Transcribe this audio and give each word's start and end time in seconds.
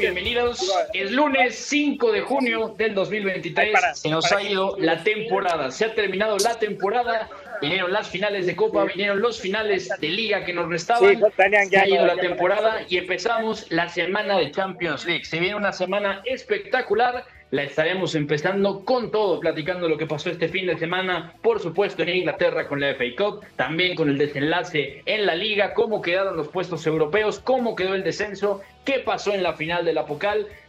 Bienvenidos. 0.00 0.72
Es 0.94 1.10
lunes 1.12 1.54
5 1.56 2.10
de 2.12 2.22
junio 2.22 2.74
del 2.78 2.94
2023. 2.94 3.78
Se 3.94 4.08
nos 4.08 4.32
ha 4.32 4.42
ido 4.42 4.74
la 4.78 5.04
temporada. 5.04 5.70
Se 5.70 5.84
ha 5.84 5.94
terminado 5.94 6.38
la 6.38 6.58
temporada. 6.58 7.28
Vinieron 7.60 7.92
las 7.92 8.08
finales 8.08 8.46
de 8.46 8.56
Copa, 8.56 8.84
vinieron 8.84 9.20
los 9.20 9.38
finales 9.38 9.90
de 10.00 10.08
Liga 10.08 10.46
que 10.46 10.54
nos 10.54 10.70
restaban. 10.70 11.20
Se 11.68 11.76
ha 11.76 11.86
ido 11.86 12.06
la 12.06 12.16
temporada 12.16 12.80
y 12.88 12.96
empezamos 12.96 13.70
la 13.70 13.90
semana 13.90 14.38
de 14.38 14.50
Champions 14.50 15.04
League. 15.04 15.26
Se 15.26 15.38
viene 15.38 15.54
una 15.54 15.72
semana 15.72 16.22
espectacular. 16.24 17.26
La 17.50 17.64
estaremos 17.64 18.14
empezando 18.14 18.84
con 18.84 19.10
todo, 19.10 19.40
platicando 19.40 19.88
lo 19.88 19.98
que 19.98 20.06
pasó 20.06 20.30
este 20.30 20.48
fin 20.48 20.66
de 20.68 20.78
semana, 20.78 21.34
por 21.42 21.58
supuesto 21.58 22.04
en 22.04 22.10
Inglaterra 22.10 22.68
con 22.68 22.78
la 22.78 22.94
FA 22.94 23.04
Cup, 23.18 23.44
también 23.56 23.96
con 23.96 24.08
el 24.08 24.18
desenlace 24.18 25.02
en 25.04 25.26
la 25.26 25.34
liga, 25.34 25.74
cómo 25.74 26.00
quedaron 26.00 26.36
los 26.36 26.46
puestos 26.46 26.86
europeos, 26.86 27.40
cómo 27.40 27.74
quedó 27.74 27.96
el 27.96 28.04
descenso, 28.04 28.60
qué 28.84 29.00
pasó 29.00 29.32
en 29.32 29.42
la 29.42 29.54
final 29.54 29.84
de 29.84 29.94
la 29.94 30.06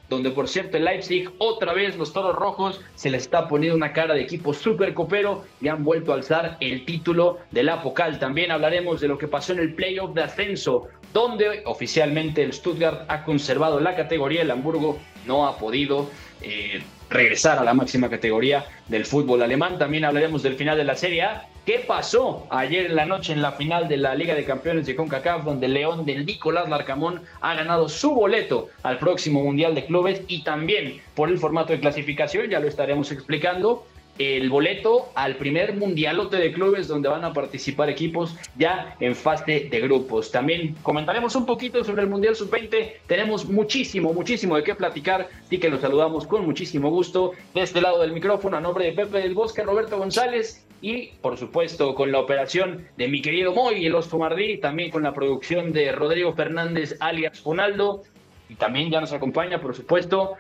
donde 0.10 0.32
por 0.32 0.50
cierto 0.50 0.76
el 0.76 0.86
Leipzig, 0.86 1.30
otra 1.38 1.74
vez 1.74 1.96
los 1.98 2.12
Toros 2.12 2.36
Rojos, 2.36 2.82
se 2.96 3.10
le 3.10 3.18
está 3.18 3.48
poniendo 3.48 3.78
una 3.78 3.94
cara 3.94 4.14
de 4.14 4.22
equipo 4.22 4.54
súper 4.54 4.94
copero 4.94 5.46
y 5.62 5.70
han 5.70 5.84
vuelto 5.86 6.12
a 6.12 6.16
alzar 6.16 6.58
el 6.60 6.84
título 6.84 7.38
de 7.52 7.64
la. 7.64 7.82
También 8.20 8.52
hablaremos 8.52 9.00
de 9.00 9.08
lo 9.08 9.18
que 9.18 9.30
pasó 9.30 9.54
en 9.54 9.60
el 9.60 9.74
playoff 9.74 10.14
de 10.14 10.24
ascenso, 10.24 10.90
donde 11.14 11.64
oficialmente 11.66 12.44
el 12.44 12.54
Stuttgart 12.54 13.06
ha 13.08 13.24
conservado 13.24 13.80
la 13.80 13.96
categoría, 13.96 14.42
el 14.42 14.52
Hamburgo 14.52 15.00
no 15.26 15.48
ha 15.48 15.58
podido 15.58 16.10
eh, 16.42 16.82
regresar 17.10 17.60
a 17.60 17.64
la 17.64 17.74
máxima 17.74 18.10
categoría 18.10 18.66
del 18.88 19.06
fútbol 19.06 19.42
alemán. 19.42 19.78
También 19.78 20.06
hablaremos 20.06 20.44
del 20.44 20.56
final 20.56 20.78
de 20.78 20.86
la 20.86 20.96
Serie 20.96 21.24
A. 21.24 21.48
¿Qué 21.66 21.84
pasó 21.88 22.48
ayer 22.50 22.88
en 22.88 22.96
la 22.96 23.06
noche 23.06 23.34
en 23.34 23.42
la 23.42 23.52
final 23.52 23.88
de 23.88 23.98
la 23.98 24.16
Liga 24.16 24.34
de 24.34 24.46
Campeones 24.46 24.88
de 24.88 24.96
CONCACAF, 24.96 25.44
donde 25.44 25.68
León 25.68 26.06
del 26.06 26.26
Nicolás 26.26 26.68
Larcamón 26.68 27.22
ha 27.40 27.54
ganado 27.54 27.88
su 27.88 28.16
boleto 28.16 28.70
al 28.82 28.98
próximo 28.98 29.44
Mundial 29.44 29.76
de 29.76 29.86
Clubes 29.86 30.24
y 30.28 30.44
también 30.44 31.02
por 31.14 31.30
el 31.30 31.38
formato 31.38 31.72
de 31.72 31.80
clasificación, 31.80 32.50
ya 32.50 32.60
lo 32.60 32.68
estaremos 32.68 33.12
explicando, 33.12 33.86
el 34.22 34.50
boleto 34.50 35.10
al 35.16 35.36
primer 35.36 35.76
mundialote 35.76 36.38
de 36.38 36.52
clubes 36.52 36.88
donde 36.88 37.10
van 37.10 37.26
a 37.26 37.34
participar 37.34 37.90
equipos 37.90 38.36
ya 38.56 38.96
en 39.00 39.16
fase 39.16 39.68
de 39.72 39.80
grupos. 39.82 40.32
También 40.32 40.76
comentaremos 40.84 41.36
un 41.36 41.46
poquito 41.46 41.84
sobre 41.84 42.04
el 42.04 42.10
Mundial 42.10 42.36
Sub-20. 42.36 42.94
Tenemos 43.08 43.46
muchísimo, 43.46 44.14
muchísimo 44.14 44.56
de 44.56 44.64
qué 44.64 44.76
platicar. 44.76 45.28
Así 45.46 45.58
que 45.58 45.70
los 45.70 45.82
saludamos 45.82 46.28
con 46.28 46.46
muchísimo 46.46 46.90
gusto 46.90 47.32
de 47.56 47.62
este 47.62 47.82
lado 47.82 48.02
del 48.02 48.14
micrófono 48.14 48.58
a 48.58 48.62
nombre 48.62 48.86
de 48.86 48.92
Pepe 48.92 49.20
del 49.20 49.34
Bosque, 49.34 49.64
Roberto 49.64 49.98
González 49.98 50.68
y 50.82 51.08
por 51.22 51.38
supuesto 51.38 51.96
con 51.96 52.12
la 52.12 52.20
operación 52.20 52.88
de 52.98 53.08
mi 53.08 53.22
querido 53.22 53.54
Moy, 53.54 53.86
el 53.86 53.96
Oso 53.96 54.18
Mardí, 54.18 54.58
también 54.58 54.92
con 54.92 55.04
la 55.04 55.14
producción 55.14 55.74
de 55.74 55.92
Rodrigo 55.92 56.34
Fernández 56.34 56.98
alias 57.00 57.40
Fonaldo 57.40 58.04
y 58.50 58.56
también 58.56 58.90
ya 58.90 59.00
nos 59.00 59.14
acompaña 59.14 59.62
por 59.62 59.76
supuesto 59.76 60.34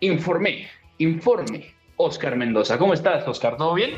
Informe, 0.00 0.68
Informe 0.98 1.75
Oscar 1.96 2.36
Mendoza. 2.36 2.78
¿Cómo 2.78 2.94
estás, 2.94 3.26
Oscar? 3.26 3.56
¿Todo 3.56 3.74
bien? 3.74 3.90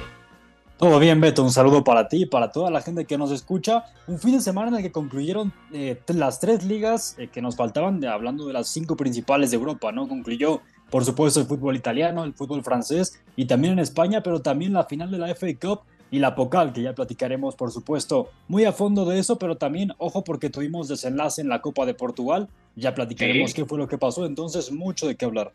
Todo 0.77 1.01
bien, 1.01 1.21
Beto. 1.21 1.43
Un 1.43 1.51
saludo 1.51 1.83
para 1.83 2.07
ti 2.09 2.23
y 2.23 2.27
para 2.27 2.53
toda 2.53 2.71
la 2.71 2.81
gente 2.81 3.05
que 3.05 3.19
nos 3.19 3.33
escucha. 3.33 3.85
Un 4.07 4.19
fin 4.21 4.33
de 4.37 4.41
semana 4.41 4.69
en 4.69 4.77
el 4.77 4.83
que 4.83 4.93
concluyeron 4.93 5.53
eh, 5.73 6.01
las 6.09 6.39
tres 6.39 6.65
ligas 6.65 7.17
eh, 7.19 7.29
que 7.29 7.43
nos 7.43 7.57
faltaban, 7.57 8.05
hablando 8.05 8.47
de 8.47 8.53
las 8.53 8.69
cinco 8.69 8.97
principales 8.97 9.51
de 9.51 9.57
Europa, 9.57 9.91
¿no? 9.91 10.07
Concluyó, 10.07 10.61
por 10.89 11.05
supuesto, 11.05 11.41
el 11.41 11.47
fútbol 11.47 11.75
italiano, 11.75 12.23
el 12.23 12.33
fútbol 12.33 12.63
francés 12.63 13.21
y 13.35 13.47
también 13.47 13.73
en 13.73 13.79
España, 13.81 14.23
pero 14.23 14.41
también 14.41 14.73
la 14.73 14.85
final 14.85 15.11
de 15.11 15.19
la 15.19 15.35
FA 15.35 15.49
Cup 15.61 15.81
y 16.13 16.21
la 16.21 16.37
Pocal, 16.37 16.73
que 16.73 16.81
ya 16.83 16.95
platicaremos, 16.95 17.57
por 17.57 17.73
supuesto, 17.73 18.31
muy 18.47 18.65
a 18.65 18.73
fondo 18.73 19.05
de 19.05 19.19
eso, 19.19 19.37
pero 19.37 19.57
también, 19.57 19.93
ojo, 19.99 20.23
porque 20.23 20.49
tuvimos 20.49 20.87
desenlace 20.87 21.41
en 21.43 21.49
la 21.49 21.61
Copa 21.61 21.85
de 21.87 21.95
Portugal. 21.95 22.49
Ya 22.77 22.95
platicaremos 22.95 23.51
Sí. 23.51 23.57
qué 23.57 23.65
fue 23.67 23.79
lo 23.79 23.89
que 23.89 23.99
pasó, 23.99 24.25
entonces, 24.27 24.71
mucho 24.71 25.09
de 25.09 25.17
qué 25.17 25.25
hablar. 25.25 25.53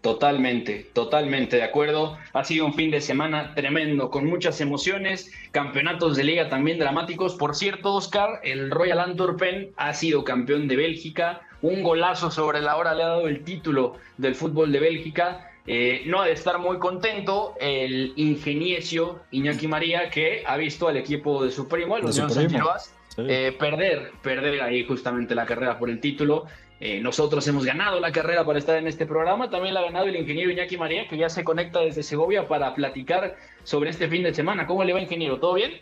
Totalmente, 0.00 0.86
totalmente 0.92 1.56
de 1.56 1.64
acuerdo. 1.64 2.16
Ha 2.32 2.44
sido 2.44 2.66
un 2.66 2.74
fin 2.74 2.90
de 2.90 3.00
semana 3.00 3.54
tremendo, 3.54 4.10
con 4.10 4.26
muchas 4.26 4.60
emociones, 4.60 5.32
campeonatos 5.50 6.16
de 6.16 6.22
liga 6.24 6.48
también 6.48 6.78
dramáticos. 6.78 7.34
Por 7.34 7.56
cierto, 7.56 7.94
Oscar, 7.94 8.40
el 8.44 8.70
Royal 8.70 9.00
Antwerpen 9.00 9.72
ha 9.76 9.92
sido 9.94 10.22
campeón 10.22 10.68
de 10.68 10.76
Bélgica. 10.76 11.40
Un 11.62 11.82
golazo 11.82 12.30
sobre 12.30 12.60
la 12.60 12.76
hora 12.76 12.94
le 12.94 13.02
ha 13.02 13.08
dado 13.08 13.26
el 13.26 13.42
título 13.42 13.96
del 14.18 14.36
fútbol 14.36 14.70
de 14.70 14.78
Bélgica. 14.78 15.50
Eh, 15.66 16.02
no 16.06 16.22
ha 16.22 16.26
de 16.26 16.32
estar 16.32 16.58
muy 16.58 16.78
contento 16.78 17.54
el 17.60 18.12
ingeniecio 18.16 19.20
Iñaki 19.32 19.66
María, 19.66 20.10
que 20.10 20.44
ha 20.46 20.56
visto 20.56 20.86
al 20.88 20.96
equipo 20.96 21.44
de 21.44 21.50
su 21.50 21.68
primo, 21.68 21.96
el 21.96 22.04
Unión 22.04 22.30
Sí. 22.30 23.22
eh, 23.28 23.54
perder, 23.58 24.12
perder 24.22 24.62
ahí 24.62 24.86
justamente 24.86 25.34
la 25.34 25.44
carrera 25.44 25.76
por 25.78 25.90
el 25.90 26.00
título. 26.00 26.46
Eh, 26.80 27.00
nosotros 27.00 27.46
hemos 27.48 27.64
ganado 27.64 27.98
la 27.98 28.12
carrera 28.12 28.44
para 28.44 28.58
estar 28.58 28.76
en 28.76 28.86
este 28.86 29.04
programa, 29.04 29.50
también 29.50 29.74
la 29.74 29.80
ha 29.80 29.84
ganado 29.84 30.06
el 30.06 30.14
ingeniero 30.16 30.50
Iñaki 30.52 30.76
María, 30.76 31.08
que 31.08 31.16
ya 31.16 31.28
se 31.28 31.42
conecta 31.42 31.80
desde 31.80 32.04
Segovia 32.04 32.46
para 32.46 32.72
platicar 32.74 33.34
sobre 33.64 33.90
este 33.90 34.08
fin 34.08 34.22
de 34.22 34.32
semana. 34.32 34.64
¿Cómo 34.66 34.84
le 34.84 34.92
va, 34.92 35.00
ingeniero? 35.00 35.38
¿Todo 35.40 35.54
bien? 35.54 35.72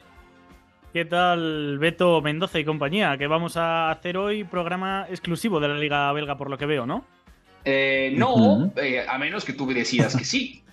¿Qué 0.94 1.04
tal, 1.04 1.78
Beto 1.78 2.22
Mendoza 2.22 2.58
y 2.58 2.64
compañía? 2.64 3.18
Que 3.18 3.26
vamos 3.26 3.58
a 3.58 3.90
hacer 3.90 4.16
hoy 4.16 4.44
programa 4.44 5.06
exclusivo 5.10 5.60
de 5.60 5.68
la 5.68 5.74
Liga 5.74 6.10
Belga, 6.14 6.38
por 6.38 6.48
lo 6.48 6.56
que 6.56 6.64
veo, 6.64 6.86
¿no? 6.86 7.04
Eh, 7.66 8.14
no, 8.16 8.72
eh, 8.76 9.04
a 9.06 9.18
menos 9.18 9.44
que 9.44 9.52
tú 9.52 9.66
decidas 9.66 10.16
que 10.16 10.24
sí. 10.24 10.62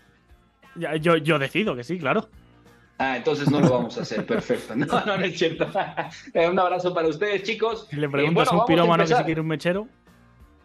Ya- 0.75 0.95
Yo, 0.95 1.17
yo 1.17 1.37
decido 1.37 1.75
que 1.75 1.83
sí, 1.83 1.99
claro. 1.99 2.29
Ah, 2.97 3.17
entonces 3.17 3.51
no 3.51 3.59
lo 3.59 3.69
vamos 3.69 3.97
a 3.97 4.01
hacer, 4.03 4.25
perfecto. 4.25 4.75
No, 4.75 4.85
no, 5.05 5.17
no 5.17 5.25
es 5.25 5.37
cierto. 5.37 5.67
Eh, 6.33 6.47
un 6.49 6.57
abrazo 6.57 6.93
para 6.93 7.09
ustedes, 7.09 7.43
chicos. 7.43 7.87
Le 7.91 8.05
Eh, 8.05 8.09
preguntas 8.09 8.45
bueno, 8.47 8.51
a 8.51 8.63
un 8.63 8.67
pirómano 8.67 9.03
que 9.03 9.07
si 9.07 9.11
empezar. 9.13 9.25
quiere 9.25 9.41
un 9.41 9.47
mechero. 9.47 9.87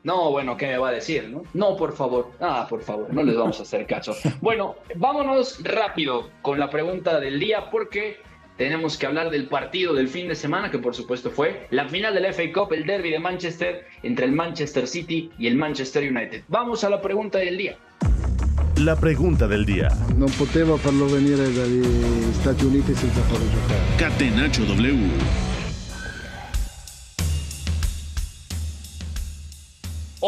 No, 0.08 0.30
bueno, 0.30 0.56
¿qué 0.56 0.66
me 0.66 0.78
va 0.78 0.88
a 0.88 0.92
decir? 0.92 1.28
No, 1.28 1.42
no 1.52 1.76
por 1.76 1.94
favor. 1.94 2.30
Ah, 2.41 2.66
por 2.66 2.80
favor, 2.80 3.12
no 3.12 3.22
les 3.22 3.36
vamos 3.36 3.60
a 3.60 3.62
hacer 3.64 3.84
caso. 3.86 4.16
Bueno, 4.41 4.76
vámonos 4.94 5.62
rápido 5.62 6.30
con 6.41 6.58
la 6.58 6.70
pregunta 6.70 7.20
del 7.20 7.38
día 7.38 7.69
porque 7.70 8.16
tenemos 8.56 8.97
que 8.97 9.04
hablar 9.04 9.28
del 9.28 9.48
partido 9.48 9.92
del 9.92 10.08
fin 10.08 10.26
de 10.28 10.34
semana, 10.34 10.70
que 10.70 10.78
por 10.78 10.94
supuesto 10.94 11.30
fue 11.30 11.66
la 11.71 11.86
final 11.91 12.15
del 12.15 12.33
FA 12.33 12.44
Cup, 12.54 12.72
el 12.72 12.86
derby 12.86 13.10
de 13.10 13.18
Manchester 13.18 13.84
entre 14.03 14.24
el 14.24 14.33
Manchester 14.33 14.86
City 14.86 15.30
y 15.38 15.47
el 15.47 15.56
Manchester 15.56 16.10
United. 16.10 16.44
Vamos 16.48 16.84
a 16.84 16.88
la 16.88 17.03
pregunta 17.03 17.36
del 17.36 17.59
día. 17.59 17.77
La 18.77 18.97
pregunta 18.97 19.47
del 19.47 19.66
día. 19.66 19.88
Non 20.16 20.33
potevo 20.41 20.78
farlo 20.78 21.04
venire 21.04 21.53
dagli 21.53 21.84
Stati 22.41 22.65
Uniti 22.65 22.94
senza 22.94 23.21
farlo 23.28 23.44
giocare. 23.50 23.80
Catenacho 23.98 24.65
W. 24.65 25.58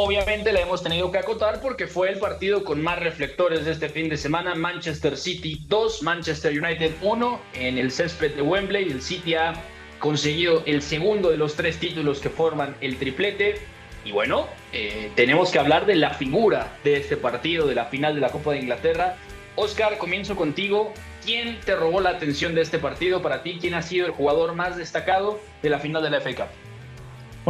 Obviamente 0.02 0.50
la 0.50 0.60
hemos 0.60 0.82
tenido 0.82 1.12
que 1.12 1.18
acotar 1.18 1.60
porque 1.60 1.86
fue 1.86 2.08
el 2.08 2.18
partido 2.18 2.64
con 2.64 2.80
más 2.80 2.98
reflectores 2.98 3.66
de 3.66 3.72
este 3.72 3.90
fin 3.90 4.08
de 4.08 4.16
semana. 4.16 4.54
Manchester 4.54 5.14
City 5.14 5.60
2, 5.68 6.02
Manchester 6.02 6.58
United 6.58 6.92
1 7.02 7.40
en 7.52 7.76
el 7.76 7.90
césped 7.90 8.34
de 8.34 8.40
Wembley. 8.40 8.84
El 8.84 9.02
City 9.02 9.34
ha 9.34 9.52
conseguido 9.98 10.62
el 10.64 10.80
segundo 10.80 11.28
de 11.28 11.36
los 11.36 11.54
tres 11.54 11.78
títulos 11.78 12.20
que 12.20 12.30
forman 12.30 12.74
el 12.80 12.96
triplete. 12.96 13.56
Y 14.02 14.12
bueno, 14.12 14.46
eh, 14.72 15.10
tenemos 15.16 15.50
que 15.50 15.58
hablar 15.58 15.84
de 15.84 15.96
la 15.96 16.14
figura 16.14 16.78
de 16.82 16.96
este 16.96 17.18
partido, 17.18 17.66
de 17.66 17.74
la 17.74 17.84
final 17.84 18.14
de 18.14 18.22
la 18.22 18.30
Copa 18.30 18.52
de 18.52 18.60
Inglaterra. 18.60 19.16
Oscar, 19.54 19.98
comienzo 19.98 20.34
contigo. 20.34 20.94
¿quién 21.24 21.60
te 21.60 21.76
robó 21.76 22.00
la 22.00 22.10
atención 22.10 22.54
de 22.54 22.62
este 22.62 22.78
partido 22.78 23.22
para 23.22 23.42
ti? 23.42 23.58
¿Quién 23.60 23.74
ha 23.74 23.82
sido 23.82 24.06
el 24.06 24.12
jugador 24.12 24.54
más 24.54 24.76
destacado 24.76 25.38
de 25.62 25.70
la 25.70 25.78
final 25.78 26.02
de 26.02 26.10
la 26.10 26.20
FA 26.20 26.34
Cup? 26.34 26.46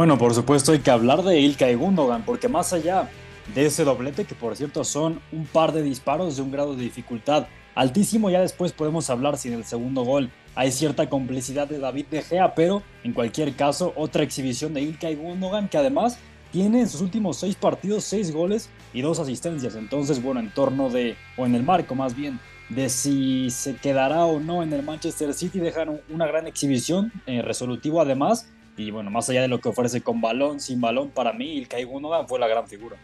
Bueno, 0.01 0.17
por 0.17 0.33
supuesto 0.33 0.71
hay 0.71 0.79
que 0.79 0.89
hablar 0.89 1.21
de 1.21 1.39
Ilkay 1.39 1.75
Gundogan, 1.75 2.25
porque 2.25 2.47
más 2.47 2.73
allá 2.73 3.07
de 3.53 3.67
ese 3.67 3.83
doblete, 3.83 4.25
que 4.25 4.33
por 4.33 4.55
cierto 4.55 4.83
son 4.83 5.21
un 5.31 5.45
par 5.45 5.73
de 5.73 5.83
disparos 5.83 6.35
de 6.35 6.41
un 6.41 6.49
grado 6.49 6.75
de 6.75 6.81
dificultad 6.81 7.45
altísimo, 7.75 8.31
ya 8.31 8.41
después 8.41 8.71
podemos 8.71 9.11
hablar 9.11 9.37
si 9.37 9.49
en 9.49 9.53
el 9.53 9.63
segundo 9.63 10.01
gol 10.01 10.31
hay 10.55 10.71
cierta 10.71 11.07
complicidad 11.07 11.67
de 11.67 11.77
David 11.77 12.07
De 12.09 12.23
Gea, 12.23 12.55
pero 12.55 12.81
en 13.03 13.13
cualquier 13.13 13.53
caso 13.53 13.93
otra 13.95 14.23
exhibición 14.23 14.73
de 14.73 14.81
Ilkay 14.81 15.17
Gundogan 15.17 15.69
que 15.69 15.77
además 15.77 16.17
tiene 16.51 16.81
en 16.81 16.89
sus 16.89 17.01
últimos 17.01 17.37
seis 17.37 17.55
partidos 17.55 18.03
seis 18.03 18.33
goles 18.33 18.71
y 18.95 19.01
dos 19.01 19.19
asistencias, 19.19 19.75
entonces 19.75 20.19
bueno, 20.23 20.39
en 20.39 20.51
torno 20.51 20.89
de, 20.89 21.15
o 21.37 21.45
en 21.45 21.53
el 21.53 21.61
marco 21.61 21.93
más 21.93 22.15
bien, 22.15 22.39
de 22.69 22.89
si 22.89 23.51
se 23.51 23.75
quedará 23.75 24.25
o 24.25 24.39
no 24.39 24.63
en 24.63 24.73
el 24.73 24.81
Manchester 24.81 25.31
City, 25.35 25.59
dejan 25.59 26.01
una 26.09 26.25
gran 26.25 26.47
exhibición, 26.47 27.11
eh, 27.27 27.43
resolutivo 27.43 28.01
además, 28.01 28.47
y 28.81 28.91
bueno, 28.91 29.11
más 29.11 29.29
allá 29.29 29.43
de 29.43 29.47
lo 29.47 29.59
que 29.59 29.69
ofrece 29.69 30.01
con 30.01 30.21
balón, 30.21 30.59
sin 30.59 30.81
balón, 30.81 31.09
para 31.09 31.33
mí 31.33 31.57
Ilkay 31.57 31.83
Gundogan 31.83 32.27
fue 32.27 32.39
la 32.39 32.47
gran 32.47 32.67
figura. 32.67 32.97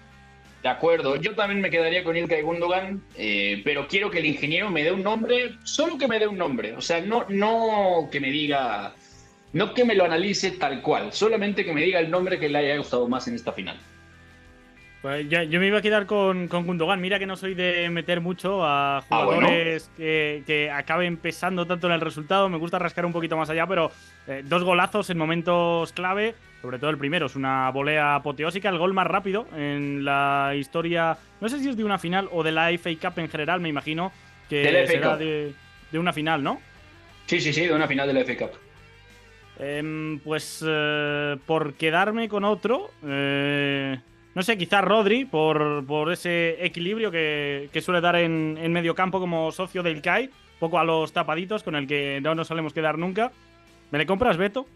De 0.63 0.69
acuerdo, 0.69 1.15
yo 1.17 1.35
también 1.35 1.61
me 1.61 1.69
quedaría 1.69 2.03
con 2.03 2.17
Ilkay 2.17 2.41
Gundogan, 2.41 3.03
eh, 3.15 3.61
pero 3.63 3.87
quiero 3.87 4.09
que 4.09 4.19
el 4.19 4.25
ingeniero 4.25 4.69
me 4.69 4.83
dé 4.83 4.91
un 4.91 5.03
nombre, 5.03 5.55
solo 5.63 5.97
que 5.97 6.07
me 6.07 6.19
dé 6.19 6.27
un 6.27 6.37
nombre, 6.37 6.73
o 6.75 6.81
sea, 6.81 6.99
no, 6.99 7.25
no 7.29 8.09
que 8.11 8.19
me 8.19 8.31
diga, 8.31 8.93
no 9.53 9.73
que 9.73 9.85
me 9.85 9.95
lo 9.95 10.05
analice 10.05 10.51
tal 10.51 10.81
cual, 10.81 11.13
solamente 11.13 11.63
que 11.63 11.73
me 11.73 11.83
diga 11.83 11.99
el 11.99 12.09
nombre 12.09 12.39
que 12.39 12.49
le 12.49 12.57
haya 12.57 12.77
gustado 12.77 13.07
más 13.07 13.27
en 13.27 13.35
esta 13.35 13.53
final. 13.53 13.79
Pues 15.07 15.29
yo 15.29 15.59
me 15.61 15.67
iba 15.67 15.77
a 15.77 15.81
quedar 15.81 16.05
con, 16.05 16.49
con 16.49 16.65
Gundogan. 16.65 16.99
Mira 16.99 17.17
que 17.17 17.25
no 17.25 17.37
soy 17.37 17.55
de 17.55 17.89
meter 17.89 18.19
mucho 18.19 18.65
a 18.65 18.97
ah, 18.97 19.01
jugadores 19.07 19.89
que, 19.95 20.43
que, 20.45 20.69
acaben 20.69 21.15
pesando 21.15 21.65
tanto 21.65 21.87
en 21.87 21.93
el 21.93 22.01
resultado. 22.01 22.49
Me 22.49 22.57
gusta 22.57 22.77
rascar 22.77 23.05
un 23.05 23.13
poquito 23.13 23.37
más 23.37 23.49
allá, 23.49 23.65
pero 23.67 23.89
eh, 24.27 24.43
dos 24.43 24.65
golazos 24.65 25.09
en 25.09 25.17
momentos 25.17 25.93
clave. 25.93 26.35
Sobre 26.61 26.77
todo 26.77 26.89
el 26.89 26.97
primero, 26.97 27.27
es 27.27 27.37
una 27.37 27.71
volea 27.71 28.15
apoteósica, 28.15 28.67
el 28.67 28.77
gol 28.79 28.93
más 28.93 29.07
rápido 29.07 29.47
en 29.55 30.03
la 30.03 30.51
historia. 30.57 31.17
No 31.39 31.47
sé 31.47 31.61
si 31.61 31.69
es 31.69 31.77
de 31.77 31.85
una 31.85 31.99
final 31.99 32.27
o 32.33 32.43
de 32.43 32.51
la 32.51 32.69
FA 32.77 32.89
Cup 33.01 33.17
en 33.19 33.29
general, 33.29 33.61
me 33.61 33.69
imagino 33.69 34.11
que 34.49 34.85
será 34.87 35.15
de, 35.15 35.53
de, 35.89 35.99
una 35.99 36.11
final, 36.11 36.43
¿no? 36.43 36.59
Sí, 37.27 37.39
sí, 37.39 37.53
sí, 37.53 37.65
de 37.65 37.73
una 37.73 37.87
final 37.87 38.07
de 38.09 38.13
la 38.13 38.25
FA 38.25 38.35
Cup. 38.35 38.59
Em, 39.57 40.19
pues 40.19 40.61
eh, 40.67 41.37
por 41.45 41.75
quedarme 41.75 42.27
con 42.27 42.43
otro. 42.43 42.91
Eh, 43.05 43.97
no 44.37 44.43
sé, 44.43 44.55
quizás 44.55 44.83
Rodri, 44.83 45.25
por, 45.25 45.83
por 45.87 46.13
ese 46.13 46.63
equilibrio 46.63 47.09
que, 47.09 47.81
suele 47.83 48.01
dar 48.01 48.17
en, 48.17 48.55
en, 48.61 48.71
medio 48.71 48.93
campo 48.93 49.19
como 49.19 49.51
socio 49.51 49.81
del 49.81 49.99
CAI, 49.99 50.29
poco 50.59 50.77
a 50.77 50.83
los 50.83 51.11
tapaditos, 51.11 51.63
con 51.63 51.75
el 51.75 51.87
que 51.87 52.19
no 52.21 52.35
nos 52.35 52.47
solemos 52.47 52.71
quedar 52.71 52.99
nunca. 52.99 53.31
¿Me 53.89 53.97
le 53.97 54.05
compras, 54.05 54.37
Beto? 54.37 54.67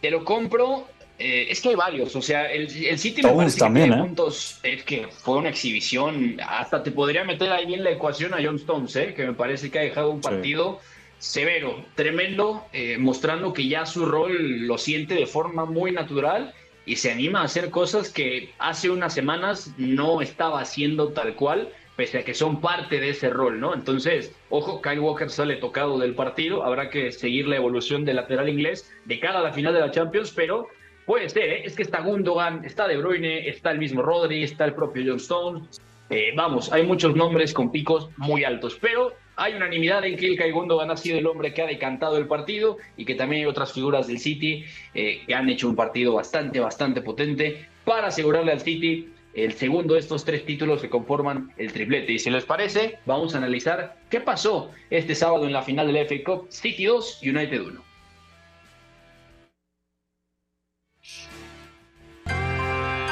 Te 0.00 0.10
lo 0.10 0.24
compro. 0.24 0.88
Eh, 1.20 1.52
es 1.52 1.60
que 1.60 1.68
hay 1.68 1.76
varios, 1.76 2.16
o 2.16 2.22
sea, 2.22 2.50
el, 2.50 2.62
el 2.84 2.98
City 2.98 3.22
me 3.22 3.30
parece 3.30 3.60
también, 3.60 3.84
que 3.84 3.90
tiene 3.90 4.02
¿eh? 4.02 4.08
puntos, 4.08 4.58
es 4.64 4.82
que 4.82 5.06
fue 5.06 5.36
una 5.36 5.50
exhibición, 5.50 6.36
hasta 6.44 6.82
te 6.82 6.90
podría 6.90 7.22
meter 7.22 7.52
ahí 7.52 7.74
en 7.74 7.84
la 7.84 7.90
ecuación 7.90 8.34
a 8.34 8.38
John 8.42 8.56
Stones, 8.56 8.96
¿eh? 8.96 9.14
que 9.14 9.26
me 9.26 9.34
parece 9.34 9.70
que 9.70 9.78
ha 9.78 9.82
dejado 9.82 10.10
un 10.10 10.20
partido 10.20 10.80
severo, 11.18 11.84
tremendo, 11.94 12.66
eh, 12.72 12.96
mostrando 12.98 13.52
que 13.52 13.68
ya 13.68 13.86
su 13.86 14.04
rol 14.04 14.66
lo 14.66 14.78
siente 14.78 15.14
de 15.14 15.26
forma 15.26 15.64
muy 15.64 15.92
natural 15.92 16.52
y 16.86 16.96
se 16.96 17.12
anima 17.12 17.40
a 17.40 17.44
hacer 17.44 17.70
cosas 17.70 18.10
que 18.10 18.52
hace 18.58 18.90
unas 18.90 19.14
semanas 19.14 19.72
no 19.78 20.20
estaba 20.20 20.60
haciendo 20.60 21.08
tal 21.08 21.34
cual, 21.34 21.68
pese 21.96 22.18
a 22.18 22.24
que 22.24 22.34
son 22.34 22.60
parte 22.60 23.00
de 23.00 23.10
ese 23.10 23.30
rol, 23.30 23.60
¿no? 23.60 23.74
Entonces, 23.74 24.34
ojo, 24.50 24.80
Kyle 24.82 25.00
Walker 25.00 25.30
sale 25.30 25.56
tocado 25.56 25.98
del 25.98 26.14
partido, 26.14 26.64
habrá 26.64 26.90
que 26.90 27.12
seguir 27.12 27.46
la 27.46 27.56
evolución 27.56 28.04
del 28.04 28.16
lateral 28.16 28.48
inglés 28.48 28.90
de 29.04 29.20
cara 29.20 29.38
a 29.40 29.42
la 29.42 29.52
final 29.52 29.74
de 29.74 29.80
la 29.80 29.90
Champions, 29.90 30.32
pero 30.34 30.68
puede 31.06 31.28
ser, 31.28 31.48
¿eh? 31.50 31.62
es 31.64 31.76
que 31.76 31.82
está 31.82 32.00
Gundogan, 32.00 32.64
está 32.64 32.88
De 32.88 32.96
Bruyne, 32.96 33.48
está 33.48 33.70
el 33.70 33.78
mismo 33.78 34.02
Rodri, 34.02 34.42
está 34.42 34.64
el 34.64 34.74
propio 34.74 35.04
John 35.06 35.16
Stones, 35.16 35.80
eh, 36.10 36.32
vamos, 36.36 36.72
hay 36.72 36.84
muchos 36.84 37.14
nombres 37.14 37.54
con 37.54 37.70
picos 37.70 38.10
muy 38.16 38.44
altos, 38.44 38.76
pero 38.80 39.14
hay 39.36 39.54
unanimidad 39.54 40.04
en 40.04 40.16
que 40.16 40.26
el 40.26 40.52
Gundogan 40.52 40.90
ha 40.90 40.96
sido 40.96 41.18
el 41.18 41.26
hombre 41.26 41.54
que 41.54 41.62
ha 41.62 41.66
decantado 41.66 42.18
el 42.18 42.26
partido 42.26 42.78
y 42.96 43.04
que 43.04 43.14
también 43.14 43.42
hay 43.42 43.46
otras 43.46 43.72
figuras 43.72 44.06
del 44.06 44.18
City 44.18 44.64
eh, 44.94 45.22
que 45.26 45.34
han 45.34 45.48
hecho 45.48 45.68
un 45.68 45.76
partido 45.76 46.14
bastante, 46.14 46.60
bastante 46.60 47.00
potente 47.00 47.68
para 47.84 48.08
asegurarle 48.08 48.52
al 48.52 48.60
City 48.60 49.08
el 49.34 49.54
segundo 49.54 49.94
de 49.94 50.00
estos 50.00 50.24
tres 50.24 50.44
títulos 50.44 50.82
que 50.82 50.90
conforman 50.90 51.52
el 51.56 51.72
triplete. 51.72 52.12
Y 52.12 52.18
si 52.18 52.30
les 52.30 52.44
parece, 52.44 52.98
vamos 53.06 53.34
a 53.34 53.38
analizar 53.38 53.96
qué 54.10 54.20
pasó 54.20 54.70
este 54.90 55.14
sábado 55.14 55.46
en 55.46 55.52
la 55.52 55.62
final 55.62 55.86
del 55.90 56.06
FA 56.06 56.16
Cup 56.24 56.46
City 56.50 56.84
2, 56.84 57.20
United 57.22 57.60
1. 57.60 57.82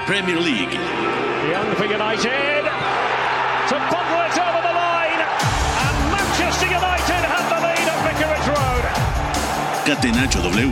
Premier 0.07 0.41
League. 0.41 0.77
Catenacho 9.91 10.39
W. 10.43 10.71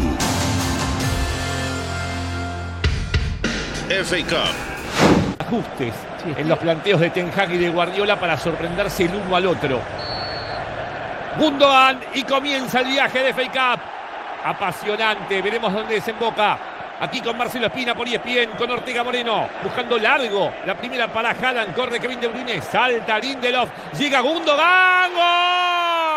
FA 4.04 4.16
Cup. 4.28 5.44
Ajustes 5.44 5.92
en 6.36 6.48
los 6.48 6.56
planteos 6.56 7.00
de 7.00 7.10
Ten 7.10 7.32
Hag 7.36 7.52
y 7.52 7.58
de 7.58 7.68
Guardiola 7.68 8.20
para 8.20 8.38
sorprenderse 8.38 9.06
el 9.06 9.16
uno 9.16 9.34
al 9.34 9.46
otro. 9.46 9.80
Gundogan 11.36 11.98
y 12.14 12.22
comienza 12.22 12.78
el 12.78 12.86
viaje 12.86 13.24
de 13.24 13.34
FA 13.34 13.50
Cup. 13.50 13.82
Apasionante, 14.44 15.42
veremos 15.42 15.72
dónde 15.72 15.94
desemboca. 15.94 16.56
Aquí 17.00 17.20
con 17.20 17.36
Marcelo 17.36 17.66
Espina 17.66 17.96
por 17.96 18.06
ESPN, 18.06 18.56
con 18.56 18.70
Ortega 18.70 19.02
Moreno, 19.02 19.48
buscando 19.64 19.98
largo. 19.98 20.52
La 20.64 20.76
primera 20.76 21.12
para 21.12 21.30
Haaland, 21.30 21.74
corre 21.74 21.98
Kevin 21.98 22.20
De 22.20 22.28
Bruyne, 22.28 22.62
salta 22.62 23.18
Lindelof, 23.18 23.68
llega 23.98 24.20
Gundogan, 24.20 25.12
¡Gol! 25.12 26.07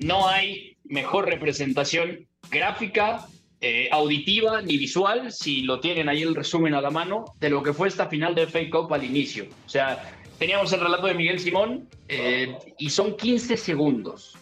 No 0.00 0.28
hay 0.28 0.76
mejor 0.84 1.26
representación 1.26 2.26
gráfica, 2.50 3.26
eh, 3.60 3.88
auditiva 3.90 4.62
ni 4.62 4.76
visual, 4.76 5.32
si 5.32 5.62
lo 5.62 5.80
tienen 5.80 6.08
ahí 6.08 6.22
el 6.22 6.34
resumen 6.34 6.74
a 6.74 6.80
la 6.80 6.90
mano, 6.90 7.24
de 7.40 7.50
lo 7.50 7.62
que 7.62 7.72
fue 7.72 7.88
esta 7.88 8.06
final 8.06 8.34
de 8.34 8.46
Fake 8.46 8.70
Cup 8.70 8.92
al 8.94 9.04
inicio. 9.04 9.46
O 9.66 9.68
sea, 9.68 10.12
teníamos 10.38 10.72
el 10.72 10.80
relato 10.80 11.08
de 11.08 11.14
Miguel 11.14 11.40
Simón 11.40 11.88
eh, 12.06 12.56
y 12.78 12.90
son 12.90 13.16
15 13.16 13.56
segundos. 13.56 14.36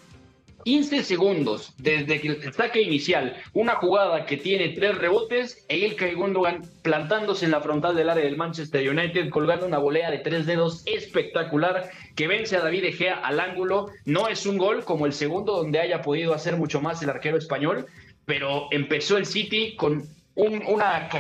15 0.67 1.05
segundos 1.05 1.73
desde 1.79 2.21
que 2.21 2.27
el 2.27 2.53
saque 2.53 2.83
inicial, 2.83 3.37
una 3.53 3.77
jugada 3.77 4.27
que 4.27 4.37
tiene 4.37 4.71
tres 4.71 4.99
rebotes 4.99 5.65
e 5.69 5.77
Ilkay 5.77 6.15
Gundogan 6.15 6.63
plantándose 6.83 7.45
en 7.45 7.53
la 7.53 7.61
frontal 7.61 7.95
del 7.95 8.11
área 8.11 8.25
del 8.25 8.37
Manchester 8.37 8.91
United, 8.91 9.31
colgando 9.31 9.65
una 9.65 9.79
volea 9.79 10.11
de 10.11 10.19
tres 10.19 10.45
dedos 10.45 10.83
espectacular 10.85 11.89
que 12.17 12.27
vence 12.27 12.57
a 12.57 12.63
David 12.63 12.83
De 12.83 12.93
Gea 12.93 13.15
al 13.15 13.39
ángulo. 13.39 13.93
No 14.07 14.27
es 14.27 14.45
un 14.45 14.59
gol 14.59 14.85
como 14.85 15.07
el 15.07 15.13
segundo 15.13 15.53
donde 15.53 15.79
haya 15.79 16.03
podido 16.03 16.35
hacer 16.35 16.57
mucho 16.57 16.81
más 16.81 17.01
el 17.01 17.11
arquero 17.11 17.39
español, 17.39 17.87
pero 18.25 18.67
empezó 18.73 19.19
el 19.19 19.27
City 19.27 19.77
con 19.77 20.03
una, 20.35 20.69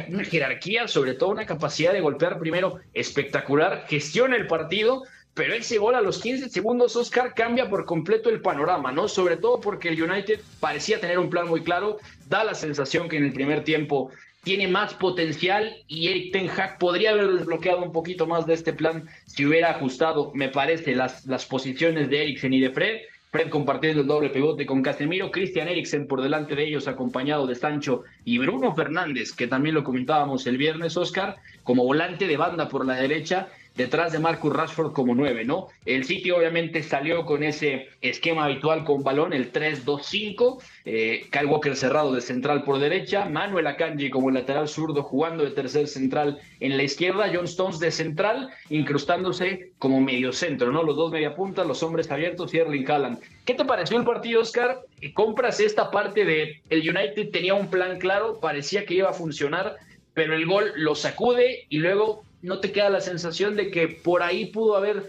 una, 0.08 0.24
jerarquía, 0.24 0.88
sobre 0.88 1.14
todo 1.14 1.30
una 1.30 1.46
capacidad 1.46 1.92
de 1.92 2.00
golpear 2.00 2.40
primero 2.40 2.80
espectacular, 2.94 3.84
gestiona 3.88 4.34
el 4.34 4.48
partido, 4.48 5.04
pero 5.36 5.52
ese 5.52 5.76
gol 5.76 5.94
a 5.94 6.00
los 6.00 6.18
15 6.22 6.48
segundos, 6.48 6.96
Oscar, 6.96 7.34
cambia 7.34 7.68
por 7.68 7.84
completo 7.84 8.30
el 8.30 8.40
panorama, 8.40 8.90
¿no? 8.90 9.06
Sobre 9.06 9.36
todo 9.36 9.60
porque 9.60 9.90
el 9.90 10.02
United 10.02 10.40
parecía 10.60 10.98
tener 10.98 11.18
un 11.18 11.28
plan 11.28 11.46
muy 11.46 11.62
claro, 11.62 11.98
da 12.26 12.42
la 12.42 12.54
sensación 12.54 13.06
que 13.06 13.18
en 13.18 13.24
el 13.26 13.34
primer 13.34 13.62
tiempo 13.62 14.10
tiene 14.44 14.66
más 14.66 14.94
potencial 14.94 15.76
y 15.88 16.08
Eric 16.08 16.32
Ten 16.32 16.48
Hag 16.48 16.78
podría 16.78 17.10
haber 17.10 17.30
desbloqueado 17.32 17.82
un 17.82 17.92
poquito 17.92 18.26
más 18.26 18.46
de 18.46 18.54
este 18.54 18.72
plan 18.72 19.10
si 19.26 19.44
hubiera 19.44 19.72
ajustado, 19.72 20.32
me 20.34 20.48
parece, 20.48 20.94
las, 20.94 21.26
las 21.26 21.44
posiciones 21.44 22.08
de 22.08 22.22
Eriksen 22.22 22.54
y 22.54 22.60
de 22.60 22.70
Fred. 22.70 23.00
Fred 23.30 23.50
compartiendo 23.50 24.00
el 24.00 24.06
doble 24.06 24.30
pivote 24.30 24.64
con 24.64 24.82
Casemiro, 24.82 25.30
Christian 25.30 25.68
Eriksen 25.68 26.06
por 26.06 26.22
delante 26.22 26.54
de 26.54 26.64
ellos 26.64 26.88
acompañado 26.88 27.46
de 27.46 27.56
Sancho 27.56 28.04
y 28.24 28.38
Bruno 28.38 28.74
Fernández, 28.74 29.32
que 29.32 29.48
también 29.48 29.74
lo 29.74 29.84
comentábamos 29.84 30.46
el 30.46 30.56
viernes, 30.56 30.96
Oscar, 30.96 31.36
como 31.62 31.84
volante 31.84 32.26
de 32.26 32.38
banda 32.38 32.70
por 32.70 32.86
la 32.86 32.94
derecha 32.94 33.48
detrás 33.76 34.12
de 34.12 34.18
Marcus 34.18 34.52
Rashford 34.52 34.92
como 34.92 35.14
nueve, 35.14 35.44
¿no? 35.44 35.68
El 35.84 36.04
City 36.04 36.30
obviamente 36.30 36.82
salió 36.82 37.24
con 37.24 37.42
ese 37.42 37.88
esquema 38.00 38.44
habitual 38.44 38.84
con 38.84 39.02
balón, 39.02 39.32
el 39.32 39.52
3-2-5, 39.52 40.62
eh, 40.84 41.26
Kyle 41.30 41.46
Walker 41.46 41.76
cerrado 41.76 42.12
de 42.12 42.20
central 42.20 42.64
por 42.64 42.78
derecha, 42.78 43.26
Manuel 43.26 43.66
Akanji 43.66 44.10
como 44.10 44.30
lateral 44.30 44.68
zurdo 44.68 45.02
jugando 45.02 45.44
de 45.44 45.50
tercer 45.50 45.86
central 45.88 46.38
en 46.60 46.76
la 46.76 46.82
izquierda, 46.82 47.30
John 47.32 47.44
Stones 47.44 47.78
de 47.78 47.90
central, 47.90 48.50
incrustándose 48.70 49.72
como 49.78 50.00
medio 50.00 50.32
centro, 50.32 50.72
¿no? 50.72 50.82
Los 50.82 50.96
dos 50.96 51.12
media 51.12 51.34
punta, 51.34 51.64
los 51.64 51.82
hombres 51.82 52.10
abiertos 52.10 52.54
y 52.54 52.58
Erling 52.58 52.90
Haaland. 52.90 53.18
¿Qué 53.44 53.54
te 53.54 53.64
pareció 53.64 53.98
el 53.98 54.04
partido, 54.04 54.40
Oscar? 54.40 54.80
Compras 55.14 55.60
esta 55.60 55.90
parte 55.90 56.24
de 56.24 56.62
el 56.70 56.80
United 56.80 57.30
tenía 57.30 57.54
un 57.54 57.68
plan 57.68 57.98
claro, 57.98 58.40
parecía 58.40 58.86
que 58.86 58.94
iba 58.94 59.10
a 59.10 59.12
funcionar, 59.12 59.76
pero 60.14 60.34
el 60.34 60.46
gol 60.46 60.72
lo 60.76 60.94
sacude 60.94 61.66
y 61.68 61.78
luego 61.78 62.24
no 62.46 62.60
te 62.60 62.70
queda 62.72 62.88
la 62.88 63.00
sensación 63.00 63.56
de 63.56 63.70
que 63.70 63.88
por 63.88 64.22
ahí 64.22 64.46
pudo 64.46 64.76
haber 64.76 65.08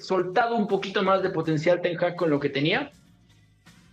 soltado 0.00 0.56
un 0.56 0.66
poquito 0.66 1.02
más 1.02 1.22
de 1.22 1.30
potencial 1.30 1.80
Ten 1.82 2.02
Hag 2.02 2.16
con 2.16 2.30
lo 2.30 2.40
que 2.40 2.48
tenía. 2.48 2.90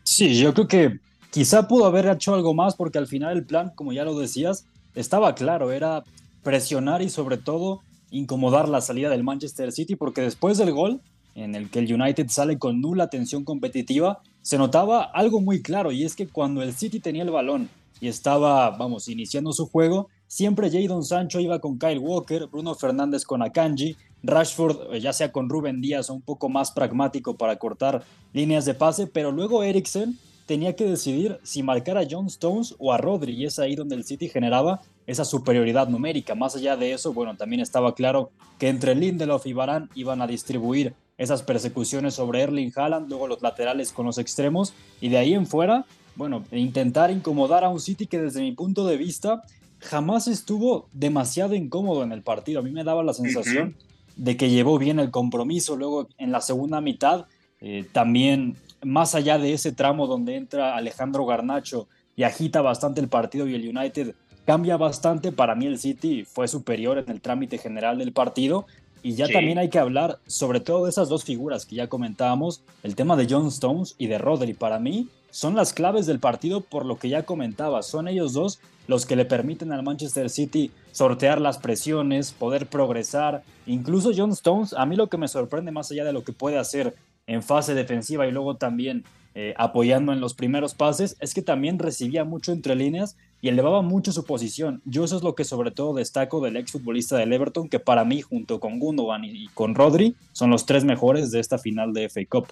Sí, 0.04 0.40
yo 0.40 0.54
creo 0.54 0.68
que 0.68 1.00
quizá 1.32 1.68
pudo 1.68 1.86
haber 1.86 2.08
hecho 2.08 2.34
algo 2.34 2.54
más 2.54 2.76
porque 2.76 2.98
al 2.98 3.08
final 3.08 3.38
el 3.38 3.46
plan, 3.46 3.72
como 3.76 3.92
ya 3.92 4.06
lo 4.06 4.18
decías, 4.18 4.66
estaba 4.96 5.36
claro, 5.36 5.72
era 5.72 6.04
presionar 6.44 7.02
y 7.02 7.10
sobre 7.10 7.38
todo 7.38 7.82
incomodar 8.10 8.70
la 8.70 8.82
salida 8.82 9.10
del 9.10 9.24
Manchester 9.24 9.72
City 9.72 9.96
porque 9.96 10.22
después 10.22 10.58
del 10.58 10.72
gol 10.72 11.02
en 11.36 11.56
el 11.56 11.70
que 11.70 11.80
el 11.80 11.94
United 11.94 12.28
sale 12.30 12.58
con 12.58 12.82
nula 12.82 13.10
tensión 13.10 13.44
competitiva, 13.44 14.20
se 14.42 14.58
notaba 14.58 15.04
algo 15.04 15.42
muy 15.42 15.62
claro 15.62 15.92
y 15.92 16.04
es 16.04 16.16
que 16.16 16.28
cuando 16.28 16.62
el 16.62 16.74
City 16.74 17.00
tenía 17.00 17.24
el 17.24 17.32
balón 17.32 17.70
y 18.00 18.08
estaba, 18.08 18.72
vamos, 18.72 19.08
iniciando 19.08 19.54
su 19.54 19.68
juego, 19.68 20.10
Siempre 20.32 20.72
Jadon 20.72 21.04
Sancho 21.04 21.42
iba 21.42 21.60
con 21.60 21.78
Kyle 21.78 22.00
Walker, 22.00 22.48
Bruno 22.48 22.74
Fernández 22.74 23.26
con 23.26 23.42
Akanji, 23.42 23.98
Rashford 24.24 24.94
eh, 24.94 25.02
ya 25.02 25.12
sea 25.12 25.30
con 25.30 25.50
Ruben 25.50 25.82
Díaz 25.82 26.10
un 26.10 26.22
poco 26.22 26.48
más 26.48 26.72
pragmático 26.72 27.36
para 27.36 27.58
cortar 27.58 28.06
líneas 28.32 28.64
de 28.64 28.74
pase, 28.74 29.08
pero 29.08 29.34
luego 29.34 29.62
Eriksen 29.62 30.18
tenía 30.46 30.74
que 30.74 30.86
decidir 30.86 31.38
si 31.44 31.64
marcar 31.64 31.98
a 31.98 32.08
John 32.10 32.28
Stones 32.28 32.76
o 32.80 32.94
a 32.94 32.98
Rodri 32.98 33.34
y 33.34 33.44
es 33.44 33.60
ahí 33.60 33.76
donde 33.76 33.96
el 33.96 34.06
City 34.06 34.30
generaba 34.30 34.80
esa 35.06 35.26
superioridad 35.26 35.90
numérica. 35.90 36.34
Más 36.34 36.56
allá 36.56 36.78
de 36.78 36.94
eso, 36.94 37.12
bueno, 37.12 37.36
también 37.36 37.60
estaba 37.60 37.94
claro 37.94 38.32
que 38.58 38.70
entre 38.70 38.96
Lindelof 38.96 39.46
y 39.48 39.52
Varane 39.52 39.90
iban 39.96 40.22
a 40.22 40.28
distribuir 40.28 40.94
esas 41.18 41.44
persecuciones 41.44 42.14
sobre 42.14 42.40
Erling 42.40 42.72
Haaland, 42.74 43.10
luego 43.10 43.28
los 43.28 43.42
laterales 43.42 43.92
con 43.92 44.06
los 44.06 44.18
extremos 44.18 44.74
y 45.02 45.10
de 45.10 45.18
ahí 45.18 45.34
en 45.34 45.46
fuera, 45.46 45.86
bueno, 46.16 46.46
intentar 46.54 47.12
incomodar 47.12 47.66
a 47.66 47.70
un 47.70 47.82
City 47.82 48.08
que 48.08 48.22
desde 48.22 48.40
mi 48.40 48.54
punto 48.54 48.86
de 48.88 48.96
vista 48.96 49.44
jamás 49.82 50.28
estuvo 50.28 50.88
demasiado 50.94 51.56
incómodo 51.56 52.04
en 52.04 52.12
el 52.12 52.22
partido. 52.22 52.60
A 52.60 52.64
mí 52.64 52.72
me 52.72 52.84
daba 52.84 53.04
la 53.04 53.14
sensación 53.14 53.76
de 54.16 54.38
que 54.38 54.50
llevó 54.50 54.78
bien 54.78 55.00
el 55.00 55.12
compromiso. 55.12 55.76
Luego 55.76 56.08
en 56.18 56.32
la 56.32 56.42
segunda 56.42 56.82
mitad, 56.82 57.26
eh, 57.60 57.86
también 57.92 58.56
más 58.84 59.16
allá 59.16 59.38
de 59.38 59.54
ese 59.54 59.72
tramo 59.72 60.08
donde 60.08 60.36
entra 60.36 60.76
Alejandro 60.76 61.26
Garnacho 61.26 61.88
y 62.16 62.24
agita 62.24 62.62
bastante 62.62 63.02
el 63.02 63.08
partido 63.08 63.48
y 63.48 63.56
el 63.56 63.78
United 63.78 64.16
cambia 64.46 64.78
bastante, 64.78 65.32
para 65.32 65.56
mí 65.56 65.66
el 65.66 65.80
City 65.80 66.26
fue 66.26 66.48
superior 66.48 66.98
en 66.98 67.10
el 67.10 67.22
trámite 67.22 67.58
general 67.58 67.98
del 67.98 68.12
partido. 68.12 68.66
Y 69.04 69.14
ya 69.14 69.28
también 69.28 69.58
hay 69.58 69.70
que 69.70 69.80
hablar 69.80 70.20
sobre 70.28 70.60
todo 70.60 70.84
de 70.84 70.92
esas 70.92 71.10
dos 71.10 71.24
figuras 71.24 71.66
que 71.66 71.76
ya 71.76 71.88
comentábamos, 71.88 72.62
el 72.84 72.96
tema 72.96 73.16
de 73.16 73.26
John 73.28 73.48
Stones 73.48 73.96
y 73.98 74.06
de 74.06 74.20
Rodri. 74.20 74.54
Para 74.54 74.78
mí 74.78 75.08
son 75.32 75.56
las 75.56 75.74
claves 75.74 76.06
del 76.06 76.20
partido 76.20 76.62
por 76.62 76.86
lo 76.86 76.98
que 76.98 77.10
ya 77.10 77.24
comentaba. 77.24 77.82
Son 77.82 78.08
ellos 78.08 78.34
dos 78.34 78.60
los 78.88 79.06
que 79.06 79.16
le 79.16 79.26
permiten 79.26 79.72
al 79.72 79.84
Manchester 79.84 80.30
City 80.30 80.72
sortear 80.92 81.42
las 81.42 81.58
presiones, 81.58 82.32
poder 82.32 82.68
progresar. 82.68 83.44
Incluso 83.66 84.12
John 84.16 84.32
Stones, 84.32 84.74
a 84.74 84.86
mí 84.86 84.96
lo 84.96 85.08
que 85.08 85.18
me 85.18 85.28
sorprende 85.28 85.72
más 85.72 85.92
allá 85.92 86.06
de 86.06 86.14
lo 86.14 86.24
que 86.24 86.34
puede 86.34 86.58
hacer 86.58 86.96
en 87.28 87.42
fase 87.42 87.74
defensiva 87.74 88.28
y 88.28 88.32
luego 88.32 88.56
también 88.56 89.04
eh, 89.34 89.54
apoyando 89.58 90.12
en 90.12 90.20
los 90.20 90.34
primeros 90.34 90.74
pases, 90.74 91.16
es 91.22 91.34
que 91.34 91.42
también 91.42 91.80
recibía 91.80 92.26
mucho 92.26 92.52
entre 92.52 92.76
líneas 92.76 93.16
y 93.40 93.48
elevaba 93.48 93.82
mucho 93.82 94.12
su 94.12 94.26
posición. 94.26 94.82
Yo 94.84 95.06
eso 95.06 95.16
es 95.16 95.24
lo 95.24 95.36
que 95.36 95.46
sobre 95.46 95.72
todo 95.72 95.94
destaco 95.94 96.42
del 96.42 96.58
exfutbolista 96.58 97.16
del 97.16 97.32
Everton, 97.32 97.70
que 97.70 97.80
para 97.80 98.04
mí 98.04 98.22
junto 98.22 98.60
con 98.60 98.78
Gundogan 98.78 99.24
y 99.24 99.48
con 99.54 99.74
Rodri 99.74 100.16
son 100.34 100.50
los 100.50 100.66
tres 100.66 100.84
mejores 100.84 101.32
de 101.32 101.40
esta 101.40 101.58
final 101.58 101.94
de 101.94 102.10
FA 102.10 102.22
Cup. 102.28 102.48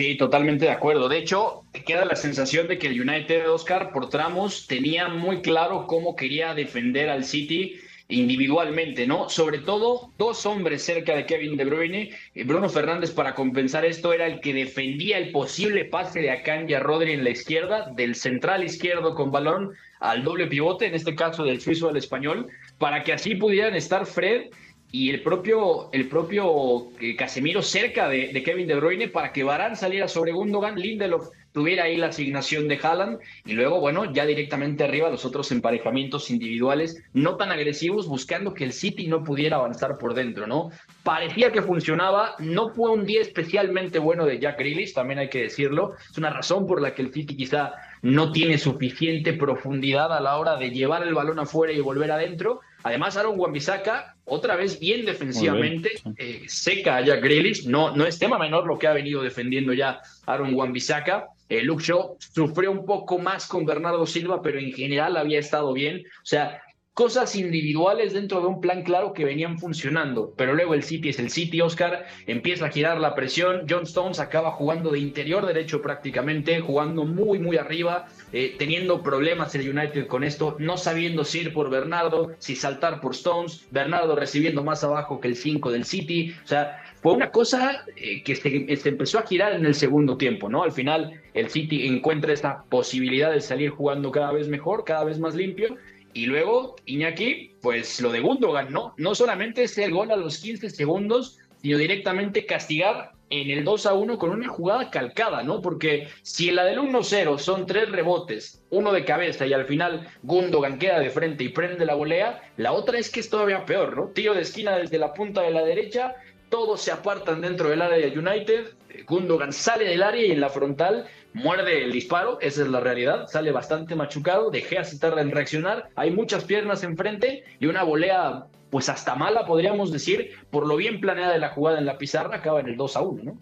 Sí, 0.00 0.16
totalmente 0.16 0.64
de 0.64 0.70
acuerdo. 0.70 1.10
De 1.10 1.18
hecho, 1.18 1.64
queda 1.84 2.06
la 2.06 2.16
sensación 2.16 2.68
de 2.68 2.78
que 2.78 2.86
el 2.86 2.98
United, 2.98 3.50
Oscar, 3.50 3.92
por 3.92 4.08
tramos, 4.08 4.66
tenía 4.66 5.08
muy 5.08 5.42
claro 5.42 5.86
cómo 5.86 6.16
quería 6.16 6.54
defender 6.54 7.10
al 7.10 7.22
City 7.22 7.78
individualmente, 8.08 9.06
¿no? 9.06 9.28
Sobre 9.28 9.58
todo 9.58 10.10
dos 10.16 10.46
hombres 10.46 10.82
cerca 10.82 11.14
de 11.14 11.26
Kevin 11.26 11.58
De 11.58 11.66
Bruyne. 11.66 12.12
Eh, 12.34 12.44
Bruno 12.44 12.70
Fernández 12.70 13.10
para 13.10 13.34
compensar 13.34 13.84
esto 13.84 14.14
era 14.14 14.26
el 14.26 14.40
que 14.40 14.54
defendía 14.54 15.18
el 15.18 15.32
posible 15.32 15.84
pase 15.84 16.20
de 16.20 16.30
Akanji 16.30 16.72
a 16.72 16.80
Rodri 16.80 17.12
en 17.12 17.22
la 17.22 17.28
izquierda, 17.28 17.90
del 17.94 18.14
central 18.14 18.64
izquierdo 18.64 19.14
con 19.14 19.30
balón 19.30 19.74
al 20.00 20.24
doble 20.24 20.46
pivote, 20.46 20.86
en 20.86 20.94
este 20.94 21.14
caso 21.14 21.44
del 21.44 21.60
suizo 21.60 21.90
al 21.90 21.98
español, 21.98 22.46
para 22.78 23.04
que 23.04 23.12
así 23.12 23.34
pudieran 23.34 23.74
estar 23.74 24.06
Fred 24.06 24.44
y 24.92 25.10
el 25.10 25.22
propio, 25.22 25.90
el 25.92 26.08
propio 26.08 26.88
eh, 27.00 27.14
Casemiro 27.16 27.62
cerca 27.62 28.08
de, 28.08 28.42
Kevin 28.44 28.66
De 28.66 28.74
Bruyne 28.74 29.08
para 29.08 29.32
que 29.32 29.44
Varane 29.44 29.76
saliera 29.76 30.08
sobre 30.08 30.32
Gundogan, 30.32 30.76
Lindelof 30.76 31.28
tuviera 31.52 31.84
ahí 31.84 31.96
la 31.96 32.08
asignación 32.08 32.68
de 32.68 32.78
Haaland 32.80 33.18
y 33.44 33.52
luego, 33.52 33.80
bueno, 33.80 34.12
ya 34.12 34.24
directamente 34.24 34.84
arriba 34.84 35.10
los 35.10 35.24
otros 35.24 35.50
emparejamientos 35.50 36.30
individuales 36.30 37.02
no 37.12 37.36
tan 37.36 37.50
agresivos 37.50 38.06
buscando 38.06 38.54
que 38.54 38.64
el 38.64 38.72
City 38.72 39.08
no 39.08 39.24
pudiera 39.24 39.56
avanzar 39.56 39.98
por 39.98 40.14
dentro, 40.14 40.46
¿no? 40.46 40.70
Parecía 41.02 41.50
que 41.50 41.62
funcionaba, 41.62 42.34
no 42.38 42.70
fue 42.70 42.90
un 42.90 43.04
día 43.04 43.20
especialmente 43.20 43.98
bueno 43.98 44.26
de 44.26 44.38
Jack 44.38 44.58
Grealish, 44.58 44.94
también 44.94 45.18
hay 45.18 45.28
que 45.28 45.42
decirlo, 45.42 45.94
es 46.08 46.16
una 46.18 46.30
razón 46.30 46.66
por 46.66 46.80
la 46.80 46.94
que 46.94 47.02
el 47.02 47.12
City 47.12 47.36
quizá 47.36 47.74
no 48.02 48.32
tiene 48.32 48.56
suficiente 48.56 49.32
profundidad 49.32 50.12
a 50.16 50.20
la 50.20 50.38
hora 50.38 50.56
de 50.56 50.70
llevar 50.70 51.02
el 51.02 51.14
balón 51.14 51.38
afuera 51.38 51.72
y 51.72 51.80
volver 51.80 52.12
adentro, 52.12 52.60
Además, 52.82 53.16
Aaron 53.16 53.38
Wambisaka, 53.38 54.16
otra 54.24 54.56
vez 54.56 54.78
bien 54.80 55.04
defensivamente, 55.04 55.90
eh, 56.16 56.44
seca 56.46 56.96
a 56.96 57.00
Jack 57.02 57.22
Grealish. 57.22 57.66
No, 57.66 57.94
no 57.94 58.06
es 58.06 58.18
tema 58.18 58.38
menor 58.38 58.66
lo 58.66 58.78
que 58.78 58.86
ha 58.86 58.92
venido 58.92 59.22
defendiendo 59.22 59.72
ya 59.72 60.00
Aaron 60.26 60.54
Wambisaka. 60.54 61.28
Eh, 61.48 61.62
Luke 61.62 61.82
Shaw 61.82 62.16
sufrió 62.18 62.70
un 62.70 62.86
poco 62.86 63.18
más 63.18 63.46
con 63.46 63.66
Bernardo 63.66 64.06
Silva, 64.06 64.40
pero 64.40 64.58
en 64.58 64.72
general 64.72 65.16
había 65.16 65.40
estado 65.40 65.72
bien. 65.72 66.04
O 66.22 66.26
sea, 66.26 66.62
cosas 67.00 67.34
individuales 67.34 68.12
dentro 68.12 68.42
de 68.42 68.46
un 68.46 68.60
plan 68.60 68.82
claro 68.82 69.14
que 69.14 69.24
venían 69.24 69.58
funcionando. 69.58 70.34
Pero 70.36 70.52
luego 70.52 70.74
el 70.74 70.82
City 70.82 71.08
es 71.08 71.18
el 71.18 71.30
City, 71.30 71.62
Oscar, 71.62 72.04
empieza 72.26 72.66
a 72.66 72.68
girar 72.68 73.00
la 73.00 73.14
presión. 73.14 73.62
John 73.66 73.84
Stones 73.84 74.20
acaba 74.20 74.50
jugando 74.50 74.90
de 74.90 74.98
interior 74.98 75.46
derecho 75.46 75.80
prácticamente, 75.80 76.60
jugando 76.60 77.06
muy, 77.06 77.38
muy 77.38 77.56
arriba, 77.56 78.06
eh, 78.34 78.54
teniendo 78.58 79.02
problemas 79.02 79.54
el 79.54 79.66
United 79.66 80.08
con 80.08 80.24
esto, 80.24 80.56
no 80.58 80.76
sabiendo 80.76 81.24
si 81.24 81.38
ir 81.38 81.54
por 81.54 81.70
Bernardo, 81.70 82.32
si 82.38 82.54
saltar 82.54 83.00
por 83.00 83.12
Stones, 83.12 83.64
Bernardo 83.70 84.14
recibiendo 84.14 84.62
más 84.62 84.84
abajo 84.84 85.22
que 85.22 85.28
el 85.28 85.36
5 85.36 85.72
del 85.72 85.86
City. 85.86 86.34
O 86.44 86.48
sea, 86.48 86.82
fue 87.00 87.14
una 87.14 87.30
cosa 87.30 87.82
eh, 87.96 88.22
que 88.22 88.36
se, 88.36 88.76
se, 88.76 88.88
empezó 88.90 89.20
a 89.20 89.22
girar 89.22 89.54
en 89.54 89.64
el 89.64 89.74
segundo 89.74 90.18
tiempo, 90.18 90.50
¿no? 90.50 90.64
Al 90.64 90.72
final 90.72 91.18
el 91.32 91.48
City 91.48 91.86
encuentra 91.86 92.34
esta 92.34 92.64
posibilidad 92.64 93.32
de 93.32 93.40
salir 93.40 93.70
jugando 93.70 94.12
cada 94.12 94.32
vez 94.32 94.48
mejor, 94.48 94.84
cada 94.84 95.04
vez 95.04 95.18
más 95.18 95.34
limpio 95.34 95.78
y 96.12 96.26
luego, 96.26 96.76
Iñaki, 96.86 97.56
pues 97.62 98.00
lo 98.00 98.10
de 98.10 98.20
Gundogan, 98.20 98.72
¿no? 98.72 98.94
No 98.96 99.14
solamente 99.14 99.64
es 99.64 99.78
el 99.78 99.92
gol 99.92 100.10
a 100.10 100.16
los 100.16 100.38
15 100.38 100.70
segundos, 100.70 101.38
sino 101.62 101.78
directamente 101.78 102.46
castigar 102.46 103.12
en 103.30 103.48
el 103.50 103.64
2 103.64 103.86
a 103.86 103.94
1 103.94 104.18
con 104.18 104.30
una 104.30 104.48
jugada 104.48 104.90
calcada, 104.90 105.42
¿no? 105.44 105.62
Porque 105.62 106.08
si 106.22 106.50
la 106.50 106.64
del 106.64 106.80
1-0 106.80 107.38
son 107.38 107.64
tres 107.64 107.88
rebotes, 107.90 108.64
uno 108.70 108.92
de 108.92 109.04
cabeza 109.04 109.46
y 109.46 109.52
al 109.52 109.66
final 109.66 110.08
Gundogan 110.24 110.78
queda 110.78 110.98
de 110.98 111.10
frente 111.10 111.44
y 111.44 111.50
prende 111.50 111.86
la 111.86 111.94
volea, 111.94 112.42
la 112.56 112.72
otra 112.72 112.98
es 112.98 113.08
que 113.08 113.20
es 113.20 113.30
todavía 113.30 113.64
peor, 113.64 113.96
¿no? 113.96 114.08
Tiro 114.08 114.34
de 114.34 114.42
esquina 114.42 114.76
desde 114.76 114.98
la 114.98 115.14
punta 115.14 115.42
de 115.42 115.52
la 115.52 115.62
derecha, 115.62 116.16
todos 116.48 116.80
se 116.80 116.90
apartan 116.90 117.40
dentro 117.40 117.68
del 117.68 117.82
área 117.82 118.10
de 118.10 118.18
United, 118.18 118.74
Gundogan 119.06 119.52
sale 119.52 119.84
del 119.84 120.02
área 120.02 120.26
y 120.26 120.32
en 120.32 120.40
la 120.40 120.48
frontal 120.48 121.06
muerde 121.32 121.84
el 121.84 121.92
disparo, 121.92 122.38
esa 122.40 122.62
es 122.62 122.68
la 122.68 122.80
realidad, 122.80 123.26
sale 123.28 123.52
bastante 123.52 123.94
machucado, 123.94 124.50
dejé 124.50 124.78
así 124.78 124.98
tarda 124.98 125.20
en 125.20 125.30
reaccionar, 125.30 125.88
hay 125.96 126.10
muchas 126.10 126.44
piernas 126.44 126.82
enfrente 126.82 127.44
y 127.58 127.66
una 127.66 127.82
volea 127.82 128.46
pues 128.70 128.88
hasta 128.88 129.16
mala 129.16 129.46
podríamos 129.46 129.92
decir, 129.92 130.32
por 130.50 130.66
lo 130.66 130.76
bien 130.76 131.00
planeada 131.00 131.32
de 131.32 131.38
la 131.40 131.50
jugada 131.50 131.78
en 131.78 131.86
la 131.86 131.98
pizarra, 131.98 132.36
acaba 132.36 132.60
en 132.60 132.68
el 132.68 132.76
2 132.76 132.96
a 132.96 133.00
1, 133.02 133.22
¿no? 133.24 133.38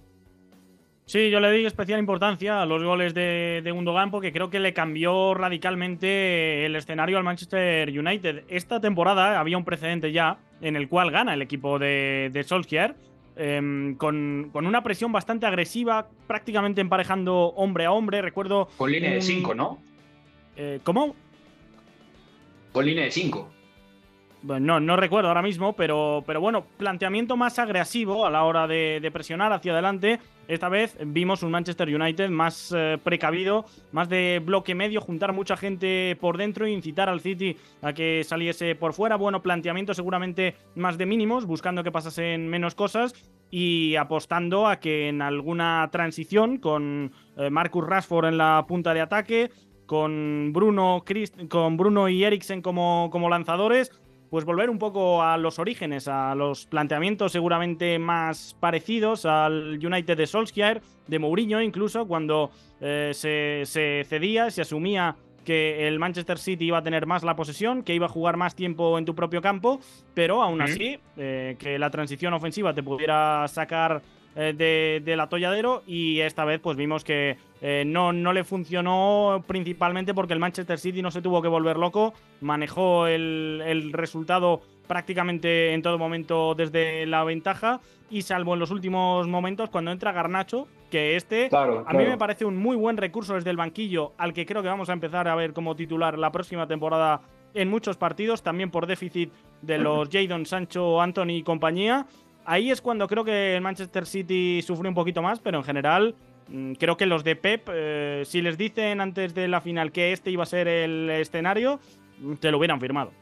Sí, 1.09 1.31
yo 1.31 1.41
le 1.41 1.51
di 1.51 1.65
especial 1.65 1.99
importancia 2.01 2.61
a 2.61 2.67
los 2.67 2.83
goles 2.83 3.15
de, 3.15 3.63
de 3.65 3.71
Gundogan 3.71 4.11
porque 4.11 4.31
creo 4.31 4.51
que 4.51 4.61
le 4.61 4.75
cambió 4.75 5.33
radicalmente 5.33 6.67
el 6.67 6.77
escenario 6.77 7.17
al 7.17 7.25
Manchester 7.25 7.89
United. 7.89 8.45
Esta 8.49 8.79
temporada 8.79 9.41
había 9.41 9.57
un 9.57 9.65
precedente 9.65 10.13
ya 10.13 10.37
en 10.61 10.77
el 10.77 10.87
cual 10.87 11.11
gana 11.11 11.33
el 11.33 11.41
equipo 11.41 11.79
de, 11.79 12.29
de 12.31 12.43
Solskjaer 12.45 12.95
Em, 13.41 13.95
con, 13.95 14.51
una 14.53 14.83
presión 14.83 15.13
bastante 15.13 15.47
agresiva, 15.47 16.09
prácticamente 16.27 16.81
emparejando 16.81 17.53
hombre 17.55 17.85
a 17.85 17.93
hombre. 17.93 18.21
Recuerdo. 18.21 18.69
Con 18.77 18.91
línea 18.91 19.13
de 19.13 19.23
5, 19.23 19.55
¿no? 19.55 19.79
Eh, 20.57 20.81
¿Cómo? 20.83 21.15
Con 22.73 22.85
línea 22.85 23.05
de 23.05 23.13
5. 23.13 23.49
no, 24.43 24.81
no 24.81 24.97
recuerdo 24.97 25.29
ahora 25.29 25.43
mismo, 25.43 25.75
pero, 25.75 26.25
pero 26.27 26.41
bueno, 26.41 26.65
planteamiento 26.79 27.37
más 27.37 27.61
agresivo 27.61 28.27
a 28.27 28.31
la 28.31 28.43
hora 28.43 28.67
de, 28.67 29.09
presionar 29.13 29.53
hacia 29.53 29.73
adelante. 29.73 30.19
Esta 30.49 30.71
vez 30.71 30.97
vimos 31.05 31.43
un 31.43 31.51
Manchester 31.51 31.95
United 31.95 32.31
más 32.31 32.75
eh, 32.75 32.97
precavido, 33.05 33.67
más 33.93 34.09
de 34.09 34.41
bloque 34.43 34.75
medio, 34.75 35.03
juntar 35.03 35.35
mucha 35.35 35.59
gente 35.59 36.17
por 36.19 36.39
dentro 36.39 36.65
e 36.65 36.71
incitar 36.71 37.11
al 37.11 37.21
City 37.21 37.55
a 37.83 37.93
que 37.93 38.25
saliese 38.25 38.75
por 38.75 38.95
fuera. 38.95 39.17
Bueno, 39.17 39.43
planteamiento 39.43 39.93
seguramente 39.93 40.57
más 40.75 40.97
de 40.97 41.05
mínimos, 41.05 41.45
buscando 41.45 41.85
que 41.85 41.93
pasasen 41.93 42.49
menos 42.49 42.75
cosas 42.75 43.13
y 43.51 43.97
apostando 43.97 44.67
a 44.67 44.81
que 44.81 45.09
en 45.09 45.21
alguna 45.21 45.87
transición 45.93 46.57
con 46.57 47.13
eh, 47.37 47.51
Marcus 47.51 47.87
Rashford 47.87 48.29
en 48.29 48.39
la 48.39 48.65
punta 48.67 48.95
de 48.95 49.03
ataque, 49.03 49.51
con 49.85 50.53
Bruno, 50.55 51.05
con 51.51 51.77
Bruno 51.77 52.09
y 52.09 52.25
Eriksen 52.25 52.63
como, 52.63 53.11
como 53.13 53.29
lanzadores, 53.29 53.91
pues 54.31 54.45
volver 54.45 54.71
un 54.71 54.79
poco 54.79 55.23
a 55.23 55.37
los 55.37 55.59
orígenes, 55.59 56.09
a 56.09 56.35
los 56.35 56.67
planteamientos 56.67 57.33
seguramente 57.33 57.99
más 57.99 58.57
parecidos 58.61 59.25
al 59.25 59.79
United 59.85 60.17
de 60.17 60.27
Solskjaer, 60.27 60.83
de 61.07 61.19
Mourinho 61.19 61.63
incluso, 61.63 62.07
cuando 62.07 62.51
eh, 62.81 63.11
se, 63.15 63.63
se, 63.65 64.05
cedía, 64.09 64.51
se 64.51 64.63
asumía 64.63 65.17
que 65.45 65.89
el 65.89 65.99
Manchester 65.99 66.39
City 66.39 66.67
iba 66.67 66.77
a 66.77 66.83
tener 66.83 67.07
más 67.07 67.23
la 67.23 67.35
posesión, 67.35 67.83
que 67.83 67.95
iba 67.95 68.05
a 68.05 68.11
jugar 68.11 68.37
más 68.37 68.55
tiempo 68.55 68.99
en 68.99 69.07
tu 69.07 69.15
propio 69.15 69.41
campo, 69.41 69.81
pero 70.13 70.43
aún 70.43 70.61
así, 70.61 70.99
eh, 71.17 71.57
que 71.59 71.79
la 71.79 71.89
transición 71.89 72.35
ofensiva 72.35 72.75
te 72.75 72.83
pudiera 72.83 73.49
sacar 73.49 74.03
eh, 74.37 75.01
del 75.03 75.21
atolladero 75.21 75.83
y 75.87 76.21
esta 76.21 76.45
vez 76.45 76.61
pues 76.61 76.77
vimos 76.77 77.03
que 77.03 77.39
eh, 77.61 77.85
no, 77.87 78.13
no 78.13 78.33
le 78.33 78.45
funcionó 78.45 79.43
principalmente 79.47 80.15
porque 80.15 80.33
el 80.33 80.39
Manchester 80.39 80.79
City 80.79 81.03
no 81.03 81.11
se 81.11 81.23
tuvo 81.23 81.43
que 81.43 81.49
volver 81.49 81.77
loco, 81.77 82.15
manejó 82.41 83.07
el, 83.07 83.91
resultado 83.93 84.61
prácticamente 84.87 85.75
en 85.75 85.83
todo 85.83 85.99
momento 85.99 86.55
desde 86.55 87.05
la 87.07 87.25
ventaja 87.25 87.81
y 88.11 88.23
salvo 88.23 88.55
en 88.55 88.61
los 88.61 88.71
últimos 88.71 89.27
momentos 89.27 89.71
cuando 89.71 89.91
entra 89.91 90.13
Garnacho, 90.13 90.67
que 90.91 91.17
este 91.17 91.51
a 91.53 91.93
mí 91.93 92.05
me 92.05 92.17
parece 92.17 92.45
un 92.45 92.57
muy 92.57 92.77
buen 92.77 92.97
recurso 92.97 93.35
desde 93.35 93.51
el 93.51 93.57
banquillo 93.57 94.13
al 94.17 94.33
que 94.33 94.47
creo 94.47 94.63
que 94.63 94.69
vamos 94.69 94.89
a 94.89 94.93
empezar 94.93 95.29
a 95.29 95.35
ver 95.35 95.53
como 95.53 95.75
titular 95.77 96.19
la 96.19 96.33
próxima 96.33 96.67
temporada 96.67 97.21
en 97.55 97.69
muchos 97.69 97.97
partidos, 97.97 98.43
también 98.43 98.71
por 98.71 98.87
déficit 98.87 99.33
de 99.63 99.79
los 99.79 100.09
Jadon 100.11 100.47
Sancho, 100.47 101.01
Anthony 101.01 101.31
y 101.31 101.43
compañía. 101.43 102.07
Ahí 102.45 102.71
es 102.71 102.81
cuando 102.81 103.07
creo 103.09 103.25
que 103.25 103.57
el 103.57 103.61
Manchester 103.61 104.07
City 104.07 104.63
sufre 104.63 104.89
un 104.89 104.95
poquito 104.95 105.21
más, 105.21 105.39
pero 105.39 105.59
en 105.59 105.65
general 105.65 106.15
creo 106.79 106.97
que 106.97 107.07
los 107.07 107.25
de 107.25 107.37
Pep, 107.37 107.69
eh, 107.73 108.23
si 108.27 108.43
les 108.43 108.59
dicen 108.59 109.01
antes 109.01 109.35
de 109.35 109.49
la 109.49 109.61
final 109.61 109.93
que 109.93 110.13
este 110.13 110.31
iba 110.31 110.43
a 110.43 110.47
ser 110.47 110.69
el 110.69 111.11
escenario, 111.11 111.81
mm, 112.19 112.35
te 112.35 112.51
lo 112.51 112.59
hubieran 112.59 112.81
firmado. 112.81 113.13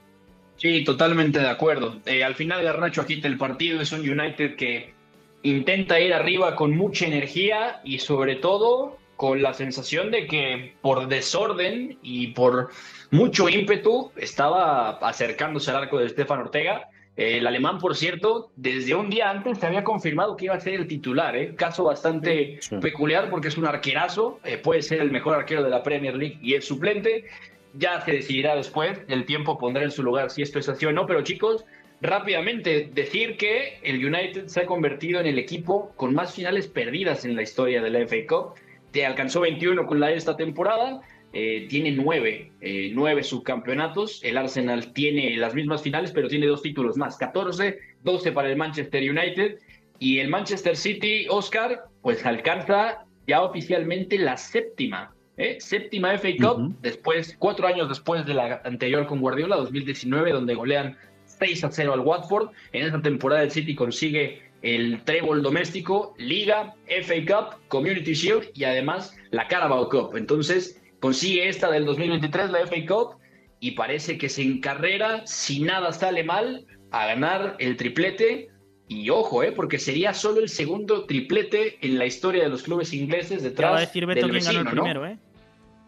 Sí, 0.57 0.85
totalmente 0.85 1.39
de 1.39 1.49
acuerdo. 1.49 1.97
Eh, 2.07 2.25
al 2.25 2.35
final 2.35 2.63
Garnacho 2.63 3.03
agita 3.03 3.29
el 3.29 3.37
partido, 3.37 3.81
es 3.81 3.93
un 3.93 4.01
United 4.01 4.57
que 4.57 4.95
intenta 5.43 6.01
ir 6.01 6.15
arriba 6.15 6.57
con 6.57 6.77
mucha 6.77 7.07
energía 7.07 7.81
y 7.85 7.99
sobre 7.99 8.37
todo 8.37 8.99
con 9.17 9.43
la 9.43 9.55
sensación 9.55 10.11
de 10.11 10.27
que 10.27 10.75
por 10.81 11.09
desorden 11.09 11.99
y 12.03 12.29
por 12.29 12.71
mucho 13.11 13.49
ímpetu 13.49 14.13
estaba 14.17 14.91
acercándose 14.99 15.71
al 15.71 15.79
arco 15.79 15.99
de 15.99 16.07
Estefan 16.07 16.41
Ortega 16.41 16.89
el 17.17 17.47
alemán, 17.47 17.79
por 17.79 17.97
cierto, 17.97 18.51
desde 18.57 18.95
un 18.95 19.09
día 19.09 19.31
antes 19.31 19.59
se 19.59 19.67
había 19.67 19.85
confirmado 19.85 20.37
que 20.37 20.47
iba 20.47 20.55
a 20.55 20.61
ser 20.61 20.75
el 20.75 20.87
titular, 20.87 21.35
¿eh? 21.35 21.55
caso 21.55 21.85
bastante 21.85 22.61
peculiar 22.83 23.31
porque 23.31 23.49
es 23.49 23.57
un 23.57 23.67
arquerazo, 23.67 24.39
eh, 24.45 24.59
puede 24.59 24.83
ser 24.83 25.01
el 25.01 25.11
mejor 25.11 25.35
arquero 25.35 25.63
de 25.63 25.71
la 25.71 25.83
Premier 25.83 26.15
League 26.15 26.39
y 26.43 26.55
es 26.55 26.67
suplente. 26.67 27.25
Ya 27.73 28.01
se 28.03 28.13
decidirá 28.13 28.55
después, 28.55 29.01
el 29.09 29.25
tiempo 29.25 29.59
pondrá 29.59 29.83
en 29.83 29.91
su 29.91 30.03
lugar 30.03 30.31
si 30.31 30.43
esto 30.43 30.59
es 30.59 30.69
así 30.69 30.85
o 30.85 30.93
no, 30.93 31.07
pero 31.07 31.23
chicos, 31.23 31.65
rápidamente 32.03 32.91
decir 32.93 33.39
que 33.39 33.79
el 33.83 34.05
United 34.05 34.49
se 34.49 34.61
ha 34.61 34.67
convertido 34.67 35.21
en 35.21 35.27
el 35.27 35.39
equipo 35.39 35.93
con 35.97 36.15
más 36.15 36.35
finales 36.35 36.67
perdidas 36.67 37.25
en 37.25 37.35
la 37.35 37.43
historia 37.43 37.83
de 37.83 37.91
la 37.91 38.01
FA 38.07 38.17
Cup. 38.29 38.55
Te 38.91 39.07
alcanzó 39.07 39.41
21 39.41 39.87
con 39.87 40.01
la 40.01 40.13
esta 40.13 40.37
temporada 40.37 41.01
eh, 41.39 41.67
tiene 41.69 41.93
nueve, 41.93 42.51
eh, 42.63 42.93
nueve 42.95 43.23
subcampeonatos. 43.23 44.25
El 44.25 44.39
Arsenal 44.39 44.95
tiene 44.95 45.37
las 45.37 45.55
mismas 45.55 45.83
finales, 45.83 46.11
pero 46.11 46.29
tiene 46.29 46.47
dos 46.47 46.63
títulos 46.63 46.97
más, 46.97 47.19
14, 47.19 47.79
12 48.03 48.33
para 48.33 48.49
el 48.49 48.57
Manchester 48.57 49.03
United. 49.03 49.59
Y 49.99 50.19
el 50.21 50.31
Manchester 50.31 50.75
City, 50.79 51.27
Oscar, 51.29 51.85
pues 52.01 52.25
alcanza 52.25 53.05
ya 53.27 53.43
oficialmente 53.43 54.17
la 54.17 54.39
séptima, 54.39 55.15
¿eh? 55.37 55.59
séptima 55.61 56.17
FA 56.17 56.31
Cup, 56.41 56.75
después, 56.81 57.37
cuatro 57.39 57.67
años 57.67 57.91
después 57.91 58.25
de 58.25 58.33
la 58.33 58.63
anterior 58.65 59.07
con 59.07 59.21
Guardiola, 59.21 59.57
2019, 59.57 60.33
donde 60.33 60.55
golean 60.55 60.97
6 61.27 61.65
a 61.65 61.71
0 61.71 61.93
al 61.93 62.01
Watford. 62.01 62.49
En 62.73 62.87
esa 62.87 63.03
temporada 63.03 63.43
el 63.43 63.51
City 63.51 63.75
consigue 63.75 64.41
el 64.63 65.05
trébol 65.05 65.43
doméstico, 65.43 66.15
Liga, 66.17 66.75
FA 66.87 67.15
Cup, 67.27 67.61
Community 67.69 68.15
Shield 68.15 68.53
y 68.55 68.65
además 68.65 69.15
la 69.33 69.47
Carabao 69.49 69.91
Cup. 69.91 70.17
Entonces, 70.17 70.81
consigue 71.01 71.49
esta 71.49 71.71
del 71.71 71.85
2023, 71.85 72.51
la 72.51 72.67
FA 72.67 72.87
Cup, 72.87 73.17
y 73.61 73.73
parece 73.73 74.19
que 74.19 74.29
se 74.29 74.43
encarrera, 74.43 75.27
si 75.27 75.61
nada 75.61 75.93
sale 75.93 76.25
mal, 76.25 76.67
a 76.91 77.07
ganar 77.07 77.57
el 77.59 77.77
triplete. 77.77 78.51
Y 78.89 79.11
ojo, 79.11 79.43
eh, 79.43 79.51
porque 79.51 79.79
sería 79.79 80.15
solo 80.15 80.41
el 80.41 80.49
segundo 80.49 81.07
triplete 81.07 81.79
en 81.85 81.99
la 81.99 82.07
historia 82.07 82.45
de 82.45 82.49
los 82.49 82.63
clubes 82.63 82.93
ingleses 82.93 83.43
detrás 83.43 83.73
va 83.73 83.77
a 83.79 83.81
decir 83.81 84.07
Beto 84.07 84.21
del 84.21 84.31
vecino, 84.31 84.63
ganó 84.63 84.71
el 84.71 84.77
primero, 84.77 85.07
¿eh? 85.07 85.19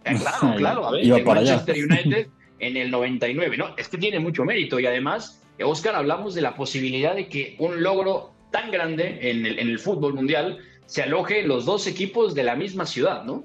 ¿eh? 0.04 0.16
Claro, 0.18 0.54
claro, 0.56 0.86
a 0.86 0.90
ver, 0.90 1.04
el 1.04 1.24
Manchester 1.24 1.76
United 1.76 2.26
en 2.58 2.76
el 2.76 2.90
99, 2.90 3.56
¿no? 3.56 3.76
Es 3.76 3.88
que 3.88 3.98
tiene 3.98 4.18
mucho 4.18 4.44
mérito 4.44 4.80
y 4.80 4.86
además, 4.86 5.44
Oscar, 5.62 5.94
hablamos 5.94 6.34
de 6.34 6.42
la 6.42 6.56
posibilidad 6.56 7.14
de 7.14 7.28
que 7.28 7.54
un 7.60 7.84
logro 7.84 8.32
tan 8.50 8.72
grande 8.72 9.30
en 9.30 9.46
el, 9.46 9.60
en 9.60 9.68
el 9.68 9.78
fútbol 9.78 10.14
mundial 10.14 10.58
se 10.86 11.02
aloje 11.02 11.42
los 11.42 11.66
dos 11.66 11.86
equipos 11.86 12.34
de 12.34 12.42
la 12.42 12.56
misma 12.56 12.84
ciudad, 12.84 13.22
¿no? 13.22 13.44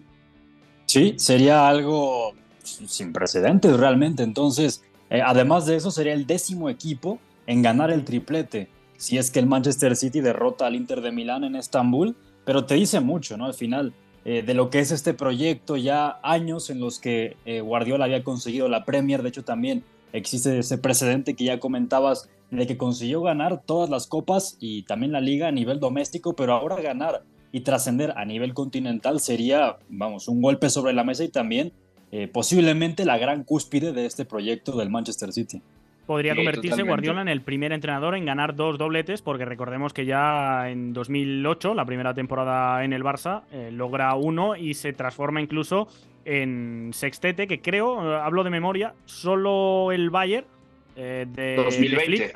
Sí, 0.86 1.14
sería 1.18 1.68
algo 1.68 2.34
sin 2.64 3.14
precedentes 3.14 3.78
realmente. 3.78 4.24
Entonces, 4.24 4.84
eh, 5.10 5.22
además 5.24 5.66
de 5.66 5.76
eso, 5.76 5.92
sería 5.92 6.14
el 6.14 6.26
décimo 6.26 6.70
equipo 6.70 7.20
en 7.48 7.62
ganar 7.62 7.92
el 7.92 8.04
triplete. 8.04 8.70
Si 8.98 9.18
es 9.18 9.32
que 9.32 9.40
el 9.40 9.48
Manchester 9.48 9.96
City 9.96 10.22
derrota 10.22 10.66
al 10.66 10.76
Inter 10.76 11.02
de 11.02 11.12
Milán 11.12 11.44
en 11.44 11.56
Estambul, 11.56 12.16
pero 12.46 12.66
te 12.66 12.76
dice 12.76 13.00
mucho, 13.00 13.38
¿no? 13.38 13.46
Al 13.46 13.54
final, 13.54 13.94
eh, 14.26 14.44
de 14.44 14.54
lo 14.54 14.70
que 14.70 14.80
es 14.80 14.92
este 14.92 15.14
proyecto, 15.14 15.76
ya 15.76 16.20
años 16.24 16.70
en 16.70 16.80
los 16.80 17.00
que 17.00 17.38
eh, 17.46 17.62
Guardiola 17.62 18.06
había 18.06 18.24
conseguido 18.24 18.70
la 18.70 18.86
Premier, 18.86 19.22
de 19.22 19.30
hecho 19.30 19.44
también 19.44 19.84
existe 20.14 20.60
ese 20.60 20.78
precedente 20.78 21.34
que 21.34 21.46
ya 21.46 21.60
comentabas 21.60 22.30
de 22.52 22.68
que 22.68 22.78
consiguió 22.78 23.22
ganar 23.22 23.64
todas 23.66 23.90
las 23.90 24.08
copas 24.08 24.58
y 24.60 24.84
también 24.84 25.12
la 25.12 25.22
liga 25.22 25.48
a 25.48 25.52
nivel 25.52 25.80
doméstico, 25.80 26.36
pero 26.36 26.54
ahora 26.54 26.80
ganar 26.82 27.24
y 27.54 27.62
trascender 27.62 28.14
a 28.18 28.26
nivel 28.26 28.56
continental 28.56 29.20
sería, 29.20 29.78
vamos, 29.88 30.28
un 30.28 30.42
golpe 30.42 30.72
sobre 30.72 30.92
la 30.92 31.04
mesa 31.04 31.24
y 31.24 31.30
también 31.30 31.72
eh, 32.12 32.28
posiblemente 32.28 33.06
la 33.06 33.20
gran 33.20 33.44
cúspide 33.44 33.94
de 33.94 34.08
este 34.08 34.26
proyecto 34.26 34.76
del 34.76 34.90
Manchester 34.90 35.32
City. 35.32 35.62
Podría 36.08 36.36
convertirse 36.36 36.82
Guardiola 36.82 37.22
en 37.22 37.28
el 37.28 37.42
primer 37.42 37.72
entrenador 37.72 38.16
en 38.16 38.26
ganar 38.26 38.56
dos 38.56 38.80
dobletes, 38.80 39.22
porque 39.22 39.46
recordemos 39.46 39.94
que 39.94 40.06
ya 40.06 40.68
en 40.68 40.94
2008, 40.94 41.76
la 41.76 41.86
primera 41.86 42.16
temporada 42.16 42.84
en 42.84 42.92
el 42.92 43.04
Barça, 43.04 43.44
eh, 43.52 43.70
logra 43.72 44.16
uno 44.16 44.56
y 44.56 44.74
se 44.74 44.92
transforma 44.92 45.40
incluso 45.40 45.88
en 46.26 46.90
sextete, 46.92 47.48
que 47.48 47.62
creo, 47.62 48.16
eh, 48.16 48.20
hablo 48.20 48.44
de 48.44 48.50
memoria, 48.50 48.96
solo 49.06 49.92
el 49.92 50.10
Bayern 50.10 50.48
de, 50.96 51.56
2020. 51.56 52.34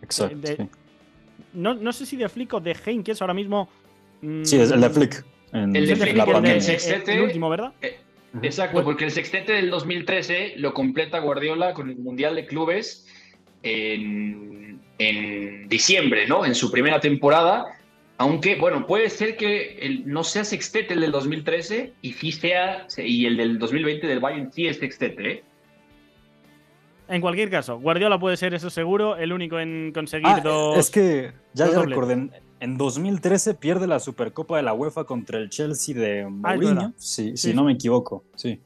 Exacto. 0.00 0.68
no, 1.54 1.74
no, 1.74 1.92
sé 1.92 2.06
si 2.06 2.16
de 2.16 2.28
Flick 2.28 2.54
o 2.54 2.60
de 2.60 2.76
Hein, 2.86 3.02
que 3.02 3.12
es 3.12 3.20
ahora 3.20 3.34
mismo 3.34 3.68
Sí, 4.42 4.56
es 4.56 4.70
el 4.70 4.80
de 4.80 4.90
Flick. 4.90 5.24
el 5.52 5.72
de 5.72 5.96
Flick, 5.96 6.16
el, 6.44 6.62
sextete. 6.62 7.14
El 7.14 7.22
último, 7.22 7.50
¿verdad? 7.50 7.72
Eh, 7.82 7.98
exacto, 8.42 8.82
porque 8.84 9.04
el 9.04 9.10
sextete 9.10 9.52
del 9.52 9.70
2013 9.70 10.54
lo 10.56 10.74
completa 10.74 11.18
Guardiola 11.18 11.74
con 11.74 11.90
el 11.90 11.96
Mundial 11.96 12.34
de 12.34 12.46
Clubes 12.46 13.06
en, 13.62 14.80
diciembre, 15.68 16.26
¿no? 16.26 16.44
En 16.44 16.54
su 16.54 16.70
primera 16.70 17.00
temporada. 17.00 17.64
Aunque, 18.16 18.54
bueno, 18.54 18.86
puede 18.86 19.10
ser 19.10 19.36
que 19.36 19.76
el, 19.80 20.06
no 20.06 20.22
sea 20.22 20.44
sextete 20.44 20.94
el 20.94 21.00
del 21.00 21.10
2013 21.10 21.94
y 22.00 22.12
sí 22.12 22.30
sea, 22.30 22.86
y 22.96 23.26
el 23.26 23.36
del 23.36 23.58
2020 23.58 24.06
del 24.06 24.20
Bayern 24.20 24.52
sí 24.52 24.68
es 24.68 24.78
sextete, 24.78 25.30
¿eh? 25.30 25.44
En 27.08 27.20
cualquier 27.20 27.50
caso, 27.50 27.78
Guardiola 27.78 28.18
puede 28.18 28.36
ser 28.36 28.54
eso 28.54 28.70
seguro, 28.70 29.16
el 29.16 29.32
único 29.32 29.60
en 29.60 29.92
conseguir 29.92 30.26
ah, 30.26 30.40
dos. 30.42 30.78
Es 30.78 30.90
que 30.90 31.32
ya, 31.52 31.70
ya 31.70 31.82
recordé, 31.82 32.30
en 32.64 32.78
2013 32.78 33.54
pierde 33.54 33.86
la 33.86 34.00
Supercopa 34.00 34.56
de 34.56 34.62
la 34.62 34.72
UEFA 34.72 35.04
contra 35.04 35.38
el 35.38 35.50
Chelsea 35.50 35.94
de 35.94 36.24
Mourinho, 36.24 36.94
sí, 36.96 37.36
si 37.36 37.52
no 37.52 37.64
me 37.64 37.72
equivoco, 37.72 38.24
sí. 38.36 38.58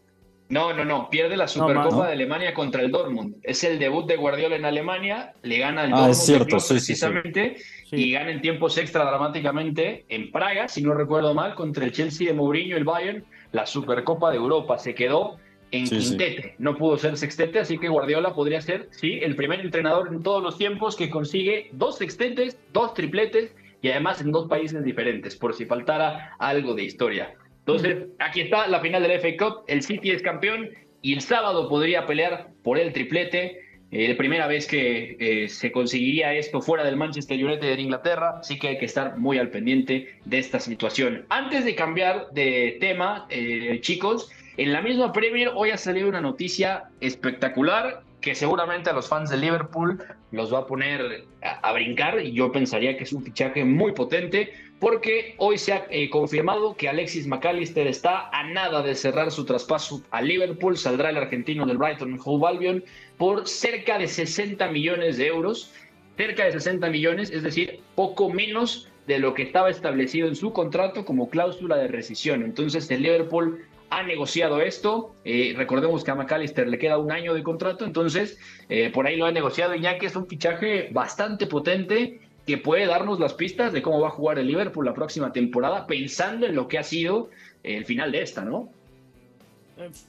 No, 0.49 0.73
no, 0.73 0.85
no, 0.85 1.11
pierde 1.11 1.37
la 1.37 1.49
Supercopa 1.49 2.07
de 2.07 2.13
Alemania 2.13 2.55
contra 2.55 2.81
el 2.81 2.91
Dortmund. 2.91 3.35
Es 3.43 3.65
el 3.65 3.79
debut 3.79 4.07
de 4.07 4.17
Guardiola 4.17 4.57
en 4.57 4.65
Alemania, 4.65 5.35
le 5.43 5.59
gana 5.59 5.85
el 5.85 5.93
ah, 5.93 5.97
Dortmund 5.97 6.11
es 6.13 6.25
cierto, 6.25 6.57
precisamente 6.67 7.57
y 7.91 8.13
gana 8.13 8.31
en 8.31 8.41
tiempos 8.41 8.79
extra 8.79 9.05
dramáticamente 9.05 10.07
en 10.09 10.31
Praga, 10.31 10.69
si 10.69 10.81
no 10.81 10.95
recuerdo 10.95 11.35
mal, 11.35 11.57
contra 11.57 11.85
el 11.85 11.93
Chelsea 11.93 12.29
de 12.29 12.35
Mourinho, 12.35 12.77
el 12.77 12.85
Bayern, 12.85 13.25
la 13.51 13.67
Supercopa 13.67 14.31
de 14.31 14.37
Europa. 14.37 14.79
Se 14.79 14.95
quedó 14.95 15.39
en 15.73 15.87
quintete, 15.87 16.55
no 16.59 16.77
pudo 16.77 16.97
ser 16.99 17.17
sextete, 17.19 17.59
así 17.59 17.79
que 17.79 17.89
Guardiola 17.89 18.33
podría 18.33 18.63
ser, 18.63 18.89
sí, 18.93 19.19
el 19.21 19.35
primer 19.35 19.61
entrenador 19.61 20.09
en 20.09 20.23
todos 20.23 20.43
los 20.43 20.57
tiempos 20.57 20.95
que 20.95 21.11
consigue 21.11 21.69
dos 21.73 21.99
sextetes, 21.99 22.57
dos 22.73 22.95
tripletes 22.95 23.55
y 23.83 23.91
además 23.91 24.21
en 24.21 24.33
dos 24.33 24.49
países 24.49 24.85
diferentes, 24.85 25.37
por 25.37 25.55
si 25.55 25.65
faltara 25.65 26.35
algo 26.39 26.75
de 26.75 26.85
historia. 26.85 27.35
Entonces, 27.61 28.07
aquí 28.19 28.41
está 28.41 28.67
la 28.67 28.81
final 28.81 29.03
del 29.03 29.21
FA 29.21 29.37
Cup, 29.39 29.65
el 29.69 29.83
City 29.83 30.11
es 30.11 30.23
campeón 30.23 30.71
y 31.03 31.13
el 31.13 31.21
sábado 31.21 31.69
podría 31.69 32.07
pelear 32.07 32.49
por 32.63 32.79
el 32.79 32.93
triplete. 32.93 33.61
Eh, 33.91 34.09
la 34.09 34.17
primera 34.17 34.47
vez 34.47 34.67
que 34.67 35.17
eh, 35.19 35.49
se 35.49 35.73
conseguiría 35.73 36.35
esto 36.35 36.61
fuera 36.61 36.85
del 36.85 36.97
Manchester 36.97 37.43
United 37.43 37.71
en 37.71 37.81
Inglaterra, 37.81 38.39
así 38.41 38.59
que 38.59 38.69
hay 38.69 38.79
que 38.79 38.85
estar 38.85 39.17
muy 39.17 39.39
al 39.39 39.51
pendiente 39.51 40.19
de 40.25 40.39
esta 40.39 40.61
situación. 40.61 41.25
Antes 41.31 41.65
de 41.65 41.75
cambiar 41.75 42.31
de 42.33 42.77
tema, 42.81 43.27
eh, 43.31 43.79
chicos, 43.81 44.31
en 44.57 44.73
la 44.73 44.83
misma 44.83 45.13
Premier 45.13 45.53
hoy 45.55 45.71
ha 45.71 45.79
salido 45.79 46.09
una 46.09 46.21
noticia 46.21 46.85
espectacular 47.01 48.03
que 48.21 48.35
seguramente 48.35 48.91
a 48.91 48.93
los 48.93 49.09
fans 49.09 49.31
de 49.31 49.37
Liverpool 49.37 50.03
los 50.33 50.53
va 50.53 50.61
a 50.61 50.67
poner 50.67 51.27
a, 51.43 51.73
brincar 51.73 52.21
y 52.21 52.33
yo 52.33 52.51
pensaría 52.51 52.97
que 52.97 53.05
es 53.05 53.13
un 53.13 53.23
fichaje 53.23 53.65
muy 53.65 53.93
potente 53.93 54.53
porque 54.81 55.35
hoy 55.39 55.59
se 55.59 55.73
ha 55.73 55.87
eh, 55.91 56.11
confirmado 56.11 56.77
que 56.77 56.89
Alexis 56.89 57.27
McAllister 57.27 57.87
está 57.87 58.29
a 58.31 58.45
nada 58.45 58.83
de 58.83 58.95
cerrar 58.95 59.31
su 59.31 59.45
traspaso 59.45 60.03
a 60.11 60.21
Liverpool, 60.21 60.77
saldrá 60.77 61.11
el 61.11 61.17
argentino 61.17 61.67
del 61.67 61.79
Brighton 61.79 62.19
Hove 62.25 62.49
Albion 62.49 62.85
por 63.17 63.49
cerca 63.49 63.99
de 63.99 64.07
60 64.07 64.69
millones 64.69 65.17
de 65.17 65.27
euros, 65.27 65.73
cerca 66.17 66.45
de 66.45 66.53
60 66.53 66.91
millones, 66.91 67.31
es 67.31 67.43
decir, 67.43 67.81
poco 67.95 68.31
menos 68.31 68.89
de 69.07 69.19
lo 69.19 69.35
que 69.35 69.43
estaba 69.43 69.71
establecido 69.71 70.29
en 70.29 70.37
su 70.37 70.53
contrato 70.53 71.05
como 71.05 71.31
cláusula 71.31 71.77
de 71.77 71.89
rescisión. 71.89 72.43
Entonces 72.43 72.91
el 72.91 73.03
Liverpool 73.03 73.65
ha 73.91 74.03
negociado 74.03 74.61
esto. 74.61 75.15
Eh, 75.25 75.55
recordemos 75.57 76.05
que 76.05 76.11
a 76.11 76.15
McAllister 76.15 76.69
le 76.69 76.79
queda 76.79 76.99
un 76.99 77.13
año 77.13 77.35
de 77.35 77.43
contrato, 77.43 77.85
entonces 77.85 78.39
eh, 78.69 78.91
por 78.91 79.07
ahí 79.07 79.17
lo 79.17 79.27
ha 79.27 79.33
negociado 79.33 79.75
que 79.99 80.07
es 80.07 80.17
un 80.17 80.27
fichaje 80.27 80.89
bastante 80.93 81.47
potente 81.47 82.21
que 82.47 82.59
puede 82.59 82.87
darnos 82.87 83.21
las 83.21 83.35
pistas 83.35 83.73
de 83.73 83.83
cómo 83.83 84.01
va 84.01 84.09
a 84.09 84.13
jugar 84.13 84.39
el 84.39 84.47
Liverpool 84.47 84.87
la 84.87 84.95
próxima 84.95 85.33
temporada, 85.33 85.87
pensando 85.87 86.47
en 86.47 86.55
lo 86.55 86.67
que 86.67 86.79
ha 86.79 86.83
sido 86.83 87.29
el 87.63 87.85
final 87.85 88.11
de 88.11 88.23
esta, 88.23 88.43
¿no? 88.45 88.71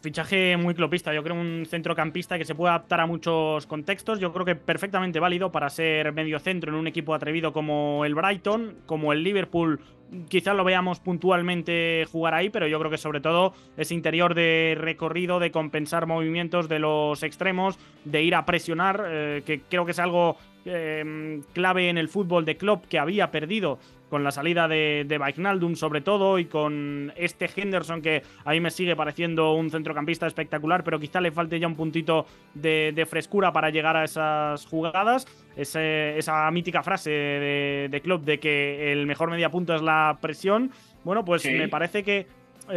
Fichaje 0.02 0.58
muy 0.58 0.74
clopista, 0.74 1.14
yo 1.14 1.22
creo 1.22 1.36
un 1.36 1.66
centrocampista 1.70 2.40
que 2.40 2.46
se 2.46 2.56
puede 2.56 2.72
adaptar 2.72 3.02
a 3.02 3.06
muchos 3.06 3.68
contextos, 3.68 4.20
yo 4.20 4.34
creo 4.34 4.44
que 4.44 4.56
perfectamente 4.56 5.20
válido 5.20 5.52
para 5.52 5.70
ser 5.70 6.12
medio 6.12 6.40
centro 6.40 6.72
en 6.72 6.78
un 6.78 6.88
equipo 6.88 7.14
atrevido 7.14 7.54
como 7.54 8.04
el 8.04 8.16
Brighton, 8.16 8.78
como 8.88 9.14
el 9.14 9.22
Liverpool 9.22 9.80
quizás 10.28 10.56
lo 10.56 10.64
veamos 10.64 11.00
puntualmente 11.00 12.06
jugar 12.12 12.34
ahí, 12.34 12.50
pero 12.50 12.68
yo 12.68 12.80
creo 12.80 12.92
que 12.92 12.98
sobre 12.98 13.22
todo 13.22 13.54
ese 13.78 13.94
interior 13.94 14.34
de 14.34 14.76
recorrido, 14.80 15.40
de 15.40 15.52
compensar 15.52 16.06
movimientos 16.06 16.70
de 16.70 16.80
los 16.80 17.24
extremos, 17.24 17.78
de 18.06 18.24
ir 18.24 18.36
a 18.36 18.46
presionar, 18.46 19.04
eh, 19.08 19.44
que 19.46 19.62
creo 19.62 19.86
que 19.86 19.92
es 19.92 20.00
algo 20.00 20.38
eh, 20.66 21.42
clave 21.54 21.90
en 21.90 21.98
el 21.98 22.10
fútbol 22.10 22.46
de 22.46 22.58
Klopp 22.58 22.86
que 22.86 23.00
había 23.00 23.32
perdido 23.32 23.80
con 24.10 24.24
la 24.24 24.32
salida 24.32 24.68
de, 24.68 25.06
de 25.08 25.76
sobre 25.76 26.02
todo 26.02 26.40
y 26.40 26.46
con 26.46 27.14
este 27.16 27.50
Henderson 27.56 28.02
que 28.02 28.24
a 28.44 28.52
mí 28.52 28.60
me 28.60 28.72
sigue 28.72 28.96
pareciendo 28.96 29.54
un 29.54 29.70
centrocampista 29.70 30.28
espectacular, 30.28 30.84
pero 30.84 31.00
quizá 31.00 31.22
le 31.22 31.32
falte 31.32 31.60
ya 31.60 31.68
un 31.68 31.76
puntito 31.76 32.26
de, 32.54 33.08
frescura 33.10 33.54
para 33.54 33.70
llegar 33.70 33.96
a 33.96 34.04
esas 34.04 34.66
jugadas. 34.66 35.28
esa 35.56 36.50
mítica 36.52 36.84
frase 36.84 37.12
de, 37.12 37.88
de 37.90 38.02
Klopp 38.02 38.24
de 38.24 38.40
que 38.40 38.92
el 38.92 39.06
mejor 39.06 39.30
media 39.30 39.50
punto 39.50 39.76
es 39.76 39.82
la 39.82 40.18
presión. 40.22 40.72
Bueno, 41.04 41.24
pues 41.24 41.46
me 41.46 41.70
parece 41.70 42.04
que 42.04 42.28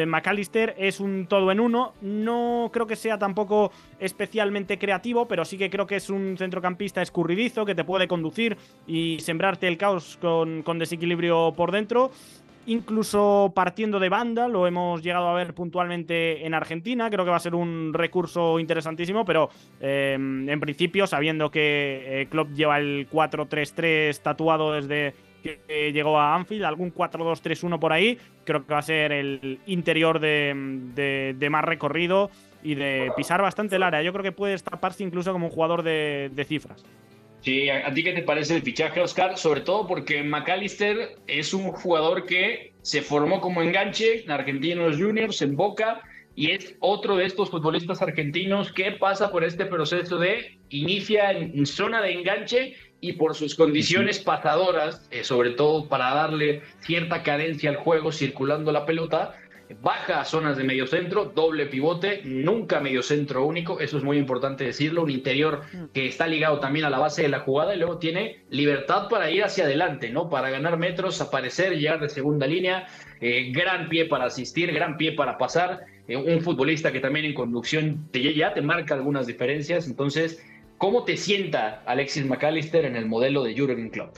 McAllister 0.07 0.75
es 0.79 1.01
un 1.01 1.27
todo 1.27 1.51
en 1.53 1.61
uno. 1.61 1.95
No 2.01 2.71
creo 2.73 2.87
que 2.87 2.97
sea 2.97 3.19
tampoco 3.19 3.73
especialmente 4.01 4.79
creativo, 4.79 5.27
pero 5.27 5.45
sí 5.45 5.59
que 5.59 5.71
creo 5.71 5.87
que 5.87 5.97
es 5.97 6.11
un 6.11 6.37
centrocampista 6.39 7.03
escurridizo 7.03 7.65
que 7.65 7.75
te 7.75 7.85
puede 7.85 8.09
conducir 8.09 8.57
y 8.87 9.19
sembrarte 9.21 9.69
el 9.69 9.77
caos 9.77 10.19
con, 10.21 10.79
desequilibrio 10.79 11.53
por 11.57 11.73
dentro. 11.73 12.11
Incluso 12.65 13.51
partiendo 13.57 13.99
de 13.99 14.09
banda, 14.09 14.47
lo 14.47 14.69
hemos 14.69 15.03
llegado 15.03 15.29
a 15.29 15.35
ver 15.35 15.53
puntualmente 15.53 16.47
en 16.47 16.55
Argentina. 16.55 17.11
Creo 17.11 17.25
que 17.25 17.31
va 17.33 17.37
a 17.37 17.41
ser 17.41 17.57
un 17.57 17.93
recurso 17.93 18.61
interesantísimo, 18.61 19.25
pero 19.25 19.51
eh, 19.81 20.15
en 20.15 20.61
principio, 20.61 21.09
sabiendo 21.09 21.51
que 21.51 22.23
eh, 22.23 22.27
Klopp 22.27 22.53
lleva 22.53 22.79
el 22.79 23.09
4-3-3 23.11 24.17
tatuado 24.23 24.73
desde 24.73 25.13
que 25.43 25.93
llegó 25.93 26.19
a 26.19 26.35
Anfield, 26.35 26.65
algún 26.65 26.95
4-2-3-1 26.95 27.79
por 27.79 27.93
ahí. 27.93 28.19
Creo 28.45 28.65
que 28.65 28.73
va 28.73 28.79
a 28.79 28.83
ser 28.83 29.13
el 29.13 29.59
interior 29.67 30.21
de, 30.21 31.49
más 31.51 31.65
recorrido 31.65 32.31
y 32.63 32.75
de 32.75 33.11
pisar 33.17 33.43
bastante 33.43 33.77
el 33.77 33.83
área. 33.83 34.03
Yo 34.03 34.13
creo 34.13 34.23
que 34.23 34.33
puede 34.33 34.55
escaparse 34.55 35.03
incluso 35.03 35.33
como 35.33 35.47
un 35.47 35.53
jugador 35.53 35.83
de, 35.83 36.45
cifras. 36.49 36.85
Sí, 37.41 37.69
¿a 37.69 37.93
ti 37.93 38.05
qué 38.05 38.13
te 38.13 38.23
parece 38.23 38.55
el 38.55 38.63
fichaje, 38.63 39.01
Oscar? 39.01 39.37
Sobre 39.37 39.63
todo 39.63 39.87
porque 39.89 40.23
McAllister 40.23 41.17
es 41.27 41.53
un 41.53 41.73
jugador 41.73 42.25
que 42.25 42.73
se 42.83 43.03
formó 43.03 43.41
como 43.41 43.63
enganche 43.63 44.23
en 44.23 44.31
Argentinos 44.31 44.97
Juniors, 44.97 45.43
en 45.43 45.57
Boca, 45.57 46.03
y 46.37 46.53
es 46.53 46.77
otro 46.79 47.17
de 47.17 47.27
estos 47.27 47.51
futbolistas 47.51 48.01
argentinos 48.01 48.73
que 48.73 48.93
pasa 48.93 49.31
por 49.31 49.45
este 49.45 49.67
proceso 49.67 50.19
de 50.19 50.59
inicia 50.71 51.33
en 51.33 51.67
zona 51.67 52.01
de 52.01 52.13
enganche 52.13 52.75
y 53.03 53.15
por 53.15 53.35
sus 53.35 53.57
condiciones 53.57 54.21
pasadoras, 54.21 55.07
eh, 55.11 55.25
sobre 55.25 55.51
todo 55.51 55.89
para 55.89 56.15
darle 56.15 56.63
cierta 56.83 57.25
cadencia 57.25 57.69
al 57.69 57.77
juego 57.77 58.13
circulando 58.13 58.71
la 58.71 58.87
pelota, 58.87 59.35
baja 59.81 60.21
a 60.21 60.25
zonas 60.25 60.57
de 60.57 60.63
medio 60.63 60.87
centro, 60.87 61.25
doble 61.25 61.67
pivote, 61.67 62.21
nunca 62.25 62.79
medio 62.79 63.03
centro 63.03 63.45
único, 63.45 63.81
eso 63.81 63.99
es 63.99 64.05
muy 64.05 64.19
importante 64.19 64.63
decirlo, 64.63 65.03
un 65.03 65.11
interior 65.11 65.63
que 65.93 66.07
está 66.07 66.29
ligado 66.29 66.61
también 66.61 66.85
a 66.85 66.91
la 66.91 67.01
base 67.01 67.23
de 67.23 67.29
la 67.29 67.41
jugada 67.41 67.75
y 67.75 67.79
luego 67.79 67.99
tiene 67.99 68.45
libertad 68.51 69.09
para 69.09 69.33
ir 69.33 69.43
hacia 69.43 69.65
adelante, 69.65 70.11
¿no? 70.11 70.31
Para 70.31 70.51
ganar 70.51 70.79
metros, 70.79 71.21
aparecer, 71.21 71.77
llegar 71.77 71.99
de 71.99 72.09
segunda 72.09 72.47
línea, 72.47 72.87
eh, 73.21 73.51
gran 73.51 73.89
pie 73.89 74.05
para 74.07 74.27
asistir, 74.27 74.73
gran 74.73 74.97
pie 74.97 75.13
para 75.13 75.39
pasar, 75.39 75.81
eh, 76.07 76.17
un 76.17 76.41
futbolista 76.41 76.93
que 76.93 77.01
también 77.01 77.27
en 77.27 77.35
conducción 77.35 78.09
te, 78.13 78.33
ya 78.33 78.55
te 78.55 78.63
marca 78.63 78.95
algunas 78.95 79.27
diferencias, 79.27 79.89
entonces 79.89 80.41
¿Cómo 80.83 81.05
te 81.05 81.17
sienta 81.17 81.81
Alexis 81.87 82.27
McAllister 82.27 82.85
en 82.87 82.97
el 82.97 83.07
modelo 83.07 83.45
de 83.45 83.57
Jurgen 83.57 83.89
Klopp? 83.89 84.17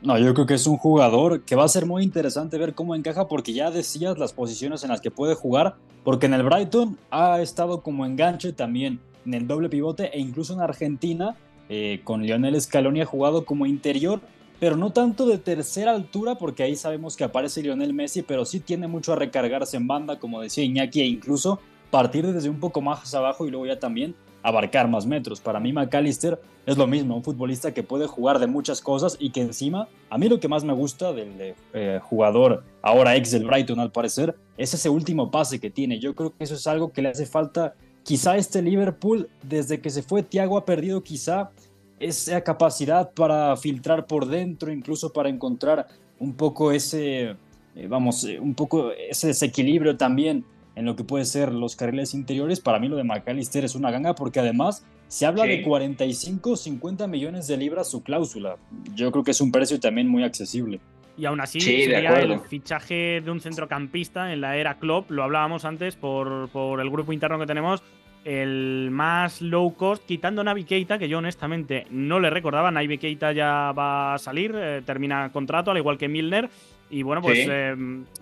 No, 0.00 0.16
yo 0.16 0.32
creo 0.32 0.46
que 0.46 0.54
es 0.54 0.68
un 0.68 0.76
jugador 0.76 1.42
que 1.42 1.56
va 1.56 1.64
a 1.64 1.68
ser 1.68 1.86
muy 1.86 2.04
interesante 2.04 2.56
ver 2.56 2.74
cómo 2.74 2.94
encaja 2.94 3.26
porque 3.26 3.52
ya 3.52 3.72
decías 3.72 4.16
las 4.16 4.32
posiciones 4.32 4.84
en 4.84 4.90
las 4.90 5.00
que 5.00 5.10
puede 5.10 5.34
jugar, 5.34 5.74
porque 6.04 6.26
en 6.26 6.34
el 6.34 6.44
Brighton 6.44 6.98
ha 7.10 7.42
estado 7.42 7.82
como 7.82 8.06
enganche 8.06 8.52
también 8.52 9.00
en 9.26 9.34
el 9.34 9.48
doble 9.48 9.68
pivote 9.68 10.16
e 10.16 10.20
incluso 10.20 10.52
en 10.54 10.60
Argentina 10.60 11.34
eh, 11.68 12.00
con 12.04 12.22
Lionel 12.22 12.60
Scaloni 12.60 13.00
ha 13.00 13.04
jugado 13.04 13.44
como 13.44 13.66
interior, 13.66 14.20
pero 14.60 14.76
no 14.76 14.92
tanto 14.92 15.26
de 15.26 15.38
tercera 15.38 15.96
altura 15.96 16.36
porque 16.36 16.62
ahí 16.62 16.76
sabemos 16.76 17.16
que 17.16 17.24
aparece 17.24 17.60
Lionel 17.60 17.92
Messi, 17.92 18.22
pero 18.22 18.44
sí 18.44 18.60
tiene 18.60 18.86
mucho 18.86 19.14
a 19.14 19.16
recargarse 19.16 19.78
en 19.78 19.88
banda, 19.88 20.20
como 20.20 20.42
decía 20.42 20.62
Iñaki, 20.62 21.00
e 21.00 21.06
incluso 21.06 21.58
partir 21.90 22.24
desde 22.32 22.48
un 22.48 22.60
poco 22.60 22.80
más 22.80 23.12
abajo 23.16 23.48
y 23.48 23.50
luego 23.50 23.66
ya 23.66 23.80
también 23.80 24.14
abarcar 24.42 24.88
más 24.88 25.06
metros. 25.06 25.40
Para 25.40 25.60
mí 25.60 25.72
McAllister 25.72 26.40
es 26.66 26.76
lo 26.76 26.86
mismo, 26.86 27.16
un 27.16 27.24
futbolista 27.24 27.72
que 27.72 27.82
puede 27.82 28.06
jugar 28.06 28.38
de 28.38 28.46
muchas 28.46 28.80
cosas 28.80 29.16
y 29.18 29.30
que 29.30 29.40
encima, 29.40 29.88
a 30.10 30.18
mí 30.18 30.28
lo 30.28 30.40
que 30.40 30.48
más 30.48 30.64
me 30.64 30.72
gusta 30.72 31.12
del 31.12 31.54
eh, 31.72 32.00
jugador 32.02 32.64
ahora 32.82 33.16
ex 33.16 33.32
del 33.32 33.44
Brighton 33.44 33.80
al 33.80 33.90
parecer, 33.90 34.36
es 34.56 34.72
ese 34.74 34.88
último 34.88 35.30
pase 35.30 35.58
que 35.58 35.70
tiene. 35.70 35.98
Yo 35.98 36.14
creo 36.14 36.32
que 36.36 36.44
eso 36.44 36.54
es 36.54 36.66
algo 36.66 36.92
que 36.92 37.02
le 37.02 37.08
hace 37.08 37.26
falta 37.26 37.74
quizá 38.02 38.36
este 38.36 38.62
Liverpool, 38.62 39.28
desde 39.42 39.80
que 39.80 39.90
se 39.90 40.02
fue 40.02 40.22
Thiago 40.22 40.56
ha 40.56 40.64
perdido 40.64 41.02
quizá 41.02 41.50
esa 41.98 42.40
capacidad 42.42 43.12
para 43.12 43.56
filtrar 43.56 44.06
por 44.06 44.26
dentro, 44.26 44.72
incluso 44.72 45.12
para 45.12 45.28
encontrar 45.28 45.86
un 46.18 46.34
poco 46.34 46.72
ese, 46.72 47.36
eh, 47.76 47.86
vamos, 47.88 48.24
eh, 48.24 48.38
un 48.38 48.54
poco 48.54 48.90
ese 48.92 49.28
desequilibrio 49.28 49.96
también 49.96 50.44
en 50.74 50.84
lo 50.84 50.96
que 50.96 51.04
puede 51.04 51.24
ser 51.24 51.52
los 51.52 51.76
carriles 51.76 52.14
interiores. 52.14 52.60
Para 52.60 52.78
mí 52.78 52.88
lo 52.88 52.96
de 52.96 53.04
McAllister 53.04 53.64
es 53.64 53.74
una 53.74 53.90
ganga 53.90 54.14
porque 54.14 54.40
además 54.40 54.84
se 55.08 55.26
habla 55.26 55.44
de 55.44 55.62
45, 55.62 56.56
50 56.56 57.06
millones 57.06 57.46
de 57.46 57.56
libras 57.56 57.90
su 57.90 58.02
cláusula. 58.02 58.56
Yo 58.94 59.12
creo 59.12 59.24
que 59.24 59.32
es 59.32 59.40
un 59.40 59.52
precio 59.52 59.78
también 59.78 60.08
muy 60.08 60.24
accesible. 60.24 60.80
Y 61.18 61.26
aún 61.26 61.40
así 61.40 61.60
sería 61.60 62.20
el 62.20 62.40
fichaje 62.40 63.20
de 63.20 63.30
un 63.30 63.40
centrocampista 63.40 64.32
en 64.32 64.40
la 64.40 64.56
era 64.56 64.78
Klopp, 64.78 65.10
lo 65.10 65.22
hablábamos 65.22 65.66
antes 65.66 65.94
por, 65.94 66.48
por 66.48 66.80
el 66.80 66.88
grupo 66.88 67.12
interno 67.12 67.38
que 67.38 67.44
tenemos, 67.44 67.82
el 68.24 68.88
más 68.90 69.42
low 69.42 69.74
cost, 69.74 70.04
quitando 70.06 70.44
Navi 70.44 70.64
Keita, 70.64 70.98
que 70.98 71.08
yo 71.08 71.18
honestamente 71.18 71.86
no 71.90 72.20
le 72.20 72.30
recordaba. 72.30 72.70
Navi 72.70 72.98
Keita 72.98 73.32
ya 73.32 73.72
va 73.72 74.14
a 74.14 74.18
salir, 74.18 74.54
eh, 74.56 74.82
termina 74.84 75.30
contrato, 75.32 75.70
al 75.70 75.78
igual 75.78 75.98
que 75.98 76.08
Milner. 76.08 76.48
Y 76.90 77.02
bueno, 77.02 77.22
pues 77.22 77.46
eh, 77.50 77.74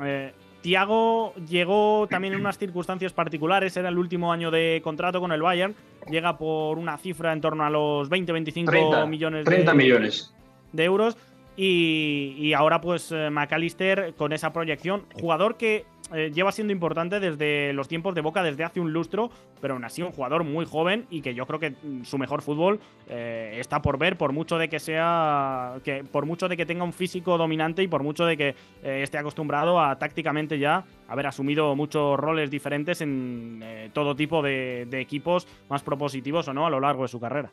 eh, 0.05 0.33
Tiago 0.61 1.35
llegó 1.49 2.07
también 2.09 2.35
en 2.35 2.41
unas 2.41 2.59
circunstancias 2.59 3.13
particulares, 3.13 3.77
era 3.77 3.89
el 3.89 3.99
último 3.99 4.33
año 4.33 4.51
de 4.51 4.81
contrato 4.85 5.21
con 5.21 5.33
el 5.33 5.43
Bayern, 5.43 5.75
llega 6.11 6.37
por 6.37 6.79
una 6.79 6.99
cifra 6.99 7.33
en 7.33 7.41
torno 7.41 7.65
a 7.65 7.71
los 7.71 8.11
20-25 8.11 9.09
millones, 9.09 9.45
30 9.45 9.71
de, 9.71 9.77
millones 9.77 10.35
de 10.73 10.85
euros. 10.85 11.17
Y, 11.57 12.55
ahora 12.55 12.81
pues 12.81 13.13
eh, 13.13 13.29
McAllister 13.29 14.15
con 14.17 14.33
esa 14.33 14.51
proyección, 14.53 15.05
jugador 15.21 15.57
que 15.57 15.85
eh, 16.13 16.31
lleva 16.33 16.53
siendo 16.53 16.73
importante 16.73 17.21
desde 17.21 17.73
los 17.73 17.89
tiempos 17.89 18.15
de 18.15 18.21
Boca, 18.21 18.43
desde 18.43 18.65
hace 18.65 18.81
un 18.81 18.93
lustro, 18.93 19.31
pero 19.61 19.75
aún 19.75 19.85
así 19.85 20.03
un 20.03 20.13
jugador 20.13 20.45
muy 20.45 20.65
joven 20.65 21.07
y 21.11 21.23
que 21.23 21.35
yo 21.35 21.47
creo 21.47 21.61
que 21.61 21.71
mm, 21.71 22.05
su 22.05 22.19
mejor 22.19 22.43
fútbol 22.43 22.81
eh, 23.09 23.57
está 23.59 23.83
por 23.83 23.99
ver, 23.99 24.17
por 24.17 24.33
mucho 24.33 24.59
de 24.59 24.69
que 24.69 24.81
sea, 24.81 25.75
que, 25.85 26.05
por 26.05 26.27
mucho 26.27 26.49
de 26.49 26.57
que 26.57 26.67
tenga 26.67 26.85
un 26.85 26.93
físico 26.93 27.39
dominante 27.39 27.83
y 27.83 27.89
por 27.89 28.03
mucho 28.03 28.25
de 28.27 28.37
que 28.37 28.55
esté 28.83 29.19
acostumbrado 29.19 29.81
a 29.81 29.99
tácticamente 29.99 30.59
ya 30.59 30.85
haber 31.09 31.27
asumido 31.27 31.75
muchos 31.77 32.19
roles 32.19 32.51
diferentes 32.51 33.01
en 33.01 33.91
todo 33.93 34.15
tipo 34.15 34.43
de 34.43 35.01
equipos 35.01 35.47
más 35.69 35.83
propositivos 35.83 36.49
o 36.49 36.55
no 36.55 36.67
a 36.67 36.71
lo 36.71 36.81
largo 36.81 37.03
de 37.03 37.09
su 37.09 37.21
carrera. 37.21 37.53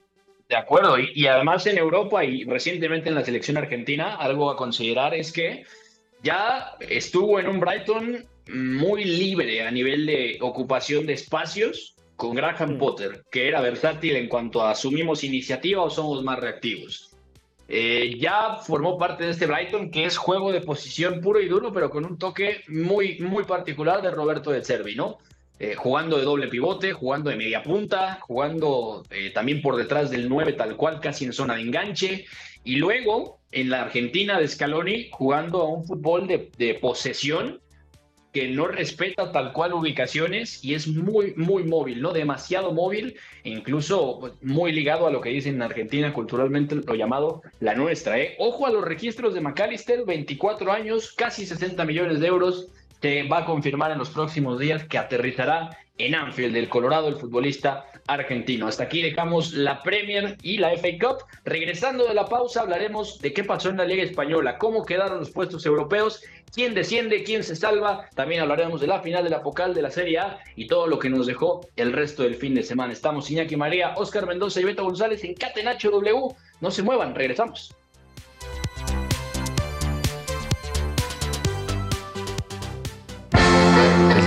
De 0.49 0.55
acuerdo, 0.55 0.97
y, 0.97 1.27
además 1.27 1.67
en 1.67 1.77
Europa 1.77 2.23
y 2.23 2.45
recientemente 2.45 3.09
en 3.09 3.15
la 3.15 3.25
selección 3.25 3.57
argentina, 3.57 4.15
algo 4.15 4.49
a 4.49 4.55
considerar 4.55 5.13
es 5.13 5.33
que 5.33 5.65
ya 6.23 6.75
estuvo 6.79 7.39
en 7.39 7.49
un 7.49 7.59
Brighton 7.59 8.25
muy 8.49 9.03
libre 9.03 9.65
a 9.65 9.71
nivel 9.71 10.05
de 10.05 10.37
ocupación 10.41 11.05
de 11.05 11.13
espacios 11.13 11.95
con 12.15 12.35
Graham 12.35 12.77
Potter, 12.77 13.23
que 13.31 13.47
era 13.47 13.61
versátil 13.61 14.15
en 14.15 14.27
cuanto 14.27 14.61
a 14.61 14.71
asumimos 14.71 15.23
iniciativa 15.23 15.83
o 15.83 15.89
somos 15.89 16.23
más 16.23 16.39
reactivos. 16.39 17.11
Eh, 17.69 18.15
ya 18.17 18.55
formó 18.55 18.97
parte 18.97 19.25
de 19.25 19.31
este 19.31 19.45
Brighton 19.45 19.91
que 19.91 20.05
es 20.05 20.15
juego 20.15 20.51
de 20.51 20.61
posición 20.61 21.19
puro 21.19 21.41
y 21.41 21.47
duro, 21.47 21.73
pero 21.73 21.89
con 21.89 22.05
un 22.05 22.17
toque 22.17 22.63
muy, 22.69 23.19
muy 23.19 23.43
particular 23.43 24.01
de 24.01 24.11
Roberto 24.11 24.51
de 24.51 24.63
Cervi, 24.63 24.95
¿no? 24.95 25.17
Eh, 25.59 25.73
jugando 25.75 26.17
de 26.17 26.23
doble 26.23 26.47
pivote, 26.47 26.93
jugando 26.93 27.31
de 27.31 27.35
media 27.35 27.63
punta, 27.63 28.19
jugando 28.21 29.03
eh, 29.09 29.31
también 29.31 29.61
por 29.61 29.75
detrás 29.75 30.11
del 30.11 30.29
9 30.29 30.53
tal 30.53 30.75
cual, 30.77 30.99
casi 30.99 31.25
en 31.25 31.33
zona 31.33 31.55
de 31.55 31.61
enganche. 31.61 32.25
Y 32.63 32.75
luego 32.75 33.39
en 33.51 33.69
la 33.69 33.81
Argentina 33.81 34.39
de 34.39 34.47
Scaloni, 34.47 35.09
jugando 35.11 35.61
a 35.61 35.69
un 35.69 35.85
fútbol 35.85 36.27
de, 36.27 36.77
posesión 36.79 37.59
no 38.45 38.67
respeta 38.67 39.31
tal 39.31 39.53
cual 39.53 39.73
ubicaciones 39.73 40.63
y 40.63 40.73
es 40.73 40.87
muy, 40.87 41.33
muy 41.35 41.63
móvil, 41.63 42.01
¿no? 42.01 42.13
Demasiado 42.13 42.71
móvil, 42.71 43.15
incluso 43.43 44.35
muy 44.41 44.71
ligado 44.71 45.07
a 45.07 45.11
lo 45.11 45.21
que 45.21 45.29
dicen 45.29 45.55
en 45.55 45.61
Argentina 45.61 46.13
culturalmente, 46.13 46.75
lo 46.75 46.95
llamado 46.95 47.41
la 47.59 47.73
nuestra, 47.73 48.19
¿eh? 48.19 48.35
Ojo 48.39 48.65
a 48.65 48.71
los 48.71 48.83
registros 48.83 49.33
de 49.33 49.41
McAllister, 49.41 50.05
24 50.05 50.71
años, 50.71 51.13
casi 51.13 51.45
60 51.45 51.83
millones 51.85 52.19
de 52.19 52.27
euros, 52.27 52.67
te 52.99 53.27
va 53.27 53.39
a 53.39 53.45
confirmar 53.45 53.91
en 53.91 53.99
los 53.99 54.09
próximos 54.09 54.59
días 54.59 54.83
que 54.85 54.97
aterrizará 54.97 55.77
en 55.97 56.15
Anfield 56.15 56.53
del 56.53 56.69
Colorado 56.69 57.07
el 57.07 57.15
futbolista 57.15 57.85
argentino. 58.07 58.67
Hasta 58.67 58.83
aquí 58.83 59.01
dejamos 59.01 59.53
la 59.53 59.81
Premier 59.83 60.37
y 60.41 60.57
la 60.57 60.71
FA 60.77 60.89
Cup. 60.99 61.23
Regresando 61.43 62.05
de 62.05 62.13
la 62.13 62.25
pausa 62.25 62.61
hablaremos 62.61 63.19
de 63.19 63.33
qué 63.33 63.43
pasó 63.43 63.69
en 63.69 63.77
la 63.77 63.85
Liga 63.85 64.03
Española, 64.03 64.57
cómo 64.57 64.85
quedaron 64.85 65.19
los 65.19 65.31
puestos 65.31 65.65
europeos, 65.65 66.23
quién 66.53 66.73
desciende, 66.73 67.23
quién 67.23 67.43
se 67.43 67.55
salva. 67.55 68.09
También 68.15 68.41
hablaremos 68.41 68.81
de 68.81 68.87
la 68.87 69.01
final 69.01 69.23
de 69.23 69.29
la 69.29 69.43
Pocal 69.43 69.73
de 69.73 69.81
la 69.81 69.91
Serie 69.91 70.19
A 70.19 70.39
y 70.55 70.67
todo 70.67 70.87
lo 70.87 70.99
que 70.99 71.09
nos 71.09 71.27
dejó 71.27 71.61
el 71.75 71.93
resto 71.93 72.23
del 72.23 72.35
fin 72.35 72.55
de 72.55 72.63
semana. 72.63 72.93
Estamos 72.93 73.29
Iñaki 73.29 73.55
María, 73.55 73.93
Oscar 73.97 74.25
Mendoza 74.25 74.59
y 74.59 74.63
Beto 74.63 74.83
González 74.83 75.23
en 75.23 75.35
Catenacho 75.35 75.91
W. 75.91 76.35
No 76.61 76.71
se 76.71 76.83
muevan, 76.83 77.13
regresamos. 77.13 77.76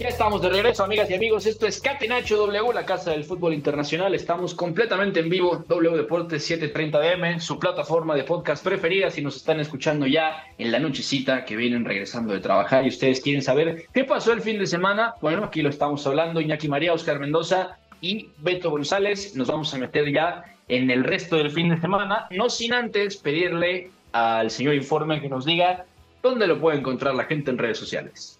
Ya 0.00 0.08
estamos 0.08 0.40
de 0.40 0.48
regreso, 0.48 0.82
amigas 0.82 1.10
y 1.10 1.14
amigos. 1.14 1.44
Esto 1.44 1.66
es 1.66 1.78
Catenacho 1.78 2.38
W, 2.38 2.72
la 2.72 2.86
casa 2.86 3.10
del 3.10 3.22
fútbol 3.22 3.52
internacional. 3.52 4.14
Estamos 4.14 4.54
completamente 4.54 5.20
en 5.20 5.28
vivo, 5.28 5.62
W 5.68 5.94
Deportes 5.94 6.42
730 6.42 6.98
DM, 6.98 7.38
su 7.38 7.58
plataforma 7.58 8.14
de 8.14 8.24
podcast 8.24 8.64
preferida. 8.64 9.10
Si 9.10 9.20
nos 9.20 9.36
están 9.36 9.60
escuchando 9.60 10.06
ya 10.06 10.42
en 10.56 10.72
la 10.72 10.78
nochecita 10.78 11.44
que 11.44 11.54
vienen 11.54 11.84
regresando 11.84 12.32
de 12.32 12.40
trabajar 12.40 12.86
y 12.86 12.88
ustedes 12.88 13.20
quieren 13.20 13.42
saber 13.42 13.88
qué 13.92 14.04
pasó 14.04 14.32
el 14.32 14.40
fin 14.40 14.58
de 14.58 14.66
semana, 14.66 15.16
bueno, 15.20 15.44
aquí 15.44 15.60
lo 15.60 15.68
estamos 15.68 16.06
hablando. 16.06 16.40
Iñaki 16.40 16.66
María, 16.66 16.94
Oscar 16.94 17.20
Mendoza 17.20 17.76
y 18.00 18.30
Beto 18.38 18.70
González. 18.70 19.36
Nos 19.36 19.48
vamos 19.48 19.74
a 19.74 19.76
meter 19.76 20.10
ya 20.10 20.44
en 20.68 20.90
el 20.90 21.04
resto 21.04 21.36
del 21.36 21.50
fin 21.50 21.68
de 21.68 21.78
semana, 21.78 22.26
no 22.30 22.48
sin 22.48 22.72
antes 22.72 23.18
pedirle 23.18 23.90
al 24.12 24.50
señor 24.50 24.76
Informe 24.76 25.20
que 25.20 25.28
nos 25.28 25.44
diga 25.44 25.84
dónde 26.22 26.46
lo 26.46 26.58
puede 26.58 26.78
encontrar 26.78 27.14
la 27.14 27.24
gente 27.24 27.50
en 27.50 27.58
redes 27.58 27.76
sociales. 27.76 28.39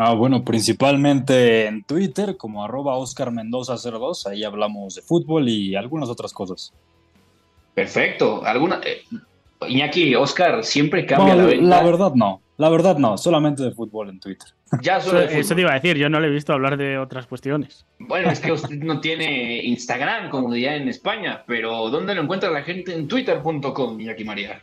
Ah, 0.00 0.14
bueno, 0.14 0.44
principalmente 0.44 1.66
en 1.66 1.82
Twitter 1.82 2.36
como 2.36 2.64
arroba 2.64 2.96
Oscar 2.96 3.32
Mendoza 3.32 3.74
02, 3.76 4.28
ahí 4.28 4.44
hablamos 4.44 4.94
de 4.94 5.02
fútbol 5.02 5.48
y 5.48 5.74
algunas 5.74 6.08
otras 6.08 6.32
cosas. 6.32 6.72
Perfecto. 7.74 8.44
¿Alguna, 8.44 8.80
eh, 8.84 9.02
Iñaki, 9.66 10.14
Oscar, 10.14 10.64
siempre 10.64 11.04
cambia 11.04 11.34
la 11.34 11.46
venta. 11.46 11.64
La 11.64 11.82
verdad 11.82 12.12
no, 12.14 12.40
la 12.58 12.68
verdad 12.68 12.96
no, 12.96 13.18
solamente 13.18 13.64
de 13.64 13.72
fútbol 13.72 14.10
en 14.10 14.20
Twitter. 14.20 14.48
Ya 14.82 15.00
solo 15.00 15.20
Eso 15.20 15.54
te 15.54 15.62
iba 15.62 15.70
a 15.70 15.74
decir, 15.74 15.96
yo 15.96 16.10
no 16.10 16.20
le 16.20 16.28
he 16.28 16.30
visto 16.30 16.52
hablar 16.52 16.76
de 16.76 16.98
otras 16.98 17.26
cuestiones. 17.26 17.86
Bueno, 17.98 18.30
es 18.30 18.38
que 18.38 18.52
usted 18.58 18.76
no 18.76 19.00
tiene 19.00 19.64
Instagram, 19.64 20.30
como 20.30 20.52
diría 20.52 20.76
en 20.76 20.88
España, 20.88 21.42
pero 21.46 21.88
¿dónde 21.90 22.14
lo 22.14 22.22
encuentra 22.22 22.50
la 22.50 22.62
gente 22.62 22.94
en 22.94 23.08
twitter.com, 23.08 24.00
Iñaki 24.00 24.24
María? 24.24 24.60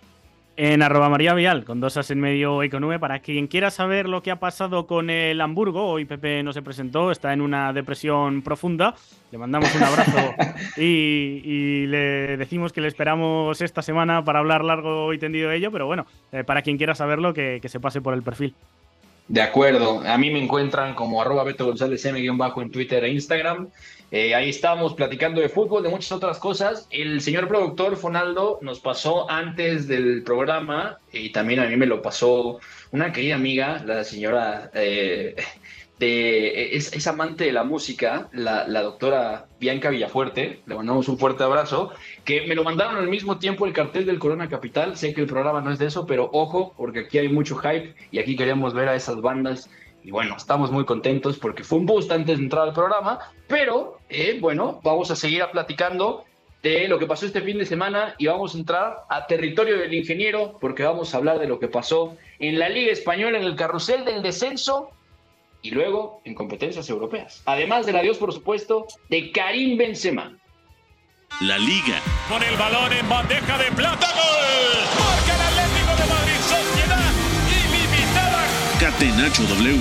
En 0.58 0.82
arroba 0.82 1.10
María 1.10 1.34
Vial, 1.34 1.66
con 1.66 1.80
dos 1.80 1.98
as 1.98 2.12
en 2.12 2.20
medio 2.20 2.64
y 2.64 2.70
con 2.70 2.84
V, 2.84 3.00
para 3.00 3.20
quien 3.20 3.48
quiera 3.48 3.72
saber 3.72 4.08
lo 4.08 4.24
que 4.24 4.32
ha 4.32 4.40
pasado 4.40 4.88
con 4.88 5.10
el 5.10 5.42
Hamburgo, 5.42 5.88
hoy 5.88 6.06
Pepe 6.06 6.44
no 6.44 6.54
se 6.54 6.62
presentó, 6.62 7.12
está 7.12 7.34
en 7.34 7.42
una 7.42 7.74
depresión 7.74 8.42
profunda, 8.42 8.96
le 9.32 9.38
mandamos 9.38 9.74
un 9.76 9.84
abrazo 9.84 10.34
y, 10.78 11.86
le 11.88 12.38
decimos 12.38 12.72
que 12.72 12.82
le 12.82 12.88
esperamos 12.88 13.62
esta 13.62 13.82
semana 13.82 14.24
para 14.24 14.40
hablar 14.40 14.64
largo 14.64 15.14
y 15.14 15.18
tendido 15.18 15.50
de 15.50 15.58
ello, 15.58 15.72
pero 15.72 15.86
bueno, 15.86 16.06
eh, 16.32 16.44
para 16.44 16.62
quien 16.62 16.78
quiera 16.78 16.96
saberlo, 16.96 17.34
que 17.34 17.62
se 17.66 17.80
pase 17.80 18.02
por 18.02 18.14
el 18.14 18.24
perfil. 18.24 18.56
De 19.28 19.42
acuerdo, 19.42 20.02
a 20.06 20.18
mí 20.20 20.30
me 20.30 20.40
encuentran 20.40 20.94
como 20.94 21.20
arroba 21.20 21.44
Beto 21.44 21.66
González 21.66 22.06
M-bajo 22.06 22.62
en 22.62 22.70
Twitter 22.70 23.04
e 23.04 23.10
Instagram. 23.10 23.70
Eh, 24.12 24.36
ahí 24.36 24.50
estamos 24.50 24.94
platicando 24.94 25.42
de 25.42 25.50
fútbol, 25.50 25.84
de 25.84 25.90
muchas 25.90 26.12
otras 26.12 26.38
cosas. 26.38 26.88
El 26.92 27.22
señor 27.22 27.48
productor 27.48 27.98
Fonaldo 27.98 28.60
nos 28.62 28.80
pasó 28.80 29.30
antes 29.30 29.88
del 29.88 30.24
programa 30.24 31.00
y 31.12 31.32
también 31.32 31.60
a 31.60 31.68
mí 31.68 31.76
me 31.76 31.86
lo 31.86 32.02
pasó 32.02 32.60
una 32.92 33.12
querida 33.12 33.36
amiga, 33.36 33.84
la 33.86 34.04
señora 34.04 34.70
eh, 34.74 35.36
es, 36.00 37.08
amante 37.08 37.46
de 37.46 37.52
la 37.52 37.64
música, 37.64 38.30
la, 38.34 38.66
doctora 38.82 39.48
Bianca 39.60 39.90
Villafuerte, 39.90 40.62
le 40.66 40.76
mandamos 40.76 41.08
un 41.08 41.18
fuerte 41.18 41.44
abrazo, 41.44 41.92
que 42.24 42.46
me 42.48 42.56
lo 42.56 42.64
mandaron 42.64 42.98
al 42.98 43.08
mismo 43.08 43.40
tiempo 43.40 43.66
el 43.66 43.74
cartel 43.74 44.06
del 44.06 44.20
Corona 44.20 44.50
Capital, 44.50 44.98
sé 44.98 45.14
que 45.14 45.22
el 45.22 45.28
programa 45.28 45.62
no 45.62 45.72
es 45.72 45.80
de 45.80 45.88
eso, 45.88 46.06
pero 46.06 46.30
ojo, 46.34 46.74
porque 46.78 47.00
aquí 47.00 47.18
hay 47.18 47.30
mucho 47.30 47.56
hype 47.56 47.96
y 48.12 48.20
aquí 48.20 48.36
queremos 48.36 48.74
ver 48.74 48.90
a 48.90 48.96
esas 48.96 49.22
bandas. 49.22 49.70
Y 50.06 50.12
bueno, 50.12 50.38
estamos 50.38 50.70
muy 50.72 50.86
contentos 50.86 51.40
porque 51.40 51.64
fue 51.64 51.80
un 51.80 51.88
boost 51.88 52.12
antes 52.12 52.38
de 52.38 52.44
entrar 52.44 52.68
al 52.68 52.74
programa, 52.74 53.18
pero 53.48 53.98
eh, 54.08 54.38
bueno, 54.40 54.80
vamos 54.84 55.10
a 55.10 55.16
seguir 55.16 55.44
platicando 55.52 56.26
de 56.62 56.88
lo 56.88 57.00
que 57.00 57.08
pasó 57.08 57.26
este 57.26 57.42
fin 57.42 57.58
de 57.58 57.66
semana 57.66 58.14
y 58.20 58.28
vamos 58.28 58.54
a 58.54 58.60
entrar 58.60 58.98
a 59.10 59.26
territorio 59.26 59.80
del 59.80 59.96
ingeniero 59.96 60.60
porque 60.62 60.84
vamos 60.84 61.12
a 61.12 61.18
hablar 61.18 61.40
de 61.40 61.48
lo 61.48 61.58
que 61.58 61.68
pasó 61.68 62.16
en 62.38 62.60
la 62.60 62.70
Liga 62.70 62.92
Española, 62.92 63.40
en 63.40 63.46
el 63.46 63.56
carrusel 63.56 64.06
del 64.06 64.22
descenso 64.22 64.92
y 65.64 65.72
luego 65.72 66.22
en 66.24 66.36
competencias 66.36 66.88
europeas. 66.88 67.42
Además 67.48 67.88
del 67.88 67.96
adiós, 67.96 68.20
por 68.20 68.32
supuesto, 68.32 68.86
de 69.10 69.32
Karim 69.32 69.76
Benzema. 69.76 70.38
La 71.42 71.58
Liga. 71.58 72.00
Con 72.30 72.44
el 72.44 72.56
balón 72.58 72.94
en 72.94 73.10
bandeja 73.10 73.58
de 73.58 73.72
plata. 73.72 74.06
¡Gol! 74.14 74.55
Ilimitada. 79.02 79.26
Catenacho 79.30 79.44
W. 79.44 79.78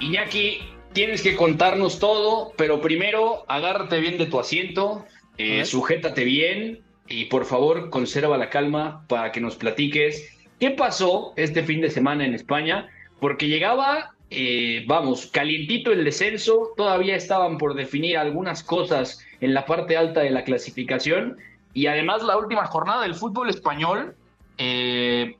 Iñaki, 0.00 0.60
tienes 0.92 1.22
que 1.22 1.36
contarnos 1.36 1.98
todo, 1.98 2.52
pero 2.56 2.80
primero 2.80 3.44
agárrate 3.48 4.00
bien 4.00 4.16
de 4.16 4.26
tu 4.26 4.38
asiento, 4.38 5.04
eh, 5.36 5.64
sujétate 5.64 6.24
bien, 6.24 6.80
y 7.08 7.26
por 7.26 7.44
favor 7.44 7.90
conserva 7.90 8.38
la 8.38 8.48
calma 8.48 9.04
para 9.08 9.32
que 9.32 9.40
nos 9.40 9.56
platiques 9.56 10.38
qué 10.60 10.70
pasó 10.70 11.32
este 11.36 11.62
fin 11.62 11.80
de 11.80 11.90
semana 11.90 12.24
en 12.24 12.34
España, 12.34 12.88
porque 13.20 13.48
llegaba 13.48 14.14
eh, 14.30 14.84
vamos, 14.86 15.26
calientito 15.26 15.90
el 15.90 16.04
descenso, 16.04 16.74
todavía 16.76 17.16
estaban 17.16 17.56
por 17.56 17.74
definir 17.74 18.18
algunas 18.18 18.62
cosas 18.62 19.24
en 19.40 19.54
la 19.54 19.64
parte 19.66 19.96
alta 19.96 20.20
de 20.20 20.30
la 20.30 20.44
clasificación 20.44 21.36
y 21.74 21.86
además 21.86 22.22
la 22.22 22.36
última 22.36 22.66
jornada 22.66 23.02
del 23.02 23.14
fútbol 23.14 23.50
español 23.50 24.14
eh, 24.58 25.36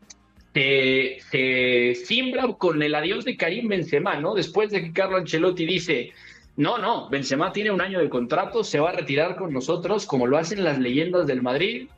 simbra 2.05 2.47
con 2.59 2.83
el 2.83 2.95
adiós 2.95 3.25
de 3.25 3.37
Karim 3.37 3.69
Benzema, 3.69 4.17
¿no? 4.17 4.35
Después 4.35 4.71
de 4.71 4.83
que 4.83 4.93
Carlo 4.93 5.17
Ancelotti 5.17 5.67
dice, 5.67 6.13
no, 6.57 6.79
no, 6.79 7.09
Benzema 7.09 7.53
tiene 7.53 7.71
un 7.71 7.81
año 7.81 8.01
de 8.01 8.09
contrato, 8.09 8.65
se 8.65 8.81
va 8.81 8.91
a 8.91 8.93
retirar 8.93 9.37
con 9.37 9.53
nosotros, 9.53 10.07
como 10.07 10.27
lo 10.27 10.39
hacen 10.39 10.65
las 10.65 10.79
leyendas 10.79 11.27
del 11.27 11.43
Madrid. 11.43 11.89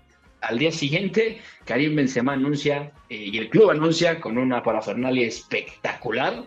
Al 0.43 0.59
día 0.59 0.73
siguiente, 0.73 1.41
Karim 1.65 1.97
Benzema 1.97 2.33
anuncia 2.33 2.93
eh, 3.09 3.17
y 3.17 3.39
el 3.39 3.51
club 3.51 3.71
anuncia 3.71 4.21
con 4.21 4.39
una 4.39 4.63
parafernalia 4.63 5.27
espectacular 5.27 6.45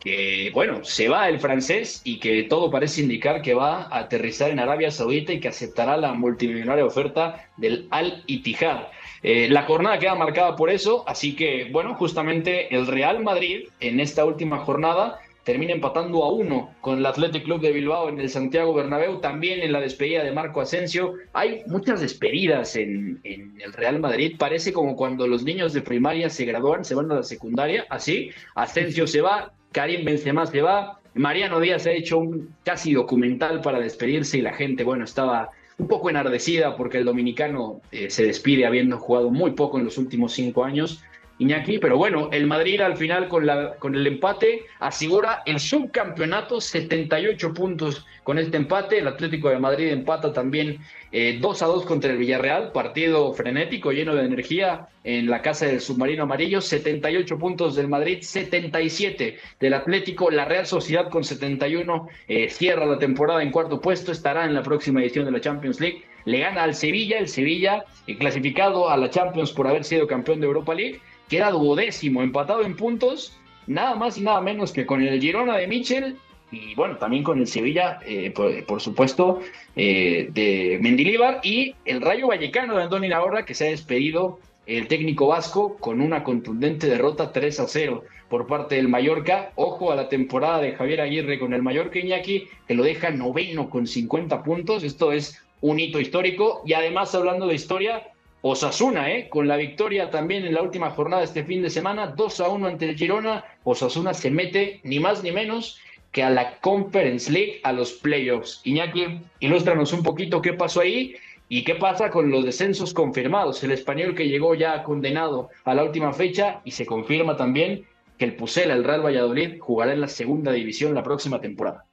que, 0.00 0.50
bueno, 0.54 0.84
se 0.84 1.08
va 1.08 1.28
el 1.28 1.40
francés 1.40 2.00
y 2.04 2.18
que 2.20 2.44
todo 2.44 2.70
parece 2.70 3.00
indicar 3.00 3.42
que 3.42 3.54
va 3.54 3.82
a 3.82 3.98
aterrizar 3.98 4.50
en 4.50 4.60
Arabia 4.60 4.90
Saudita 4.90 5.32
y 5.32 5.40
que 5.40 5.48
aceptará 5.48 5.96
la 5.96 6.12
multimillonaria 6.14 6.84
oferta 6.84 7.48
del 7.56 7.88
Al 7.90 8.22
Ittihad. 8.26 8.88
Eh, 9.22 9.48
la 9.48 9.62
jornada 9.62 9.98
queda 9.98 10.14
marcada 10.14 10.54
por 10.54 10.70
eso, 10.70 11.04
así 11.08 11.34
que, 11.34 11.68
bueno, 11.72 11.94
justamente 11.94 12.74
el 12.74 12.86
Real 12.86 13.22
Madrid 13.22 13.68
en 13.80 13.98
esta 13.98 14.24
última 14.24 14.58
jornada 14.58 15.18
termina 15.48 15.72
empatando 15.72 16.24
a 16.24 16.30
uno 16.30 16.74
con 16.82 16.98
el 16.98 17.06
Athletic 17.06 17.44
Club 17.44 17.62
de 17.62 17.72
Bilbao 17.72 18.10
en 18.10 18.20
el 18.20 18.28
Santiago 18.28 18.74
Bernabéu, 18.74 19.18
también 19.20 19.62
en 19.62 19.72
la 19.72 19.80
despedida 19.80 20.22
de 20.22 20.30
Marco 20.30 20.60
Asensio. 20.60 21.14
Hay 21.32 21.62
muchas 21.66 22.02
despedidas 22.02 22.76
en, 22.76 23.18
en, 23.24 23.58
el 23.64 23.72
Real 23.72 23.98
Madrid, 23.98 24.36
parece 24.38 24.74
como 24.74 24.94
cuando 24.94 25.26
los 25.26 25.44
niños 25.44 25.72
de 25.72 25.80
primaria 25.80 26.28
se 26.28 26.44
gradúan, 26.44 26.84
se 26.84 26.94
van 26.94 27.10
a 27.10 27.14
la 27.14 27.22
secundaria, 27.22 27.86
así, 27.88 28.30
Asensio 28.54 29.06
se 29.06 29.22
va, 29.22 29.52
Karim 29.72 30.04
Benzema 30.04 30.46
se 30.46 30.62
va, 30.62 30.98
Mariano 31.14 31.60
Díaz 31.60 31.86
ha 31.86 31.92
hecho 31.92 32.18
un 32.18 32.54
casi 32.64 32.92
documental 32.92 33.60
para 33.60 33.80
despedirse 33.80 34.38
y 34.38 34.42
la 34.42 34.52
gente, 34.52 34.84
bueno, 34.84 35.04
estaba 35.04 35.50
un 35.78 35.88
poco 35.88 36.10
enardecida 36.10 36.76
porque 36.76 36.98
el 36.98 37.04
dominicano 37.04 37.80
eh, 37.92 38.10
se 38.10 38.24
despide 38.24 38.66
habiendo 38.66 38.98
jugado 38.98 39.30
muy 39.30 39.52
poco 39.52 39.78
en 39.78 39.84
los 39.84 39.98
últimos 39.98 40.32
cinco 40.32 40.64
años. 40.64 41.02
Iñaki, 41.38 41.78
pero 41.78 41.96
bueno, 41.96 42.30
el 42.32 42.48
Madrid 42.48 42.80
al 42.80 42.96
final 42.96 43.28
con, 43.28 43.46
la, 43.46 43.76
con 43.76 43.94
el 43.94 44.04
empate 44.06 44.66
asegura 44.80 45.42
el 45.46 45.60
subcampeonato, 45.60 46.60
78 46.60 47.54
puntos 47.54 48.04
con 48.24 48.38
este 48.38 48.56
empate. 48.56 48.98
El 48.98 49.06
Atlético 49.06 49.48
de 49.48 49.60
Madrid 49.60 49.88
empata 49.88 50.32
también 50.32 50.80
eh, 51.12 51.38
2 51.40 51.62
a 51.62 51.66
2 51.66 51.86
contra 51.86 52.10
el 52.10 52.18
Villarreal, 52.18 52.72
partido 52.72 53.32
frenético, 53.34 53.92
lleno 53.92 54.16
de 54.16 54.24
energía 54.24 54.88
en 55.04 55.30
la 55.30 55.40
casa 55.40 55.66
del 55.66 55.80
submarino 55.80 56.24
amarillo. 56.24 56.60
78 56.60 57.38
puntos 57.38 57.76
del 57.76 57.86
Madrid, 57.86 58.18
77 58.20 59.38
del 59.60 59.74
Atlético. 59.74 60.32
La 60.32 60.44
Real 60.44 60.66
Sociedad 60.66 61.08
con 61.08 61.22
71 61.22 62.08
eh, 62.26 62.48
cierra 62.50 62.84
la 62.84 62.98
temporada 62.98 63.44
en 63.44 63.52
cuarto 63.52 63.80
puesto, 63.80 64.10
estará 64.10 64.44
en 64.44 64.54
la 64.54 64.64
próxima 64.64 65.00
edición 65.00 65.24
de 65.24 65.30
la 65.30 65.40
Champions 65.40 65.80
League. 65.80 66.02
Le 66.24 66.40
gana 66.40 66.64
al 66.64 66.74
Sevilla, 66.74 67.18
el 67.18 67.28
Sevilla 67.28 67.84
eh, 68.08 68.18
clasificado 68.18 68.90
a 68.90 68.96
la 68.96 69.08
Champions 69.08 69.52
por 69.52 69.68
haber 69.68 69.84
sido 69.84 70.08
campeón 70.08 70.40
de 70.40 70.46
Europa 70.46 70.74
League 70.74 71.00
queda 71.28 71.50
duodécimo, 71.50 72.22
empatado 72.22 72.62
en 72.62 72.76
puntos, 72.76 73.38
nada 73.66 73.94
más 73.94 74.18
y 74.18 74.22
nada 74.22 74.40
menos 74.40 74.72
que 74.72 74.86
con 74.86 75.02
el 75.02 75.20
Girona 75.20 75.56
de 75.56 75.66
Michel 75.66 76.16
y 76.50 76.74
bueno, 76.74 76.96
también 76.96 77.22
con 77.22 77.38
el 77.38 77.46
Sevilla, 77.46 77.98
eh, 78.06 78.30
por, 78.30 78.80
supuesto, 78.80 79.40
eh, 79.76 80.28
de 80.32 80.78
Mendilíbar 80.80 81.40
y 81.42 81.74
el 81.84 82.00
Rayo 82.00 82.28
Vallecano 82.28 82.76
de 82.76 82.84
Andoni 82.84 83.08
Navarra, 83.08 83.44
que 83.44 83.54
se 83.54 83.66
ha 83.66 83.70
despedido 83.70 84.38
el 84.66 84.88
técnico 84.88 85.26
vasco 85.26 85.76
con 85.76 86.00
una 86.00 86.24
contundente 86.24 86.86
derrota 86.86 87.32
3 87.32 87.60
a 87.60 87.68
0 87.68 88.04
por 88.28 88.46
parte 88.46 88.76
del 88.76 88.88
Mallorca. 88.88 89.52
Ojo 89.56 89.92
a 89.92 89.96
la 89.96 90.08
temporada 90.08 90.60
de 90.60 90.72
Javier 90.72 91.00
Aguirre 91.00 91.38
con 91.38 91.52
el 91.52 91.62
Mallorca 91.62 91.98
Iñaki, 91.98 92.48
que 92.66 92.74
lo 92.74 92.82
deja 92.82 93.10
noveno 93.10 93.68
con 93.68 93.86
50 93.86 94.42
puntos. 94.42 94.84
Esto 94.84 95.12
es 95.12 95.42
un 95.60 95.80
hito 95.80 96.00
histórico. 96.00 96.62
Y 96.64 96.74
además, 96.74 97.14
hablando 97.14 97.46
de 97.46 97.54
historia, 97.54 98.08
Osasuna, 98.40 99.10
¿eh? 99.10 99.28
con 99.28 99.48
la 99.48 99.56
victoria 99.56 100.10
también 100.10 100.44
en 100.44 100.54
la 100.54 100.62
última 100.62 100.90
jornada 100.90 101.24
este 101.24 101.44
fin 101.44 101.60
de 101.60 101.70
semana, 101.70 102.06
2 102.06 102.40
a 102.40 102.48
1 102.48 102.66
ante 102.68 102.88
el 102.88 102.96
Girona. 102.96 103.44
Osasuna 103.64 104.14
se 104.14 104.30
mete 104.30 104.80
ni 104.84 105.00
más 105.00 105.24
ni 105.24 105.32
menos 105.32 105.80
que 106.12 106.22
a 106.22 106.30
la 106.30 106.58
Conference 106.60 107.30
League, 107.30 107.60
a 107.64 107.72
los 107.72 107.94
playoffs. 107.94 108.60
Iñaki, 108.64 109.20
ilústranos 109.40 109.92
un 109.92 110.04
poquito 110.04 110.40
qué 110.40 110.52
pasó 110.52 110.80
ahí 110.80 111.16
y 111.48 111.64
qué 111.64 111.74
pasa 111.74 112.10
con 112.10 112.30
los 112.30 112.44
descensos 112.44 112.94
confirmados. 112.94 113.62
El 113.64 113.72
español 113.72 114.14
que 114.14 114.28
llegó 114.28 114.54
ya 114.54 114.84
condenado 114.84 115.50
a 115.64 115.74
la 115.74 115.82
última 115.82 116.12
fecha 116.12 116.60
y 116.64 116.70
se 116.70 116.86
confirma 116.86 117.36
también 117.36 117.86
que 118.18 118.24
el 118.24 118.36
Pusela, 118.36 118.74
el 118.74 118.84
Real 118.84 119.04
Valladolid, 119.04 119.58
jugará 119.58 119.92
en 119.92 120.00
la 120.00 120.08
segunda 120.08 120.52
división 120.52 120.94
la 120.94 121.02
próxima 121.02 121.40
temporada. 121.40 121.87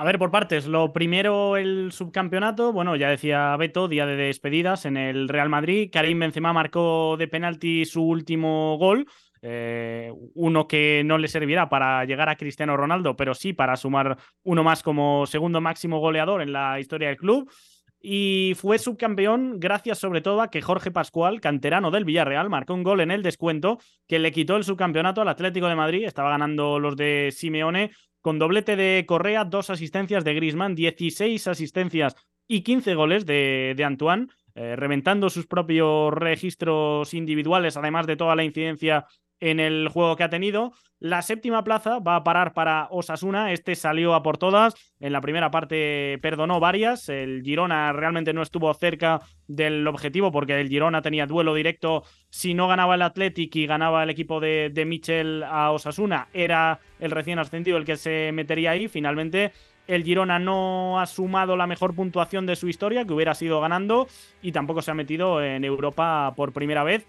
A 0.00 0.04
ver, 0.04 0.18
por 0.18 0.30
partes. 0.30 0.66
Lo 0.66 0.94
primero, 0.94 1.58
el 1.58 1.92
subcampeonato. 1.92 2.72
Bueno, 2.72 2.96
ya 2.96 3.10
decía 3.10 3.54
Beto, 3.58 3.86
día 3.86 4.06
de 4.06 4.16
despedidas 4.16 4.86
en 4.86 4.96
el 4.96 5.28
Real 5.28 5.50
Madrid. 5.50 5.90
Karim 5.92 6.20
Benzema 6.20 6.54
marcó 6.54 7.18
de 7.18 7.28
penalti 7.28 7.84
su 7.84 8.02
último 8.02 8.78
gol. 8.78 9.06
Eh, 9.42 10.10
uno 10.32 10.66
que 10.66 11.02
no 11.04 11.18
le 11.18 11.28
servirá 11.28 11.68
para 11.68 12.02
llegar 12.06 12.30
a 12.30 12.36
Cristiano 12.36 12.78
Ronaldo, 12.78 13.14
pero 13.14 13.34
sí 13.34 13.52
para 13.52 13.76
sumar 13.76 14.16
uno 14.42 14.64
más 14.64 14.82
como 14.82 15.26
segundo 15.26 15.60
máximo 15.60 15.98
goleador 15.98 16.40
en 16.40 16.54
la 16.54 16.80
historia 16.80 17.08
del 17.08 17.18
club. 17.18 17.52
Y 18.00 18.54
fue 18.56 18.78
subcampeón 18.78 19.60
gracias 19.60 19.98
sobre 19.98 20.22
todo 20.22 20.40
a 20.40 20.50
que 20.50 20.62
Jorge 20.62 20.90
Pascual, 20.90 21.42
canterano 21.42 21.90
del 21.90 22.06
Villarreal, 22.06 22.48
marcó 22.48 22.72
un 22.72 22.84
gol 22.84 23.02
en 23.02 23.10
el 23.10 23.22
descuento 23.22 23.78
que 24.08 24.18
le 24.18 24.32
quitó 24.32 24.56
el 24.56 24.64
subcampeonato 24.64 25.20
al 25.20 25.28
Atlético 25.28 25.68
de 25.68 25.74
Madrid. 25.74 26.06
Estaba 26.06 26.30
ganando 26.30 26.78
los 26.78 26.96
de 26.96 27.28
Simeone 27.36 27.90
con 28.20 28.38
doblete 28.38 28.76
de 28.76 29.04
Correa, 29.06 29.44
dos 29.44 29.70
asistencias 29.70 30.24
de 30.24 30.34
Grisman, 30.34 30.74
16 30.74 31.46
asistencias 31.46 32.14
y 32.46 32.62
15 32.62 32.94
goles 32.94 33.26
de, 33.26 33.74
de 33.76 33.84
Antoine, 33.84 34.28
eh, 34.54 34.74
reventando 34.76 35.30
sus 35.30 35.46
propios 35.46 36.12
registros 36.12 37.14
individuales, 37.14 37.76
además 37.76 38.06
de 38.06 38.16
toda 38.16 38.34
la 38.34 38.44
incidencia 38.44 39.06
en 39.40 39.60
el 39.60 39.88
juego 39.88 40.16
que 40.16 40.24
ha 40.24 40.30
tenido. 40.30 40.72
La 40.98 41.22
séptima 41.22 41.64
plaza 41.64 41.98
va 41.98 42.16
a 42.16 42.24
parar 42.24 42.52
para 42.52 42.86
Osasuna. 42.90 43.52
Este 43.52 43.74
salió 43.74 44.14
a 44.14 44.22
por 44.22 44.36
todas. 44.36 44.74
En 45.00 45.12
la 45.12 45.22
primera 45.22 45.50
parte 45.50 46.18
perdonó 46.20 46.60
varias. 46.60 47.08
El 47.08 47.42
Girona 47.42 47.92
realmente 47.92 48.34
no 48.34 48.42
estuvo 48.42 48.72
cerca 48.74 49.22
del 49.48 49.86
objetivo 49.86 50.30
porque 50.30 50.60
el 50.60 50.68
Girona 50.68 51.00
tenía 51.00 51.26
duelo 51.26 51.54
directo. 51.54 52.04
Si 52.28 52.52
no 52.52 52.68
ganaba 52.68 52.96
el 52.96 53.02
Athletic 53.02 53.56
y 53.56 53.66
ganaba 53.66 54.02
el 54.02 54.10
equipo 54.10 54.40
de, 54.40 54.70
de 54.72 54.84
Michel 54.84 55.42
a 55.42 55.70
Osasuna, 55.72 56.28
era 56.34 56.80
el 56.98 57.10
recién 57.10 57.38
ascendido 57.38 57.78
el 57.78 57.86
que 57.86 57.96
se 57.96 58.30
metería 58.32 58.72
ahí. 58.72 58.86
Finalmente 58.86 59.52
el 59.90 60.04
Girona 60.04 60.38
no 60.38 61.00
ha 61.00 61.06
sumado 61.06 61.56
la 61.56 61.66
mejor 61.66 61.96
puntuación 61.96 62.46
de 62.46 62.54
su 62.54 62.68
historia, 62.68 63.04
que 63.04 63.12
hubiera 63.12 63.34
sido 63.34 63.60
ganando, 63.60 64.06
y 64.40 64.52
tampoco 64.52 64.82
se 64.82 64.92
ha 64.92 64.94
metido 64.94 65.42
en 65.42 65.64
Europa 65.64 66.32
por 66.36 66.52
primera 66.52 66.84
vez. 66.84 67.06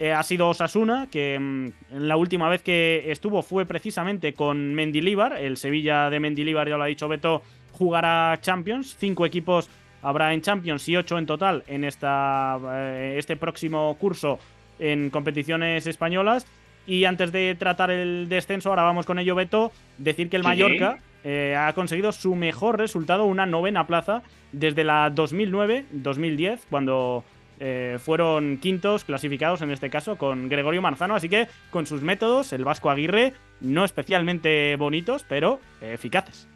Eh, 0.00 0.12
ha 0.12 0.22
sido 0.22 0.48
Osasuna, 0.48 1.08
que 1.12 1.38
mm, 1.38 1.72
la 1.90 2.16
última 2.16 2.48
vez 2.48 2.62
que 2.62 3.12
estuvo 3.12 3.42
fue 3.42 3.66
precisamente 3.66 4.32
con 4.32 4.72
Mendilíbar. 4.72 5.34
El 5.34 5.58
Sevilla 5.58 6.08
de 6.08 6.18
Mendilíbar, 6.18 6.66
ya 6.66 6.78
lo 6.78 6.84
ha 6.84 6.86
dicho 6.86 7.06
Beto, 7.06 7.42
jugará 7.72 8.38
Champions. 8.40 8.96
Cinco 8.98 9.26
equipos 9.26 9.68
habrá 10.00 10.32
en 10.32 10.40
Champions 10.40 10.88
y 10.88 10.96
ocho 10.96 11.18
en 11.18 11.26
total 11.26 11.64
en 11.66 11.84
esta, 11.84 12.58
eh, 12.72 13.16
este 13.18 13.36
próximo 13.36 13.94
curso 14.00 14.38
en 14.78 15.10
competiciones 15.10 15.86
españolas. 15.86 16.46
Y 16.86 17.04
antes 17.04 17.30
de 17.30 17.54
tratar 17.56 17.90
el 17.90 18.26
descenso, 18.30 18.70
ahora 18.70 18.84
vamos 18.84 19.04
con 19.04 19.18
ello, 19.18 19.34
Beto, 19.34 19.70
decir 19.98 20.30
que 20.30 20.36
el 20.36 20.42
Mallorca 20.42 20.98
eh, 21.24 21.54
ha 21.58 21.74
conseguido 21.74 22.10
su 22.12 22.34
mejor 22.36 22.78
resultado, 22.78 23.26
una 23.26 23.44
novena 23.44 23.86
plaza, 23.86 24.22
desde 24.52 24.82
la 24.82 25.14
2009-2010, 25.14 26.60
cuando 26.70 27.22
eh, 27.60 27.98
fueron 28.00 28.58
quintos 28.58 29.04
clasificados 29.04 29.62
en 29.62 29.70
este 29.70 29.90
caso 29.90 30.16
con 30.16 30.48
Gregorio 30.48 30.82
Marzano, 30.82 31.14
así 31.14 31.28
que 31.28 31.46
con 31.70 31.86
sus 31.86 32.02
métodos, 32.02 32.52
el 32.52 32.64
Vasco 32.64 32.90
Aguirre, 32.90 33.34
no 33.60 33.84
especialmente 33.84 34.74
bonitos, 34.76 35.24
pero 35.28 35.60
eficaces. 35.80 36.48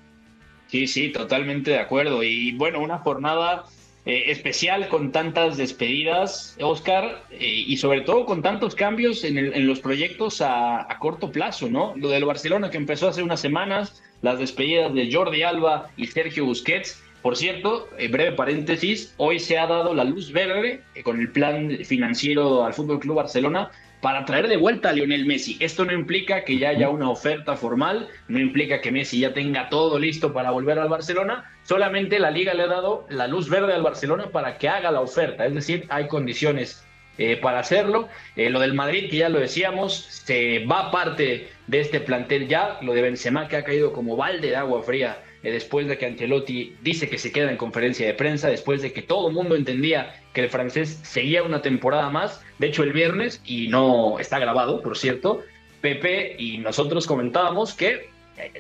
Sí, 0.69 0.87
sí, 0.87 1.11
totalmente 1.11 1.73
de 1.73 1.79
acuerdo. 1.79 2.23
Y 2.23 2.53
bueno, 2.53 2.81
una 2.81 2.99
jornada 2.99 3.65
eh, 4.07 4.31
especial 4.33 4.89
con 4.89 5.13
tantas 5.13 5.57
despedidas, 5.57 6.57
Oscar, 6.61 7.25
eh, 7.31 7.65
y 7.67 7.77
sobre 7.79 8.03
todo 8.03 8.27
con 8.27 8.43
tantos 8.43 8.75
cambios 8.75 9.25
en, 9.25 9.67
los 9.67 9.81
proyectos 9.81 10.41
a, 10.41 10.81
a, 10.81 10.99
corto 10.99 11.31
plazo, 11.31 11.71
¿no? 11.71 11.95
Lo 11.97 12.09
del 12.11 12.25
Barcelona 12.25 12.71
que 12.71 12.77
empezó 12.77 13.09
hace 13.09 13.23
unas 13.23 13.41
semanas, 13.41 14.03
las 14.21 14.39
despedidas 14.39 14.93
de 14.95 15.11
Jordi 15.13 15.43
Alba 15.43 15.91
y 15.97 16.07
Sergio 16.07 16.45
Busquets, 16.45 17.04
por 17.25 17.39
cierto, 17.39 17.89
en 17.97 18.13
breve 18.13 18.33
paréntesis, 18.33 19.15
hoy 19.17 19.41
se 19.41 19.59
ha 19.59 19.67
dado 19.67 19.95
la 19.95 20.05
luz 20.05 20.31
verde 20.31 20.83
eh, 20.95 21.03
con 21.03 21.19
el 21.19 21.33
plan 21.33 21.79
financiero 21.83 22.67
al 22.67 22.75
Fútbol 22.75 23.01
Club 23.01 23.17
Barcelona 23.17 23.71
para 24.03 24.27
traer 24.27 24.47
de 24.47 24.59
vuelta 24.59 24.91
a 24.91 24.93
Lionel 24.93 25.25
Messi. 25.25 25.57
Esto 25.59 25.87
no 25.87 25.95
implica 25.95 26.45
que 26.45 26.59
ya 26.59 26.69
haya 26.69 26.91
una 26.91 27.09
oferta 27.09 27.57
formal, 27.57 28.11
no 28.29 28.39
implica 28.39 28.83
que 28.83 28.93
Messi 28.93 29.21
ya 29.21 29.33
tenga 29.33 29.71
todo 29.71 29.99
listo 29.99 30.35
para 30.35 30.51
volver 30.51 30.79
al 30.79 30.91
Barcelona, 30.91 31.51
solamente 31.63 32.19
la 32.19 32.31
liga 32.31 32.53
le 32.53 32.65
ha 32.65 32.67
dado 32.67 33.07
la 33.09 33.27
luz 33.27 33.49
verde 33.49 33.73
al 33.73 33.83
Barcelona 33.83 34.27
para 34.27 34.59
que 34.59 34.69
haga 34.69 34.91
la 34.91 35.01
oferta, 35.01 35.47
es 35.47 35.55
decir, 35.55 35.87
hay 35.89 36.09
condiciones 36.09 36.85
eh, 37.17 37.39
para 37.39 37.61
hacerlo. 37.61 38.11
Eh, 38.37 38.51
lo 38.51 38.61
del 38.61 38.75
Madrid, 38.75 39.09
que 39.09 39.17
ya 39.17 39.31
lo 39.31 39.41
decíamos, 39.41 39.95
se 39.95 40.67
va 40.67 40.91
parte 40.91 41.49
de 41.69 41.81
este 41.81 42.01
plantel 42.01 42.49
ya. 42.49 42.77
Lo 42.83 42.93
de 42.93 43.01
Benzema, 43.01 43.49
que 43.49 43.57
ha 43.57 43.65
caído 43.65 43.95
como 43.95 44.15
balde 44.15 44.51
de 44.51 44.57
agua 44.57 44.83
fría 44.83 45.17
eh, 45.17 45.24
después 45.51 45.87
de 45.87 45.99
que 45.99 46.07
Ancelotti 46.07 46.75
dice 46.83 47.09
que 47.09 47.19
se 47.19 47.33
queda 47.33 47.51
en 47.51 47.57
conferencia 47.57 48.07
de 48.07 48.15
prensa, 48.15 48.49
después 48.49 48.83
de 48.83 48.93
que 48.93 49.03
todo 49.03 49.29
el 49.29 49.35
mundo 49.35 49.57
entendía 49.57 50.23
que 50.33 50.43
el 50.43 50.51
francés 50.51 51.01
seguía 51.03 51.43
una 51.43 51.63
temporada 51.63 52.11
más. 52.11 52.43
De 52.59 52.69
hecho, 52.69 52.83
el 52.83 52.93
viernes, 52.93 53.41
y 53.45 53.69
no 53.69 54.19
está 54.19 54.39
grabado, 54.39 54.83
por 54.83 54.97
cierto, 54.97 55.43
Pepe 55.81 56.37
y 56.39 56.59
nosotros 56.59 57.07
comentábamos 57.07 57.75
que 57.75 58.09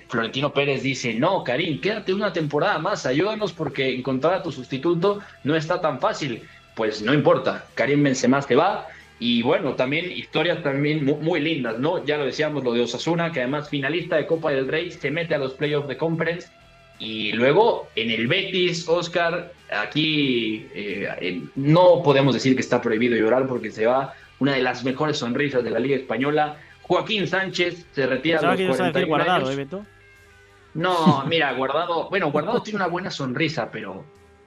Florentino 0.08 0.52
Pérez 0.52 0.82
dice, 0.82 1.14
no, 1.14 1.42
Karim, 1.42 1.80
quédate 1.80 2.14
una 2.14 2.32
temporada 2.32 2.78
más, 2.78 3.06
ayúdanos 3.06 3.52
porque 3.52 3.94
encontrar 3.94 4.34
a 4.34 4.42
tu 4.42 4.52
sustituto 4.52 5.20
no 5.42 5.56
está 5.56 5.80
tan 5.80 6.00
fácil 6.00 6.42
pues 6.74 7.02
no 7.02 7.14
importa, 7.14 7.66
Karim 7.74 8.02
Benzema 8.02 8.42
se 8.42 8.56
va 8.56 8.88
y 9.20 9.42
bueno, 9.42 9.74
también 9.74 10.10
historias 10.10 10.62
también 10.62 11.04
muy, 11.04 11.40
lindas, 11.40 11.78
¿no? 11.78 12.04
Ya 12.04 12.18
lo 12.18 12.24
decíamos 12.24 12.64
lo 12.64 12.72
de 12.72 12.80
Osasuna, 12.80 13.30
que 13.30 13.40
además 13.40 13.68
finalista 13.68 14.16
de 14.16 14.26
Copa 14.26 14.50
del 14.50 14.68
Rey 14.68 14.90
se 14.90 15.10
mete 15.10 15.34
a 15.34 15.38
los 15.38 15.54
playoffs 15.54 15.88
de 15.88 15.96
Conference 15.96 16.48
y 16.98 17.32
luego 17.32 17.88
en 17.96 18.10
el 18.10 18.26
Betis, 18.26 18.88
Oscar, 18.88 19.52
aquí 19.70 20.66
eh, 20.74 21.42
no 21.56 22.02
podemos 22.02 22.34
decir 22.34 22.54
que 22.54 22.60
está 22.60 22.80
prohibido 22.80 23.16
llorar 23.16 23.46
porque 23.46 23.70
se 23.70 23.86
va 23.86 24.14
una 24.38 24.52
de 24.52 24.62
las 24.62 24.84
mejores 24.84 25.18
sonrisas 25.18 25.64
de 25.64 25.70
la 25.70 25.78
Liga 25.78 25.96
Española. 25.96 26.56
Joaquín 26.82 27.26
Sánchez 27.26 27.86
se 27.92 28.06
retira 28.06 28.38
a 28.40 28.54
los 28.54 28.76
41 28.76 29.06
guardado, 29.06 29.50
¿eh, 29.50 29.56
Beto? 29.56 29.84
No, 30.74 31.24
mira, 31.26 31.52
Guardado, 31.52 32.08
bueno, 32.10 32.30
Guardado 32.32 32.62
tiene 32.62 32.76
una 32.78 32.88
buena 32.88 33.10
sonrisa, 33.10 33.70
pero 33.70 34.04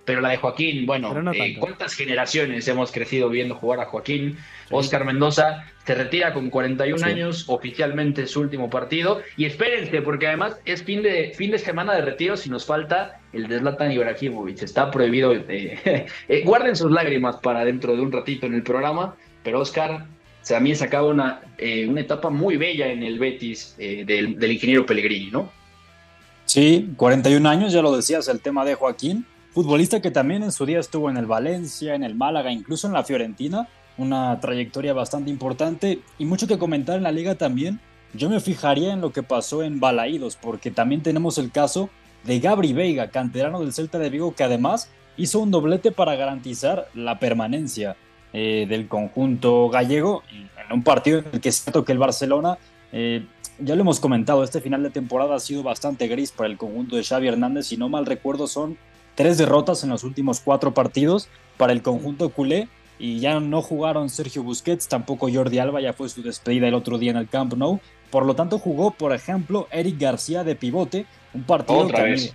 pero 0.08 0.22
la 0.22 0.30
de 0.30 0.38
Joaquín, 0.38 0.86
bueno, 0.86 1.14
eh, 1.34 1.58
¿cuántas 1.60 1.93
generaciones 1.93 2.66
hemos 2.70 2.93
crecido 2.93 3.28
viendo 3.28 3.55
jugar 3.55 3.82
a 3.82 3.86
Joaquín? 3.88 4.38
Oscar 4.72 5.03
Mendoza 5.03 5.66
se 5.86 5.95
retira 5.95 6.34
con 6.34 6.49
41 6.49 7.05
años, 7.05 7.43
oficialmente 7.47 8.26
su 8.26 8.39
último 8.39 8.70
partido. 8.70 9.20
Y 9.36 9.43
espérense, 9.43 10.01
porque 10.01 10.28
además 10.28 10.62
es 10.64 10.82
fin 10.82 11.03
de, 11.03 11.34
fin 11.36 11.51
de 11.51 11.60
semana 11.60 11.93
de 11.93 12.03
retiro 12.03 12.38
si 12.38 12.49
nos 12.49 12.66
falta 12.66 13.20
el 13.34 13.49
de 13.49 13.60
Zlatan 13.60 13.91
Ibrahimovic. 13.91 14.64
Está 14.64 14.89
prohibido. 14.91 15.34
Eh, 15.34 16.08
eh, 16.30 16.41
guarden 16.45 16.78
sus 16.78 16.89
lágrimas 16.89 17.36
para 17.43 17.66
dentro 17.66 17.93
de 17.93 18.01
un 18.01 18.10
ratito 18.10 18.45
en 18.45 18.53
el 18.53 18.64
programa, 18.64 19.14
pero 19.43 19.60
Oscar 19.60 20.05
también 20.47 20.78
se 20.78 20.86
acaba 20.86 21.10
una, 21.10 21.41
una 21.89 21.99
etapa 21.99 22.30
muy 22.30 22.55
bella 22.55 22.88
en 22.88 23.03
el 23.03 23.20
Betis 23.20 23.76
del, 23.78 24.39
del 24.39 24.51
ingeniero 24.53 24.86
Pellegrini, 24.86 25.32
¿no? 25.32 25.51
Sí, 26.45 26.91
41 26.95 27.49
años, 27.49 27.74
ya 27.74 27.82
lo 27.82 27.93
decías, 27.93 28.30
el 28.30 28.39
tema 28.39 28.64
de 28.64 28.76
Joaquín 28.76 29.26
futbolista 29.58 30.03
que 30.03 30.12
también 30.12 30.43
en 30.43 30.51
su 30.51 30.68
día 30.68 30.80
estuvo 30.80 31.10
en 31.10 31.18
el 31.18 31.26
Valencia, 31.26 31.95
en 31.95 32.03
el 32.03 32.14
Málaga, 32.14 32.51
incluso 32.51 32.86
en 32.86 32.93
la 32.93 33.03
Fiorentina, 33.03 33.68
una 33.97 34.39
trayectoria 34.39 34.93
bastante 34.93 35.32
importante 35.32 35.99
y 36.20 36.26
mucho 36.26 36.45
que 36.45 36.60
comentar 36.60 36.95
en 36.95 37.01
la 37.01 37.12
liga 37.12 37.34
también. 37.34 37.80
Yo 38.14 38.30
me 38.30 38.39
fijaría 38.39 38.93
en 38.93 39.01
lo 39.01 39.12
que 39.12 39.24
pasó 39.24 39.64
en 39.64 39.80
Balaídos, 39.80 40.36
porque 40.36 40.70
también 40.70 41.01
tenemos 41.01 41.39
el 41.39 41.49
caso 41.49 41.89
de 42.24 42.39
Gabri 42.39 42.72
Veiga, 42.72 43.10
canterano 43.10 43.60
del 43.60 43.74
Celta 43.74 43.97
de 43.97 44.12
Vigo, 44.12 44.36
que 44.36 44.43
además 44.43 44.91
hizo 45.18 45.39
un 45.39 45.49
doblete 45.49 45.91
para 45.91 46.16
garantizar 46.16 46.88
la 46.93 47.18
permanencia 47.18 47.95
eh, 48.34 48.68
del 48.70 48.88
conjunto 48.88 49.70
gallego 49.70 50.22
en 50.32 50.72
un 50.72 50.84
partido 50.84 51.18
en 51.18 51.26
el 51.34 51.41
que 51.41 51.49
es 51.49 51.64
cierto 51.64 51.84
el 51.88 51.97
Barcelona, 51.97 52.60
eh, 52.91 53.26
ya 53.60 53.76
lo 53.76 53.82
hemos 53.82 53.99
comentado, 53.99 54.43
este 54.43 54.62
final 54.62 54.84
de 54.84 54.91
temporada 54.91 55.34
ha 55.34 55.39
sido 55.39 55.64
bastante 55.64 56.08
gris 56.08 56.32
para 56.32 56.47
el 56.47 56.58
conjunto 56.58 56.95
de 56.95 57.03
Xavi 57.03 57.28
Hernández, 57.28 57.66
si 57.66 57.78
no 57.78 57.89
mal 57.89 58.05
recuerdo 58.05 58.45
son 58.45 58.78
tres 59.18 59.39
derrotas 59.39 59.84
en 59.84 59.89
los 59.89 60.03
últimos 60.03 60.39
cuatro 60.39 60.76
partidos 60.76 61.28
para 61.57 61.74
el 61.74 61.82
conjunto 61.82 62.30
culé 62.30 62.70
y 62.99 63.20
ya 63.20 63.39
no 63.39 63.63
jugaron 63.63 64.09
Sergio 64.09 64.43
Busquets, 64.43 64.88
tampoco 64.88 65.28
Jordi 65.32 65.57
Alba, 65.57 65.82
ya 65.82 65.91
fue 65.91 66.07
su 66.07 66.22
despedida 66.22 66.68
el 66.68 66.76
otro 66.76 66.99
día 66.99 67.11
en 67.11 67.18
el 67.18 67.28
Camp 67.28 67.53
Nou. 67.55 67.80
Por 68.11 68.26
lo 68.26 68.36
tanto, 68.36 68.59
jugó, 68.59 68.91
por 68.91 69.13
ejemplo, 69.13 69.68
Eric 69.72 69.99
García 69.99 70.43
de 70.43 70.55
pivote, 70.55 71.05
un 71.34 71.43
partido 71.43 71.88
que 71.88 72.32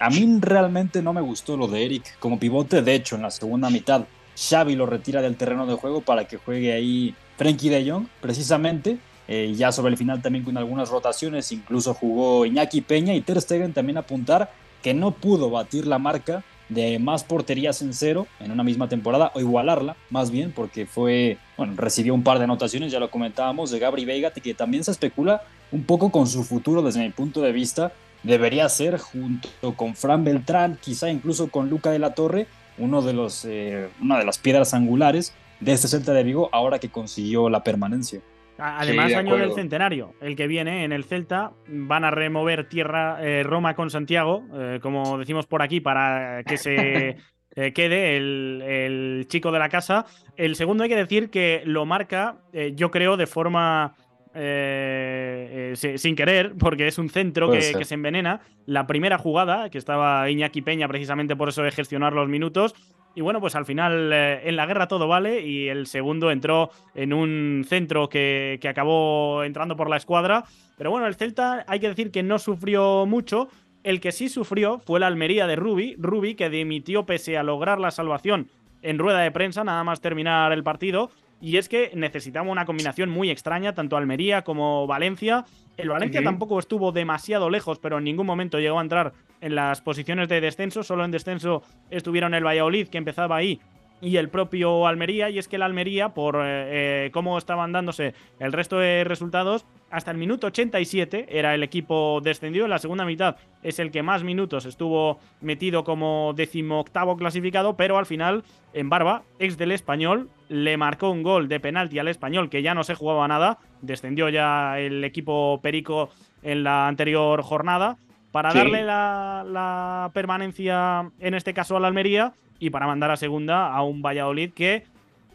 A, 0.00 0.10
mí, 0.10 0.38
realmente 0.40 1.02
no 1.02 1.12
me 1.12 1.20
gustó 1.20 1.56
lo 1.56 1.68
de 1.68 1.84
Eric 1.84 2.18
como 2.18 2.38
pivote. 2.38 2.82
De 2.82 2.94
hecho, 2.94 3.16
en 3.16 3.22
la 3.22 3.30
segunda 3.30 3.70
mitad, 3.70 4.04
Xavi 4.36 4.74
lo 4.74 4.86
retira 4.86 5.22
del 5.22 5.36
terreno 5.36 5.66
de 5.66 5.74
juego 5.74 6.00
para 6.00 6.26
que 6.26 6.36
juegue 6.36 6.72
ahí 6.72 7.14
Frenkie 7.38 7.68
de 7.68 7.90
Jong, 7.90 8.06
precisamente. 8.20 8.98
Eh, 9.28 9.54
ya 9.56 9.70
sobre 9.70 9.92
el 9.92 9.96
final 9.96 10.20
también 10.20 10.44
con 10.44 10.56
algunas 10.58 10.90
rotaciones, 10.90 11.52
incluso 11.52 11.94
jugó 11.94 12.44
Iñaki 12.44 12.80
Peña 12.80 13.14
y 13.14 13.20
Ter 13.20 13.40
Stegen 13.40 13.72
también 13.72 13.96
apuntar 13.96 14.50
que 14.82 14.94
no 14.94 15.12
pudo 15.12 15.50
batir 15.50 15.86
la 15.86 15.98
marca 15.98 16.44
de 16.68 16.98
más 16.98 17.24
porterías 17.24 17.82
en 17.82 17.92
cero 17.92 18.26
en 18.40 18.50
una 18.50 18.62
misma 18.62 18.88
temporada, 18.88 19.30
o 19.34 19.40
igualarla 19.40 19.96
más 20.10 20.30
bien, 20.30 20.52
porque 20.52 20.86
fue, 20.86 21.38
bueno, 21.56 21.74
recibió 21.76 22.14
un 22.14 22.22
par 22.22 22.38
de 22.38 22.44
anotaciones, 22.44 22.92
ya 22.92 23.00
lo 23.00 23.10
comentábamos, 23.10 23.70
de 23.70 23.78
Gabri 23.78 24.04
Veiga, 24.04 24.30
que 24.30 24.54
también 24.54 24.84
se 24.84 24.90
especula 24.90 25.42
un 25.70 25.84
poco 25.84 26.10
con 26.10 26.26
su 26.26 26.44
futuro 26.44 26.82
desde 26.82 27.00
mi 27.00 27.10
punto 27.10 27.40
de 27.42 27.52
vista. 27.52 27.92
Debería 28.22 28.68
ser 28.68 28.98
junto 28.98 29.48
con 29.76 29.94
Fran 29.94 30.24
Beltrán, 30.24 30.78
quizá 30.80 31.10
incluso 31.10 31.50
con 31.50 31.68
Luca 31.68 31.90
de 31.90 31.98
la 31.98 32.14
Torre, 32.14 32.46
uno 32.78 33.02
de 33.02 33.12
los, 33.12 33.44
eh, 33.44 33.88
una 34.00 34.18
de 34.18 34.24
las 34.24 34.38
piedras 34.38 34.74
angulares 34.74 35.34
de 35.60 35.72
este 35.72 35.88
Celta 35.88 36.12
de 36.12 36.22
Vigo 36.22 36.48
ahora 36.52 36.78
que 36.78 36.88
consiguió 36.88 37.48
la 37.50 37.62
permanencia. 37.62 38.20
Además, 38.58 39.12
año 39.14 39.36
del 39.36 39.52
centenario, 39.52 40.14
el 40.20 40.36
que 40.36 40.46
viene 40.46 40.84
en 40.84 40.92
el 40.92 41.04
Celta, 41.04 41.52
van 41.66 42.04
a 42.04 42.10
remover 42.10 42.68
tierra 42.68 43.18
eh, 43.20 43.42
Roma 43.42 43.74
con 43.74 43.90
Santiago, 43.90 44.44
eh, 44.54 44.78
como 44.82 45.18
decimos 45.18 45.46
por 45.46 45.62
aquí, 45.62 45.80
para 45.80 46.42
que 46.44 46.58
se 46.58 47.16
eh, 47.56 47.72
quede 47.72 48.16
el, 48.16 49.26
chico 49.28 49.50
de 49.50 49.58
la 49.58 49.68
casa. 49.68 50.06
El 50.36 50.56
segundo 50.56 50.84
hay 50.84 50.90
que 50.90 50.96
decir 50.96 51.30
que 51.30 51.62
lo 51.64 51.86
marca, 51.86 52.38
yo 52.74 52.90
creo, 52.90 53.16
de 53.16 53.26
forma 53.26 53.94
sin 54.34 56.16
querer, 56.16 56.54
porque 56.58 56.86
es 56.86 56.98
un 56.98 57.10
centro 57.10 57.50
que, 57.50 57.74
que, 57.76 57.84
se 57.84 57.94
envenena. 57.94 58.40
La 58.64 58.86
primera 58.86 59.18
jugada, 59.18 59.68
que 59.68 59.76
estaba 59.76 60.30
Iñaki 60.30 60.62
Peña 60.62 60.88
precisamente 60.88 61.36
por 61.36 61.50
eso 61.50 61.62
de 61.62 61.70
gestionar 61.70 62.14
los 62.14 62.28
minutos, 62.28 62.74
y 63.14 63.20
bueno, 63.20 63.40
pues 63.40 63.54
al 63.54 63.66
final 63.66 64.12
eh, 64.12 64.48
en 64.48 64.56
la 64.56 64.66
guerra 64.66 64.88
todo 64.88 65.08
vale 65.08 65.40
y 65.40 65.68
el 65.68 65.86
segundo 65.86 66.30
entró 66.30 66.70
en 66.94 67.12
un 67.12 67.64
centro 67.68 68.08
que, 68.08 68.58
que, 68.60 68.68
acabó 68.68 69.44
entrando 69.44 69.76
por 69.76 69.90
la 69.90 69.96
escuadra. 69.96 70.44
Pero 70.76 70.90
bueno, 70.90 71.06
el 71.06 71.14
Celta 71.14 71.64
hay 71.68 71.80
que 71.80 71.88
decir 71.88 72.10
que 72.10 72.22
no 72.22 72.38
sufrió 72.38 73.06
mucho. 73.06 73.48
El 73.84 74.00
que 74.00 74.12
sí 74.12 74.28
sufrió 74.28 74.78
fue 74.78 75.00
la 75.00 75.08
Almería 75.08 75.46
de 75.46 75.56
Rubi, 75.56 75.96
Rubi 75.98 76.34
que 76.34 76.50
dimitió 76.50 77.04
pese 77.04 77.36
a 77.36 77.42
lograr 77.42 77.80
la 77.80 77.90
salvación 77.90 78.48
en 78.82 78.98
rueda 78.98 79.20
de 79.20 79.30
prensa, 79.30 79.64
nada 79.64 79.84
más 79.84 80.00
terminar 80.00 80.52
el 80.52 80.62
partido. 80.62 81.10
Y 81.40 81.56
es 81.56 81.68
que 81.68 81.90
necesitamos 81.94 82.52
una 82.52 82.64
combinación 82.64 83.10
muy 83.10 83.28
extraña, 83.28 83.74
tanto 83.74 83.96
Almería 83.96 84.42
como 84.42 84.86
Valencia. 84.86 85.44
El 85.76 85.88
Valencia 85.88 86.22
tampoco 86.22 86.58
estuvo 86.60 86.92
demasiado 86.92 87.50
lejos, 87.50 87.80
pero 87.80 87.98
en 87.98 88.04
ningún 88.04 88.26
momento 88.26 88.60
llegó 88.60 88.78
a 88.78 88.82
entrar 88.82 89.12
en 89.42 89.54
las 89.54 89.82
posiciones 89.82 90.28
de 90.28 90.40
descenso. 90.40 90.82
Solo 90.82 91.04
en 91.04 91.10
descenso 91.10 91.62
estuvieron 91.90 92.32
el 92.32 92.46
Valladolid, 92.46 92.88
que 92.88 92.96
empezaba 92.96 93.36
ahí, 93.36 93.60
y 94.00 94.16
el 94.16 94.30
propio 94.30 94.86
Almería. 94.86 95.28
Y 95.28 95.38
es 95.38 95.48
que 95.48 95.56
el 95.56 95.62
Almería, 95.62 96.10
por 96.10 96.36
eh, 96.36 97.06
eh, 97.06 97.10
cómo 97.12 97.36
estaban 97.36 97.72
dándose 97.72 98.14
el 98.38 98.52
resto 98.52 98.78
de 98.78 99.04
resultados, 99.04 99.66
hasta 99.90 100.10
el 100.10 100.16
minuto 100.16 100.46
87 100.46 101.26
era 101.28 101.54
el 101.54 101.62
equipo 101.62 102.20
descendido. 102.22 102.64
En 102.64 102.70
la 102.70 102.78
segunda 102.78 103.04
mitad 103.04 103.36
es 103.62 103.78
el 103.78 103.90
que 103.90 104.02
más 104.02 104.24
minutos 104.24 104.64
estuvo 104.64 105.18
metido 105.40 105.84
como 105.84 106.32
decimoctavo 106.34 107.16
clasificado, 107.16 107.76
pero 107.76 107.98
al 107.98 108.06
final, 108.06 108.44
en 108.72 108.88
Barba, 108.88 109.22
ex 109.38 109.58
del 109.58 109.72
español, 109.72 110.30
le 110.48 110.76
marcó 110.76 111.10
un 111.10 111.22
gol 111.22 111.48
de 111.48 111.60
penalti 111.60 111.98
al 111.98 112.08
español 112.08 112.48
que 112.48 112.62
ya 112.62 112.74
no 112.74 112.84
se 112.84 112.94
jugaba 112.94 113.28
nada. 113.28 113.58
Descendió 113.82 114.28
ya 114.28 114.78
el 114.78 115.04
equipo 115.04 115.60
Perico 115.62 116.10
en 116.42 116.64
la 116.64 116.88
anterior 116.88 117.42
jornada 117.42 117.98
para 118.32 118.52
darle 118.52 118.82
la, 118.82 119.44
la, 119.46 120.10
permanencia, 120.12 121.10
en 121.20 121.34
este 121.34 121.54
caso 121.54 121.76
a 121.76 121.80
la 121.80 121.88
Almería, 121.88 122.32
y 122.58 122.70
para 122.70 122.86
mandar 122.86 123.10
a 123.10 123.16
segunda 123.16 123.72
a 123.72 123.82
un 123.82 124.02
Valladolid 124.02 124.52
que 124.52 124.84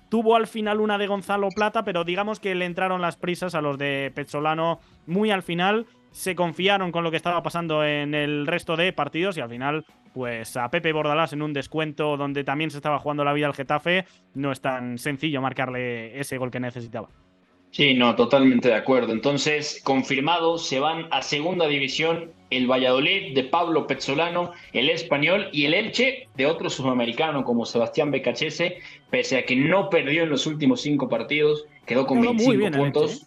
Tuvo 0.10 0.38
al 0.38 0.48
final 0.48 0.80
una 0.80 0.98
de 0.98 1.08
Gonzalo 1.08 1.50
Plata, 1.50 1.84
pero 1.84 2.06
digamos 2.06 2.40
que 2.40 2.56
le 2.56 2.66
entraron 2.66 3.02
las 3.02 3.18
prisas 3.18 3.56
a 3.56 3.62
los 3.62 3.78
de 3.78 4.12
Pezzolano 4.16 4.80
muy 5.06 5.32
al 5.32 5.44
final. 5.44 5.86
Se 6.12 6.34
confiaron 6.34 6.92
con 6.92 7.04
lo 7.04 7.12
que 7.12 7.18
estaba 7.18 7.44
pasando 7.44 7.84
en 7.84 8.16
el 8.16 8.48
resto 8.48 8.78
de 8.78 8.94
partidos 8.94 9.38
y 9.38 9.42
al 9.42 9.50
final, 9.50 9.86
pues 10.14 10.56
a 10.56 10.70
Pepe 10.70 10.94
Bordalás 10.94 11.34
en 11.34 11.42
un 11.42 11.52
descuento 11.52 12.16
donde 12.16 12.46
también 12.46 12.72
se 12.72 12.78
estaba 12.78 13.00
jugando 13.00 13.26
la 13.26 13.34
vida 13.34 13.48
al 13.48 13.54
Getafe, 13.54 14.06
no 14.34 14.52
es 14.52 14.62
tan 14.62 14.98
sencillo 14.98 15.42
marcarle 15.42 16.18
ese 16.18 16.38
gol 16.38 16.52
que 16.52 16.62
necesitaba. 16.62 17.10
Sí, 17.78 17.94
no, 17.94 18.16
totalmente 18.16 18.70
de 18.70 18.74
acuerdo. 18.74 19.14
Entonces, 19.14 19.80
confirmado, 19.84 20.58
se 20.58 20.80
van 20.80 21.08
a 21.12 21.22
segunda 21.22 21.68
división 21.68 22.32
el 22.50 22.66
Valladolid 22.66 23.36
de 23.36 23.44
Pablo 23.44 23.86
Pezzolano, 23.86 24.52
el 24.74 24.90
español 24.90 25.50
y 25.52 25.66
el 25.66 25.76
Elche 25.76 26.28
de 26.36 26.48
otro 26.48 26.72
sudamericano 26.72 27.44
como 27.44 27.68
Sebastián 27.68 28.10
Becachese, 28.10 28.80
pese 29.12 29.38
a 29.38 29.46
que 29.46 29.56
no 29.56 29.92
perdió 29.92 30.24
en 30.24 30.30
los 30.30 30.48
últimos 30.48 30.82
cinco 30.82 31.08
partidos, 31.08 31.66
quedó 31.86 32.08
con 32.08 32.20
25 32.20 32.72
puntos. 32.72 33.22
¿eh? 33.22 33.26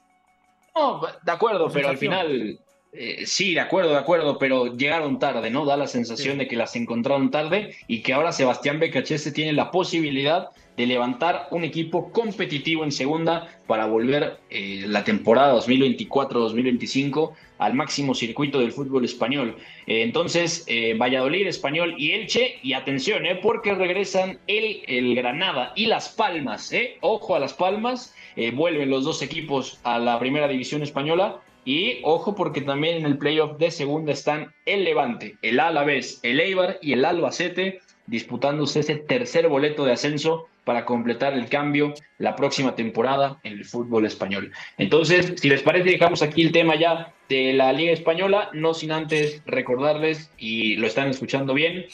No, 0.74 1.00
de 1.22 1.30
acuerdo, 1.30 1.70
pero 1.72 1.90
al 1.90 1.98
final 1.98 2.58
Eh, 2.92 3.24
sí, 3.24 3.54
de 3.54 3.60
acuerdo, 3.60 3.90
de 3.90 3.98
acuerdo, 3.98 4.36
pero 4.36 4.74
llegaron 4.74 5.20
tarde, 5.20 5.48
¿no? 5.50 5.64
Da 5.64 5.76
la 5.76 5.86
sensación 5.86 6.38
de 6.38 6.48
que 6.48 6.56
las 6.56 6.74
encontraron 6.74 7.30
tarde 7.30 7.76
y 7.86 8.02
que 8.02 8.12
ahora 8.12 8.32
Sebastián 8.32 8.80
Becachese 8.80 9.30
tiene 9.30 9.52
la 9.52 9.70
posibilidad 9.70 10.48
de 10.80 10.86
levantar 10.86 11.46
un 11.50 11.62
equipo 11.62 12.10
competitivo 12.10 12.84
en 12.84 12.90
segunda 12.90 13.48
para 13.66 13.84
volver 13.84 14.38
eh, 14.48 14.84
la 14.86 15.04
temporada 15.04 15.54
2024-2025 15.56 17.32
al 17.58 17.74
máximo 17.74 18.14
circuito 18.14 18.58
del 18.58 18.72
fútbol 18.72 19.04
español. 19.04 19.56
Eh, 19.86 20.00
entonces, 20.02 20.64
Valladolid, 20.98 21.46
Español 21.46 21.94
y 21.98 22.12
Elche, 22.12 22.58
y 22.62 22.72
atención, 22.72 23.26
eh, 23.26 23.38
porque 23.42 23.74
regresan 23.74 24.38
el, 24.46 24.80
el 24.86 25.14
Granada 25.14 25.74
y 25.76 25.84
Las 25.84 26.08
Palmas, 26.08 26.72
eh, 26.72 26.96
ojo 27.02 27.36
a 27.36 27.40
Las 27.40 27.52
Palmas, 27.52 28.14
vuelven 28.54 28.88
los 28.88 29.04
dos 29.04 29.20
equipos 29.20 29.80
a 29.82 29.98
la 29.98 30.18
primera 30.18 30.48
división 30.48 30.82
española 30.82 31.42
y 31.66 31.98
ojo 32.04 32.34
porque 32.34 32.62
también 32.62 32.98
en 32.98 33.04
el 33.04 33.18
playoff 33.18 33.58
de 33.58 33.70
segunda 33.70 34.12
están 34.12 34.54
el 34.64 34.84
Levante, 34.84 35.36
el 35.42 35.60
Alavés, 35.60 36.20
el 36.22 36.40
Eibar 36.40 36.78
y 36.80 36.94
el 36.94 37.04
Albacete 37.04 37.80
disputándose 38.06 38.80
ese 38.80 38.96
tercer 38.96 39.48
boleto 39.48 39.84
de 39.84 39.92
ascenso 39.92 40.48
para 40.64 40.84
completar 40.84 41.34
el 41.34 41.48
cambio 41.48 41.94
la 42.18 42.36
próxima 42.36 42.74
temporada 42.74 43.38
en 43.42 43.54
el 43.54 43.64
fútbol 43.64 44.06
español. 44.06 44.52
Entonces, 44.78 45.34
si 45.36 45.48
les 45.48 45.62
parece, 45.62 45.90
dejamos 45.90 46.22
aquí 46.22 46.42
el 46.42 46.52
tema 46.52 46.76
ya 46.76 47.12
de 47.28 47.52
la 47.52 47.72
Liga 47.72 47.92
Española, 47.92 48.50
no 48.52 48.74
sin 48.74 48.92
antes 48.92 49.42
recordarles, 49.46 50.30
y 50.38 50.76
lo 50.76 50.86
están 50.86 51.08
escuchando 51.08 51.54
bien, 51.54 51.86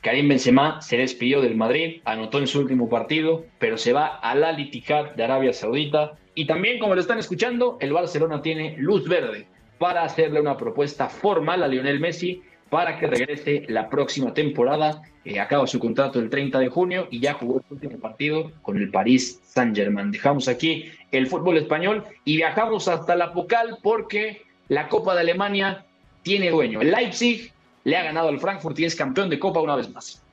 Karim 0.00 0.28
Benzema 0.28 0.80
se 0.80 0.96
despidió 0.96 1.40
del 1.40 1.56
Madrid, 1.56 2.00
anotó 2.04 2.38
en 2.38 2.46
su 2.46 2.60
último 2.60 2.88
partido, 2.88 3.44
pero 3.58 3.76
se 3.76 3.92
va 3.92 4.06
a 4.06 4.34
la 4.34 4.52
Litijat 4.52 5.16
de 5.16 5.24
Arabia 5.24 5.52
Saudita 5.52 6.12
y 6.34 6.46
también, 6.46 6.78
como 6.78 6.94
lo 6.94 7.00
están 7.00 7.18
escuchando, 7.18 7.78
el 7.80 7.92
Barcelona 7.92 8.40
tiene 8.40 8.76
luz 8.78 9.08
verde 9.08 9.46
para 9.78 10.04
hacerle 10.04 10.40
una 10.40 10.56
propuesta 10.56 11.08
formal 11.08 11.62
a 11.62 11.68
Lionel 11.68 11.98
Messi 11.98 12.42
para 12.69 12.97
que 12.97 13.07
regrese 13.07 13.65
la 13.67 13.89
próxima 13.89 14.33
temporada. 14.33 15.03
Eh, 15.25 15.39
acaba 15.39 15.67
su 15.67 15.79
contrato 15.79 16.19
el 16.19 16.29
30 16.29 16.59
de 16.59 16.69
junio 16.69 17.07
y 17.11 17.19
ya 17.19 17.33
jugó 17.33 17.61
su 17.67 17.75
último 17.75 17.97
partido 17.99 18.51
con 18.61 18.77
el 18.77 18.89
Paris 18.89 19.39
Saint-Germain. 19.45 20.11
Dejamos 20.11 20.47
aquí 20.47 20.91
el 21.11 21.27
fútbol 21.27 21.57
español 21.57 22.03
y 22.25 22.37
viajamos 22.37 22.87
hasta 22.87 23.15
la 23.15 23.31
Pocal 23.31 23.77
porque 23.83 24.41
la 24.69 24.89
Copa 24.89 25.13
de 25.13 25.21
Alemania 25.21 25.85
tiene 26.23 26.49
dueño. 26.49 26.81
El 26.81 26.91
Leipzig 26.91 27.51
le 27.83 27.97
ha 27.97 28.03
ganado 28.03 28.29
al 28.29 28.39
Frankfurt 28.39 28.79
y 28.79 28.85
es 28.85 28.95
campeón 28.95 29.29
de 29.29 29.39
Copa 29.39 29.61
una 29.61 29.75
vez 29.75 29.89
más. 29.89 30.23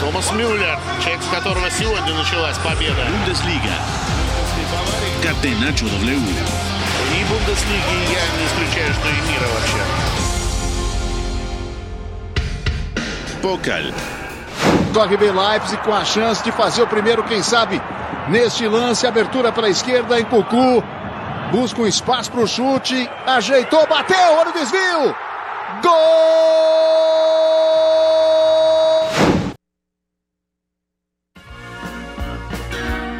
Thomas 0.00 0.32
Müller, 0.32 0.76
человек, 1.00 1.22
с 1.22 1.28
которого 1.28 1.70
сегодня 1.70 2.12
началась 2.12 2.58
победа. 2.58 3.06
Bundesliga. 3.08 3.76
Catenacho 5.22 5.86
W. 5.86 6.18
И 7.12 7.24
Бундеслиги 7.30 8.12
я 8.12 8.24
не 8.36 8.46
исключаю, 8.46 8.92
что 8.94 9.08
и 9.08 9.30
мира 9.30 9.46
вообще. 9.54 10.25
Pokal. 13.37 13.93
Corre 14.93 15.17
bem 15.17 15.31
Leipzig 15.31 15.81
com 15.83 15.93
a 15.93 16.03
chance 16.03 16.43
de 16.43 16.51
fazer 16.51 16.81
o 16.81 16.87
primeiro, 16.87 17.23
quem 17.23 17.43
sabe, 17.43 17.81
neste 18.29 18.67
lance, 18.67 19.05
abertura 19.05 19.51
pela 19.51 19.69
esquerda 19.69 20.19
em 20.19 20.25
Cucu. 20.25 20.83
Busca 21.51 21.81
um 21.81 21.87
espaço 21.87 22.31
para 22.31 22.41
o 22.41 22.47
chute, 22.47 23.09
ajeitou, 23.25 23.85
bateu, 23.87 24.33
olha 24.37 24.49
o 24.49 24.53
desvio. 24.53 25.15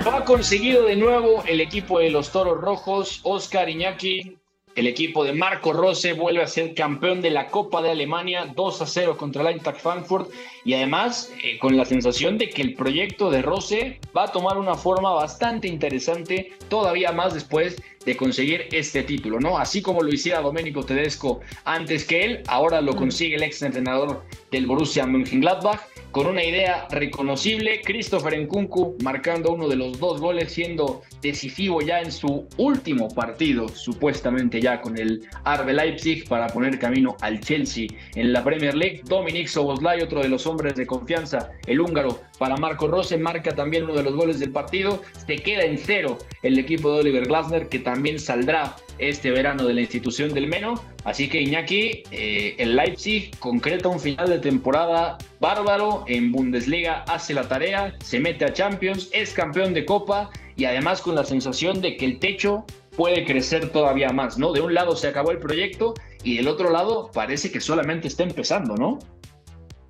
Lo 0.04 0.12
ha 0.12 0.22
conseguido 0.22 0.88
de 0.88 0.96
nuevo 0.96 1.44
el 1.46 1.62
equipo 1.62 2.00
de 2.00 2.10
los 2.10 2.30
Toros 2.30 2.60
Rojos, 2.60 3.20
Oscar 3.24 3.70
Iñaki. 3.70 4.38
El 4.78 4.86
equipo 4.86 5.24
de 5.24 5.34
Marco 5.34 5.74
Rose 5.74 6.14
vuelve 6.14 6.44
a 6.44 6.48
ser 6.48 6.76
campeón 6.76 7.20
de 7.20 7.32
la 7.32 7.48
Copa 7.48 7.82
de 7.82 7.90
Alemania 7.90 8.54
2 8.56 8.82
a 8.84 8.86
0 8.86 9.18
contra 9.18 9.42
el 9.42 9.48
Eintracht 9.48 9.82
Frankfurt. 9.82 10.30
Y 10.66 10.76
además 10.76 11.34
eh, 11.44 11.58
con 11.58 11.76
la 11.76 11.84
sensación 11.84 12.38
de 12.38 12.50
que 12.52 12.62
el 12.62 12.76
proyecto 12.76 13.32
de 13.32 13.42
Rose 13.42 14.00
va 14.16 14.26
a 14.26 14.32
tomar 14.32 14.60
una 14.60 14.76
forma 14.76 15.12
bastante 15.14 15.68
interesante 15.68 16.52
todavía 16.70 17.12
más 17.12 17.34
después 17.34 17.82
de 18.08 18.16
conseguir 18.16 18.70
este 18.72 19.04
título, 19.04 19.38
¿no? 19.38 19.58
Así 19.58 19.82
como 19.82 20.02
lo 20.02 20.08
hiciera 20.08 20.40
Domenico 20.40 20.82
Tedesco 20.82 21.42
antes 21.66 22.06
que 22.06 22.24
él, 22.24 22.44
ahora 22.48 22.80
lo 22.80 22.96
consigue 22.96 23.36
el 23.36 23.44
ex 23.44 23.62
entrenador 23.62 24.24
del 24.50 24.66
Borussia 24.66 25.06
Mönchengladbach 25.06 25.82
con 26.12 26.26
una 26.26 26.44
idea 26.44 26.88
reconocible, 26.90 27.82
Christopher 27.84 28.40
Nkunku 28.42 28.98
marcando 29.04 29.52
uno 29.52 29.68
de 29.68 29.76
los 29.76 30.00
dos 30.00 30.22
goles 30.22 30.54
siendo 30.54 31.02
decisivo 31.22 31.82
ya 31.82 32.00
en 32.00 32.12
su 32.12 32.48
último 32.58 33.10
partido, 33.10 33.68
supuestamente 33.68 34.62
ya 34.62 34.82
con 34.82 34.98
el 34.98 35.28
Arbe 35.44 35.74
Leipzig 35.74 36.28
para 36.30 36.48
poner 36.48 36.80
camino 36.80 37.18
al 37.22 37.42
Chelsea 37.42 37.88
en 38.16 38.32
la 38.32 38.44
Premier 38.44 38.74
League. 38.74 39.02
Dominic 39.04 39.48
Soboslai, 39.48 40.02
otro 40.02 40.22
de 40.22 40.30
los 40.30 40.48
hombres 40.48 40.76
de 40.76 40.88
confianza, 40.88 41.52
el 41.68 41.82
húngaro 41.82 42.22
para 42.38 42.58
Marco 42.58 42.88
Rose, 42.88 43.18
marca 43.18 43.56
también 43.56 43.84
uno 43.84 43.94
de 43.94 44.04
los 44.04 44.16
goles 44.16 44.40
del 44.40 44.52
partido. 44.52 45.02
Se 45.26 45.38
queda 45.38 45.64
en 45.64 45.78
cero 45.78 46.18
el 46.44 46.58
equipo 46.58 46.94
de 46.94 47.00
Oliver 47.02 47.28
Glasner 47.28 47.70
que 47.70 47.80
también 47.80 48.20
saldrá 48.20 48.76
este 49.00 49.32
verano 49.32 49.66
de 49.66 49.74
la 49.74 49.82
institución 49.82 50.34
del 50.34 50.48
Meno. 50.48 50.82
Así 51.04 51.30
que 51.30 51.42
Iñaki, 51.42 52.04
eh, 52.12 52.56
el 52.58 52.76
Leipzig 52.76 53.38
concreta 53.40 53.88
un 53.88 54.00
final 54.00 54.30
de 54.30 54.40
temporada 54.40 55.18
bárbaro 55.40 56.04
en 56.08 56.32
Bundesliga, 56.32 57.04
hace 57.08 57.34
la 57.34 57.48
tarea, 57.48 57.96
se 58.04 58.20
mete 58.20 58.46
a 58.46 58.54
Champions, 58.54 59.10
es 59.14 59.34
campeón 59.34 59.74
de 59.74 59.86
Copa 59.86 60.30
y 60.56 60.66
además 60.66 61.02
con 61.02 61.16
la 61.16 61.24
sensación 61.24 61.82
de 61.82 61.98
que 61.98 62.06
el 62.06 62.20
techo 62.20 62.66
puede 62.96 63.26
crecer 63.26 63.70
todavía 63.70 64.10
más, 64.10 64.38
¿no? 64.40 64.52
De 64.52 64.60
un 64.60 64.74
lado 64.74 64.96
se 64.96 65.08
acabó 65.08 65.32
el 65.32 65.38
proyecto 65.38 65.94
y 66.24 66.38
del 66.38 66.48
otro 66.48 66.72
lado 66.72 67.12
parece 67.14 67.52
que 67.52 67.62
solamente 67.62 68.08
está 68.08 68.24
empezando, 68.24 68.76
¿no? 68.76 69.00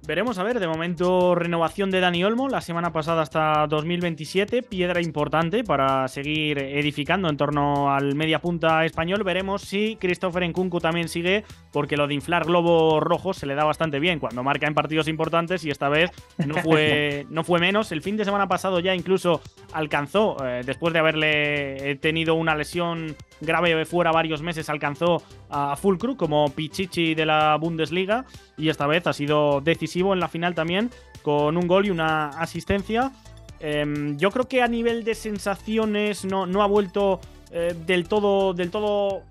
Veremos 0.07 0.37
a 0.37 0.43
ver, 0.43 0.61
de 0.61 0.67
momento 0.69 1.35
renovación 1.35 1.91
de 1.91 1.99
Dani 1.99 2.23
Olmo, 2.23 2.47
la 2.47 2.61
semana 2.61 2.93
pasada 2.93 3.23
hasta 3.23 3.67
2027, 3.67 4.63
piedra 4.63 5.01
importante 5.01 5.65
para 5.65 6.07
seguir 6.07 6.59
edificando 6.59 7.27
en 7.27 7.35
torno 7.35 7.93
al 7.93 8.15
media 8.15 8.39
punta 8.39 8.85
español. 8.85 9.25
Veremos 9.25 9.63
si 9.63 9.97
Christopher 9.97 10.47
Nkunku 10.47 10.79
también 10.79 11.09
sigue, 11.09 11.43
porque 11.73 11.97
lo 11.97 12.07
de 12.07 12.13
inflar 12.13 12.45
globos 12.45 13.03
rojos 13.03 13.35
se 13.35 13.47
le 13.47 13.55
da 13.55 13.65
bastante 13.65 13.99
bien 13.99 14.19
cuando 14.19 14.43
marca 14.43 14.65
en 14.65 14.73
partidos 14.73 15.09
importantes 15.09 15.65
y 15.65 15.71
esta 15.71 15.89
vez 15.89 16.09
no 16.37 16.55
fue, 16.55 17.25
no 17.29 17.43
fue 17.43 17.59
menos. 17.59 17.91
El 17.91 18.01
fin 18.01 18.15
de 18.15 18.23
semana 18.23 18.47
pasado 18.47 18.79
ya 18.79 18.95
incluso 18.95 19.41
alcanzó, 19.73 20.37
eh, 20.41 20.61
después 20.65 20.93
de 20.93 20.99
haberle 20.99 21.97
tenido 21.97 22.35
una 22.35 22.55
lesión 22.55 23.17
grave 23.41 23.85
fuera 23.85 24.11
varios 24.11 24.41
meses, 24.41 24.69
alcanzó 24.69 25.21
a 25.49 25.75
Fulcru 25.75 26.15
como 26.15 26.49
Pichichi 26.49 27.15
de 27.15 27.25
la 27.25 27.55
Bundesliga 27.57 28.25
y 28.57 28.69
esta 28.69 28.87
vez 28.87 29.07
ha 29.07 29.13
sido 29.13 29.61
decisivo 29.61 30.13
en 30.13 30.19
la 30.19 30.27
final 30.27 30.55
también 30.55 30.89
con 31.21 31.57
un 31.57 31.67
gol 31.67 31.85
y 31.85 31.89
una 31.89 32.29
asistencia. 32.29 33.11
Em, 33.59 34.17
yo 34.17 34.31
creo 34.31 34.47
que 34.47 34.61
a 34.61 34.67
nivel 34.67 35.03
de 35.03 35.15
sensaciones 35.15 36.25
no, 36.25 36.45
no 36.45 36.61
ha 36.61 36.67
vuelto 36.67 37.19
eh, 37.51 37.75
del 37.85 38.07
todo, 38.07 38.53
del 38.53 38.71
todo 38.71 39.23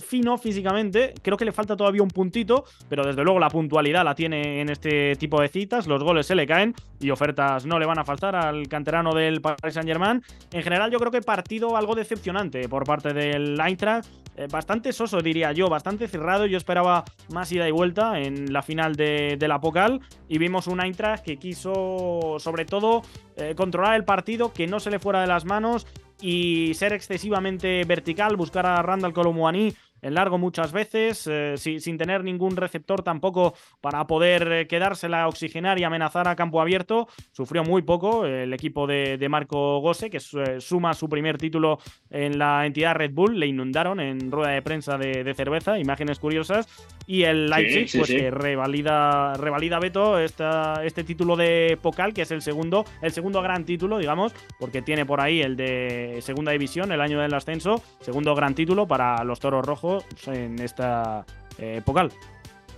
fino 0.00 0.38
físicamente. 0.38 1.14
Creo 1.22 1.36
que 1.36 1.44
le 1.44 1.52
falta 1.52 1.76
todavía 1.76 2.02
un 2.02 2.08
puntito, 2.08 2.64
pero 2.88 3.04
desde 3.04 3.24
luego 3.24 3.38
la 3.38 3.48
puntualidad 3.48 4.04
la 4.04 4.14
tiene 4.14 4.60
en 4.60 4.68
este 4.68 5.16
tipo 5.16 5.40
de 5.40 5.48
citas. 5.48 5.86
Los 5.86 6.02
goles 6.02 6.26
se 6.26 6.34
le 6.34 6.46
caen 6.46 6.74
y 7.00 7.10
ofertas 7.10 7.66
no 7.66 7.78
le 7.78 7.86
van 7.86 7.98
a 7.98 8.04
faltar 8.04 8.36
al 8.36 8.68
canterano 8.68 9.14
del 9.14 9.40
Paris 9.40 9.74
Saint-Germain. 9.74 10.22
En 10.52 10.62
general, 10.62 10.90
yo 10.90 10.98
creo 10.98 11.10
que 11.10 11.20
partido 11.20 11.76
algo 11.76 11.94
decepcionante 11.94 12.68
por 12.68 12.84
parte 12.84 13.12
del 13.12 13.58
Eintracht. 13.60 14.08
Eh, 14.38 14.48
bastante 14.50 14.92
soso, 14.92 15.22
diría 15.22 15.52
yo, 15.52 15.68
bastante 15.68 16.08
cerrado. 16.08 16.46
Yo 16.46 16.58
esperaba 16.58 17.04
más 17.30 17.50
ida 17.50 17.66
y 17.66 17.72
vuelta 17.72 18.20
en 18.20 18.52
la 18.52 18.62
final 18.62 18.94
de, 18.94 19.38
la 19.40 19.60
Pocal 19.60 20.00
y 20.28 20.38
vimos 20.38 20.66
un 20.66 20.80
Eintracht 20.80 21.24
que 21.24 21.38
quiso, 21.38 22.36
sobre 22.38 22.66
todo, 22.66 23.02
eh, 23.36 23.54
controlar 23.56 23.96
el 23.96 24.04
partido, 24.04 24.52
que 24.52 24.66
no 24.66 24.78
se 24.78 24.90
le 24.90 24.98
fuera 24.98 25.20
de 25.20 25.26
las 25.26 25.44
manos 25.44 25.86
y 26.20 26.72
ser 26.74 26.92
excesivamente 26.92 27.84
vertical, 27.84 28.36
buscar 28.36 28.66
a 28.66 28.82
Randall 28.82 29.12
Colomwani 29.12 29.74
en 30.06 30.14
largo 30.14 30.38
muchas 30.38 30.70
veces, 30.70 31.28
eh, 31.30 31.56
sin 31.56 31.98
tener 31.98 32.22
ningún 32.22 32.56
receptor 32.56 33.02
tampoco 33.02 33.54
para 33.80 34.06
poder 34.06 34.52
eh, 34.52 34.66
quedársela, 34.68 35.26
oxigenar 35.26 35.80
y 35.80 35.84
amenazar 35.84 36.28
a 36.28 36.36
campo 36.36 36.60
abierto. 36.60 37.08
Sufrió 37.32 37.64
muy 37.64 37.82
poco 37.82 38.24
el 38.24 38.52
equipo 38.52 38.86
de, 38.86 39.26
Marco 39.28 39.80
Gose, 39.80 40.08
que 40.08 40.18
eh, 40.18 40.60
suma 40.60 40.94
su 40.94 41.08
primer 41.08 41.38
título 41.38 41.80
en 42.08 42.38
la 42.38 42.64
entidad 42.66 42.94
Red 42.94 43.12
Bull. 43.12 43.38
Le 43.38 43.48
inundaron 43.48 43.98
en 43.98 44.30
rueda 44.30 44.52
de 44.52 44.62
prensa 44.62 44.96
de, 44.96 45.34
cerveza, 45.34 45.76
imágenes 45.76 46.20
curiosas. 46.20 46.68
Y 47.08 47.24
el 47.24 47.50
Leipzig, 47.50 47.98
pues 47.98 48.10
que 48.10 48.30
revalida, 48.30 49.34
revalida 49.34 49.80
Beto 49.80 50.20
esta, 50.20 50.84
este 50.84 51.02
título 51.02 51.34
de 51.34 51.78
Pocal, 51.82 52.14
que 52.14 52.22
es 52.22 52.30
el 52.30 52.42
segundo, 52.42 52.84
el 53.02 53.10
segundo 53.10 53.42
gran 53.42 53.64
título, 53.64 53.98
digamos, 53.98 54.32
porque 54.60 54.82
tiene 54.82 55.04
por 55.04 55.20
ahí 55.20 55.40
el 55.40 55.56
de 55.56 56.18
segunda 56.22 56.52
división, 56.52 56.92
el 56.92 57.00
año 57.00 57.20
del 57.20 57.34
ascenso, 57.34 57.82
segundo 58.00 58.34
gran 58.36 58.54
título 58.54 58.86
para 58.86 59.24
los 59.24 59.40
toros 59.40 59.64
rojos 59.64 59.95
en 60.26 60.58
esta 60.60 61.24
eh, 61.58 61.82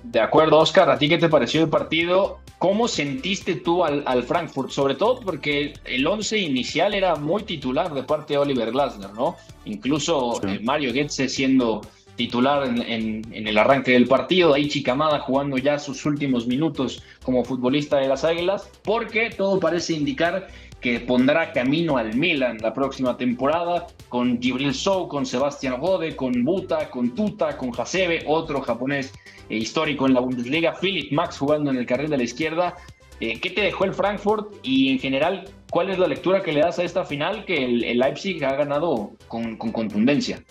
De 0.04 0.20
acuerdo, 0.20 0.58
Oscar, 0.58 0.90
¿a 0.90 0.98
ti 0.98 1.08
qué 1.08 1.18
te 1.18 1.28
pareció 1.28 1.62
el 1.62 1.68
partido? 1.68 2.38
¿Cómo 2.58 2.88
sentiste 2.88 3.54
tú 3.54 3.84
al, 3.84 4.22
Frankfurt? 4.24 4.70
Sobre 4.70 4.96
todo 4.96 5.20
porque 5.20 5.74
el 5.84 6.06
once 6.06 6.38
inicial 6.38 6.92
era 6.94 7.14
muy 7.14 7.44
titular 7.44 7.92
de 7.94 8.02
parte 8.02 8.34
de 8.34 8.38
Oliver 8.38 8.72
Glasner, 8.72 9.12
¿no? 9.14 9.36
Incluso 9.64 10.40
eh, 10.44 10.58
Mario 10.60 10.92
Goetze 10.92 11.28
siendo 11.28 11.82
titular 12.18 12.66
en, 12.66 13.22
el 13.32 13.56
arranque 13.56 13.92
del 13.92 14.08
partido, 14.08 14.52
ahí 14.52 14.68
Chicamada 14.68 15.20
jugando 15.20 15.56
ya 15.56 15.78
sus 15.78 16.04
últimos 16.04 16.48
minutos 16.48 17.00
como 17.22 17.44
futbolista 17.44 17.98
de 17.98 18.08
las 18.08 18.24
Águilas, 18.24 18.68
porque 18.82 19.30
todo 19.30 19.60
parece 19.60 19.92
indicar 19.92 20.48
que 20.80 21.00
pondrá 21.00 21.52
camino 21.52 21.96
al 21.96 22.14
Milan 22.14 22.58
la 22.60 22.72
próxima 22.72 23.16
temporada 23.16 23.86
con 24.08 24.40
Gibril 24.40 24.74
Sou, 24.74 25.08
con 25.08 25.26
Sebastián 25.26 25.80
Rode, 25.80 26.14
con 26.14 26.44
Buta, 26.44 26.88
con 26.90 27.14
Tuta, 27.14 27.56
con 27.56 27.72
Hasebe, 27.76 28.24
otro 28.26 28.60
japonés 28.60 29.12
eh, 29.48 29.56
histórico 29.56 30.06
en 30.06 30.14
la 30.14 30.20
Bundesliga, 30.20 30.74
Philip 30.80 31.12
Max 31.12 31.38
jugando 31.38 31.70
en 31.70 31.78
el 31.78 31.86
carril 31.86 32.10
de 32.10 32.18
la 32.18 32.22
izquierda. 32.22 32.76
Eh, 33.20 33.40
¿Qué 33.40 33.50
te 33.50 33.62
dejó 33.62 33.84
el 33.84 33.94
Frankfurt 33.94 34.54
y 34.62 34.90
en 34.90 35.00
general 35.00 35.48
cuál 35.70 35.90
es 35.90 35.98
la 35.98 36.06
lectura 36.06 36.42
que 36.42 36.52
le 36.52 36.60
das 36.60 36.78
a 36.78 36.84
esta 36.84 37.04
final 37.04 37.44
que 37.44 37.64
el, 37.64 37.98
Leipzig 37.98 38.44
ha 38.44 38.54
ganado 38.54 39.12
con, 39.26 39.56
contundencia? 39.56 40.44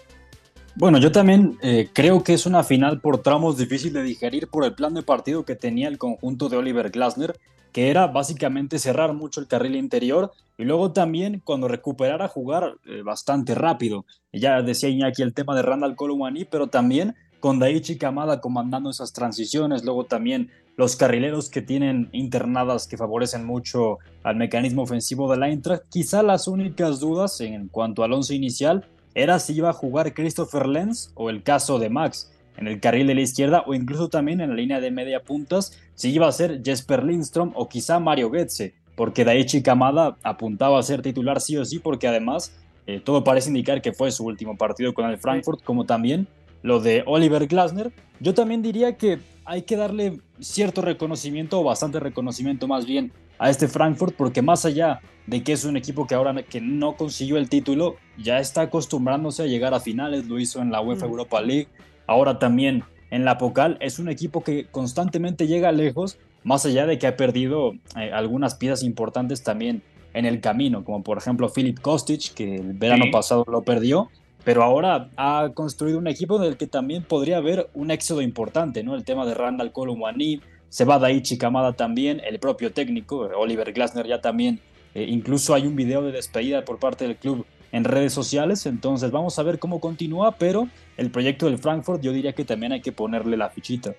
Bueno, 0.75 0.99
yo 0.99 1.11
también 1.11 1.57
eh, 1.61 1.87
creo 1.93 2.23
que 2.23 2.33
es 2.33 2.45
una 2.45 2.63
final 2.63 2.99
por 2.99 3.23
tramos 3.23 3.57
difícil 3.57 3.93
de 3.93 4.03
digerir 4.03 4.47
por 4.47 4.65
el 4.65 4.75
plan 4.75 4.93
de 4.93 5.01
partido 5.01 5.45
que 5.45 5.55
tenía 5.55 5.87
el 5.87 5.97
conjunto 5.97 6.49
de 6.49 6.57
Oliver 6.57 6.91
Glasner, 6.91 7.39
que 7.77 7.91
era 7.91 8.07
básicamente 8.07 8.79
cerrar 8.79 9.13
mucho 9.13 9.39
el 9.39 9.45
carril 9.45 9.75
interior 9.75 10.31
y 10.57 10.63
luego 10.63 10.93
también 10.93 11.43
cuando 11.45 11.67
recuperara 11.67 12.27
jugar 12.27 12.73
eh, 12.87 13.03
bastante 13.03 13.53
rápido. 13.53 14.07
Ya 14.33 14.63
decía 14.63 14.89
Iñaki 14.89 15.21
el 15.21 15.35
tema 15.35 15.55
de 15.55 15.61
Randall 15.61 15.95
Colomani, 15.95 16.43
pero 16.45 16.65
también 16.65 17.13
con 17.39 17.59
Daichi 17.59 17.99
Kamada 17.99 18.41
comandando 18.41 18.89
esas 18.89 19.13
transiciones, 19.13 19.85
luego 19.85 20.05
también 20.05 20.49
los 20.75 20.95
carrileros 20.95 21.51
que 21.51 21.61
tienen 21.61 22.09
internadas 22.13 22.87
que 22.87 22.97
favorecen 22.97 23.45
mucho 23.45 23.99
al 24.23 24.37
mecanismo 24.37 24.81
ofensivo 24.81 25.29
de 25.29 25.37
la 25.37 25.49
Eintracht. 25.49 25.83
Quizá 25.87 26.23
las 26.23 26.47
únicas 26.47 26.99
dudas 26.99 27.39
en 27.41 27.67
cuanto 27.67 28.03
al 28.03 28.11
once 28.11 28.33
inicial 28.33 28.89
era 29.13 29.37
si 29.37 29.53
iba 29.53 29.69
a 29.69 29.73
jugar 29.73 30.15
Christopher 30.15 30.65
Lenz 30.65 31.11
o 31.13 31.29
el 31.29 31.43
caso 31.43 31.77
de 31.77 31.91
Max 31.91 32.31
en 32.57 32.67
el 32.67 32.79
carril 32.79 33.07
de 33.07 33.15
la 33.15 33.21
izquierda 33.21 33.63
o 33.65 33.73
incluso 33.73 34.09
también 34.09 34.41
en 34.41 34.49
la 34.49 34.55
línea 34.55 34.79
de 34.79 34.91
media 34.91 35.21
puntas 35.21 35.79
si 35.95 36.09
iba 36.09 36.27
a 36.27 36.31
ser 36.31 36.61
Jesper 36.63 37.03
Lindstrom 37.03 37.51
o 37.55 37.69
quizá 37.69 37.99
Mario 37.99 38.29
Goetze, 38.29 38.73
porque 38.95 39.23
Daichi 39.23 39.61
Kamada 39.61 40.17
apuntaba 40.23 40.79
a 40.79 40.83
ser 40.83 41.01
titular 41.01 41.39
sí 41.39 41.57
o 41.57 41.65
sí 41.65 41.79
porque 41.79 42.07
además 42.07 42.51
eh, 42.87 43.01
todo 43.03 43.23
parece 43.23 43.49
indicar 43.49 43.81
que 43.81 43.93
fue 43.93 44.11
su 44.11 44.25
último 44.25 44.57
partido 44.57 44.93
con 44.93 45.09
el 45.09 45.17
Frankfurt, 45.17 45.63
como 45.63 45.85
también 45.85 46.27
lo 46.63 46.79
de 46.79 47.03
Oliver 47.05 47.45
Glasner. 47.47 47.91
Yo 48.19 48.33
también 48.33 48.61
diría 48.61 48.97
que 48.97 49.19
hay 49.45 49.61
que 49.63 49.75
darle 49.75 50.19
cierto 50.39 50.81
reconocimiento 50.81 51.59
o 51.59 51.63
bastante 51.63 51.99
reconocimiento 51.99 52.67
más 52.67 52.85
bien 52.85 53.11
a 53.39 53.49
este 53.49 53.67
Frankfurt 53.67 54.15
porque 54.15 54.41
más 54.41 54.65
allá 54.65 54.99
de 55.27 55.43
que 55.43 55.53
es 55.53 55.65
un 55.65 55.77
equipo 55.77 56.07
que 56.07 56.15
ahora 56.15 56.41
que 56.43 56.61
no 56.61 56.95
consiguió 56.95 57.37
el 57.37 57.49
título, 57.49 57.97
ya 58.17 58.39
está 58.39 58.61
acostumbrándose 58.61 59.43
a 59.43 59.45
llegar 59.45 59.73
a 59.73 59.79
finales, 59.79 60.25
lo 60.25 60.39
hizo 60.39 60.61
en 60.61 60.71
la 60.71 60.81
UEFA 60.81 61.05
mm. 61.05 61.09
Europa 61.09 61.41
League, 61.41 61.67
ahora 62.07 62.39
también 62.39 62.83
en 63.11 63.25
la 63.25 63.37
Pocal, 63.37 63.77
es 63.79 63.99
un 63.99 64.09
equipo 64.09 64.43
que 64.43 64.65
constantemente 64.65 65.47
llega 65.47 65.71
lejos, 65.71 66.17
más 66.43 66.65
allá 66.65 66.85
de 66.85 66.97
que 66.97 67.07
ha 67.07 67.15
perdido 67.15 67.73
eh, 67.95 68.11
algunas 68.11 68.55
piezas 68.55 68.83
importantes 68.83 69.43
también 69.43 69.81
en 70.13 70.25
el 70.25 70.41
camino, 70.41 70.83
como 70.83 71.03
por 71.03 71.17
ejemplo 71.17 71.51
Philip 71.53 71.79
Kostic, 71.79 72.33
que 72.33 72.55
el 72.55 72.73
verano 72.73 73.05
pasado 73.11 73.45
lo 73.47 73.61
perdió, 73.61 74.09
pero 74.43 74.63
ahora 74.63 75.09
ha 75.17 75.51
construido 75.53 75.97
un 75.99 76.07
equipo 76.07 76.39
del 76.39 76.57
que 76.57 76.67
también 76.67 77.03
podría 77.03 77.37
haber 77.37 77.69
un 77.73 77.91
éxodo 77.91 78.21
importante, 78.21 78.83
¿no? 78.83 78.95
El 78.95 79.03
tema 79.03 79.25
de 79.25 79.33
Randall 79.33 79.71
Colomwani, 79.71 80.41
se 80.69 80.85
va 80.85 80.99
Daichi 80.99 81.37
Kamada 81.37 81.73
también, 81.73 82.21
el 82.25 82.39
propio 82.39 82.71
técnico, 82.71 83.29
Oliver 83.37 83.71
Glasner 83.73 84.07
ya 84.07 84.21
también, 84.21 84.59
eh, 84.95 85.05
incluso 85.07 85.53
hay 85.53 85.67
un 85.67 85.75
video 85.75 86.01
de 86.01 86.11
despedida 86.11 86.65
por 86.65 86.79
parte 86.79 87.05
del 87.05 87.17
club 87.17 87.45
en 87.71 87.83
redes 87.83 88.13
sociales, 88.13 88.65
entonces 88.65 89.11
vamos 89.11 89.37
a 89.39 89.43
ver 89.43 89.59
cómo 89.59 89.79
continúa, 89.79 90.37
pero 90.37 90.67
el 90.95 91.11
proyecto 91.11 91.47
del 91.47 91.57
Frankfurt 91.57 92.01
yo 92.01 92.11
diría 92.11 92.33
que 92.33 92.45
también 92.45 92.71
hay 92.71 92.81
que 92.81 92.91
ponerle 92.91 93.37
la 93.37 93.49
fichita. 93.49 93.93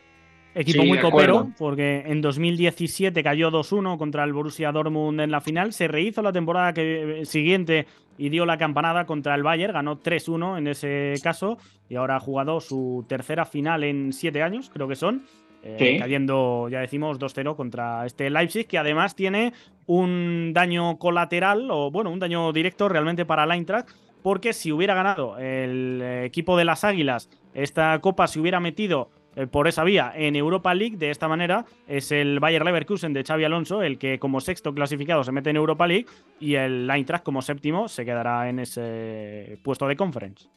Equipo 0.55 0.85
muy 0.85 0.99
copero, 0.99 1.53
porque 1.57 2.03
en 2.07 2.21
2017 2.21 3.23
cayó 3.23 3.51
2-1 3.51 3.97
contra 3.97 4.25
el 4.25 4.33
Borussia 4.33 4.73
Dortmund 4.73 5.21
en 5.21 5.31
la 5.31 5.41
final. 5.41 5.73
Se 5.73 5.87
rehizo 5.87 6.23
la 6.23 6.33
temporada 6.33 6.73
que, 6.73 7.21
eh, 7.21 7.25
siguiente 7.27 7.87
y 8.17 8.31
dio 8.31 8.45
la 8.45 8.59
campanada 8.59 9.07
contra 9.07 9.35
el 9.35 9.43
Bayern. 9.43 9.75
Ganó 9.75 10.01
3-1 10.01 10.59
en 10.59 10.67
ese 10.67 11.15
caso 11.23 11.59
y 11.89 11.95
ahora 11.95 12.17
ha 12.17 12.21
jugado 12.21 12.61
su 12.61 13.05
tercera 13.09 13.45
final 13.45 13.85
en 13.85 14.13
siete 14.13 14.43
años, 14.43 14.71
creo 14.73 14.89
que 14.89 14.97
son. 14.97 15.23
Eh, 15.63 15.97
cayendo, 15.99 16.69
ya 16.71 16.81
decimos, 16.81 17.19
2-0 17.19 17.57
contra 17.57 18.07
este 18.07 18.31
Leipzig, 18.31 18.67
que 18.67 18.79
además 18.79 19.15
tiene 19.15 19.53
un 19.87 20.53
daño 20.55 20.99
colateral, 20.99 21.71
o 21.71 21.91
bueno, 21.91 22.11
un 22.11 22.19
daño 22.19 22.53
directo 22.53 22.89
realmente 22.89 23.25
para 23.25 23.45
el 23.45 23.51
Eintracht, 23.51 23.91
porque 24.23 24.53
si 24.53 24.73
hubiera 24.73 24.95
ganado 24.95 25.39
el 25.39 26.03
equipo 26.25 26.57
de 26.57 26.65
las 26.65 26.85
Águilas 26.85 27.29
esta 27.55 27.99
copa, 28.01 28.27
se 28.27 28.41
hubiera 28.41 28.61
metido 28.61 29.11
eh, 29.39 29.47
por 29.47 29.69
esa 29.69 29.85
vía 29.85 30.13
en 30.15 30.37
Europa 30.37 30.75
League. 30.75 30.97
De 30.97 31.11
esta 31.11 31.29
manera 31.29 31.65
es 31.87 32.11
el 32.13 32.41
Bayer 32.41 32.65
Leverkusen 32.65 33.13
de 33.13 33.25
Xavi 33.25 33.45
Alonso 33.45 33.83
el 33.83 33.99
que 33.99 34.19
como 34.19 34.41
sexto 34.41 34.75
clasificado 34.75 35.23
se 35.23 35.33
mete 35.33 35.51
en 35.51 35.57
Europa 35.57 35.87
League 35.87 36.07
y 36.41 36.55
el 36.55 36.91
Eintracht 36.91 37.25
como 37.25 37.41
séptimo 37.41 37.89
se 37.89 38.05
quedará 38.05 38.49
en 38.49 38.59
ese 38.59 39.59
puesto 39.63 39.87
de 39.87 39.97
conference. 39.97 40.49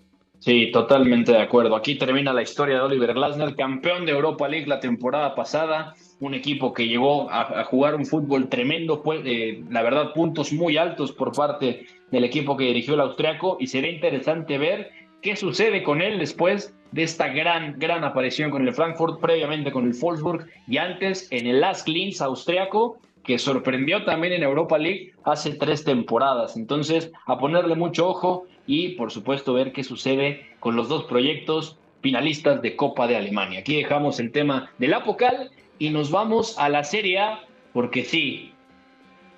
Sí, 0.42 0.72
totalmente 0.72 1.34
de 1.34 1.38
acuerdo. 1.38 1.76
Aquí 1.76 2.00
termina 2.00 2.34
la 2.34 2.42
historia 2.42 2.78
de 2.78 2.82
Oliver 2.82 3.14
Glasner, 3.14 3.56
campeón 3.56 4.08
de 4.08 4.12
Europa 4.12 4.48
League 4.48 4.66
la 4.66 4.80
temporada 4.80 5.36
pasada, 5.36 5.94
un 6.20 6.34
equipo 6.34 6.74
que 6.74 6.88
llegó 6.88 7.30
a, 7.30 7.64
jugar 7.66 7.94
un 7.94 8.08
fútbol 8.08 8.50
tremendo, 8.50 9.04
pues, 9.04 9.22
eh, 9.24 9.64
la 9.70 9.84
verdad, 9.84 10.14
puntos 10.14 10.52
muy 10.52 10.78
altos 10.78 11.12
por 11.12 11.32
parte 11.32 11.86
del 12.10 12.24
equipo 12.24 12.58
que 12.58 12.64
dirigió 12.64 12.96
el 12.96 13.02
austriaco 13.02 13.58
y 13.60 13.68
será 13.68 13.88
interesante 13.88 14.58
ver 14.58 14.90
qué 15.22 15.36
sucede 15.36 15.84
con 15.84 16.02
él 16.02 16.18
después 16.18 16.76
de 16.92 17.04
esta 17.04 17.28
gran, 17.28 17.78
gran 17.78 18.04
aparición 18.04 18.50
con 18.50 18.68
el 18.68 18.74
Frankfurt, 18.74 19.22
previamente 19.22 19.72
con 19.72 19.86
el 19.86 19.94
Wolfsburg 19.94 20.48
y 20.68 20.78
antes 20.78 21.32
en 21.32 21.46
el 21.46 21.62
Last 21.62 21.88
Linz 21.88 22.20
austriaco, 22.20 22.98
que 23.24 23.38
sorprendió 23.38 24.04
también 24.06 24.34
en 24.34 24.42
Europa 24.42 24.80
League 24.80 25.14
hace 25.24 25.54
tres 25.54 25.84
temporadas. 25.84 26.58
Entonces, 26.58 27.12
a 27.28 27.38
ponerle 27.38 27.76
mucho 27.76 28.10
ojo 28.10 28.48
y, 28.68 28.90
por 28.90 29.12
supuesto, 29.12 29.54
ver 29.54 29.72
qué 29.72 29.84
sucede 29.84 30.48
con 30.60 30.76
los 30.76 30.90
dos 30.90 31.06
proyectos 31.06 31.78
finalistas 32.02 32.62
de 32.62 32.76
Copa 32.76 33.08
de 33.08 33.18
Alemania. 33.18 33.60
Aquí 33.60 33.76
dejamos 33.76 34.20
el 34.20 34.32
tema 34.32 34.72
del 34.78 34.94
Apocal 34.94 35.52
y 35.80 35.90
nos 35.90 36.12
vamos 36.12 36.58
a 36.58 36.70
la 36.70 36.84
Serie 36.84 37.20
A, 37.20 37.40
porque 37.74 38.04
sí, 38.04 38.54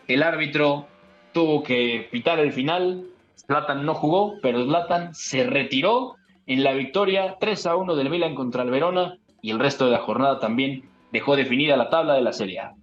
el 0.07 0.24
árbitro 0.24 0.88
tuvo 1.34 1.63
que 1.63 2.07
pitar 2.11 2.39
el 2.39 2.51
final, 2.51 3.05
Zlatan 3.36 3.86
no 3.86 3.93
jugó, 3.95 4.36
pero 4.41 4.63
Zlatan 4.63 5.13
se 5.13 5.43
retiró 5.45 6.15
en 6.47 6.63
la 6.63 6.74
victoria 6.74 7.38
3 7.39 7.65
a 7.65 7.76
1 7.76 7.95
del 7.95 8.09
Milan 8.09 8.36
contra 8.36 8.63
el 8.63 8.69
Verona 8.69 9.17
y 9.41 9.51
el 9.51 9.59
resto 9.59 9.86
de 9.86 9.91
la 9.91 9.99
jornada 9.99 10.39
también 10.39 10.89
dejó 11.11 11.36
definida 11.36 11.78
la 11.78 11.89
tabla 11.89 12.15
de 12.15 12.21
la 12.21 12.34
Serie 12.34 12.59
A. 12.59 12.74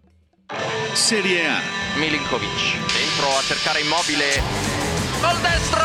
Serie 0.95 1.47
A. 1.47 1.61
Milinkovic 1.99 2.51
dentro 2.93 3.29
a 3.39 3.43
cercare 3.43 3.81
Immobile. 3.83 4.80
Gol 5.21 5.37
destro, 5.43 5.85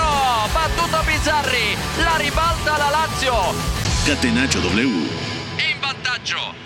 battuto 0.54 1.04
Bizzarri, 1.06 1.76
la 2.04 2.16
ribalta 2.16 2.78
la 2.78 2.90
Lazio. 2.90 3.34
Catenaccio 4.06 4.62
W. 4.62 4.88
In 5.60 5.80
vantaggio. 5.82 6.66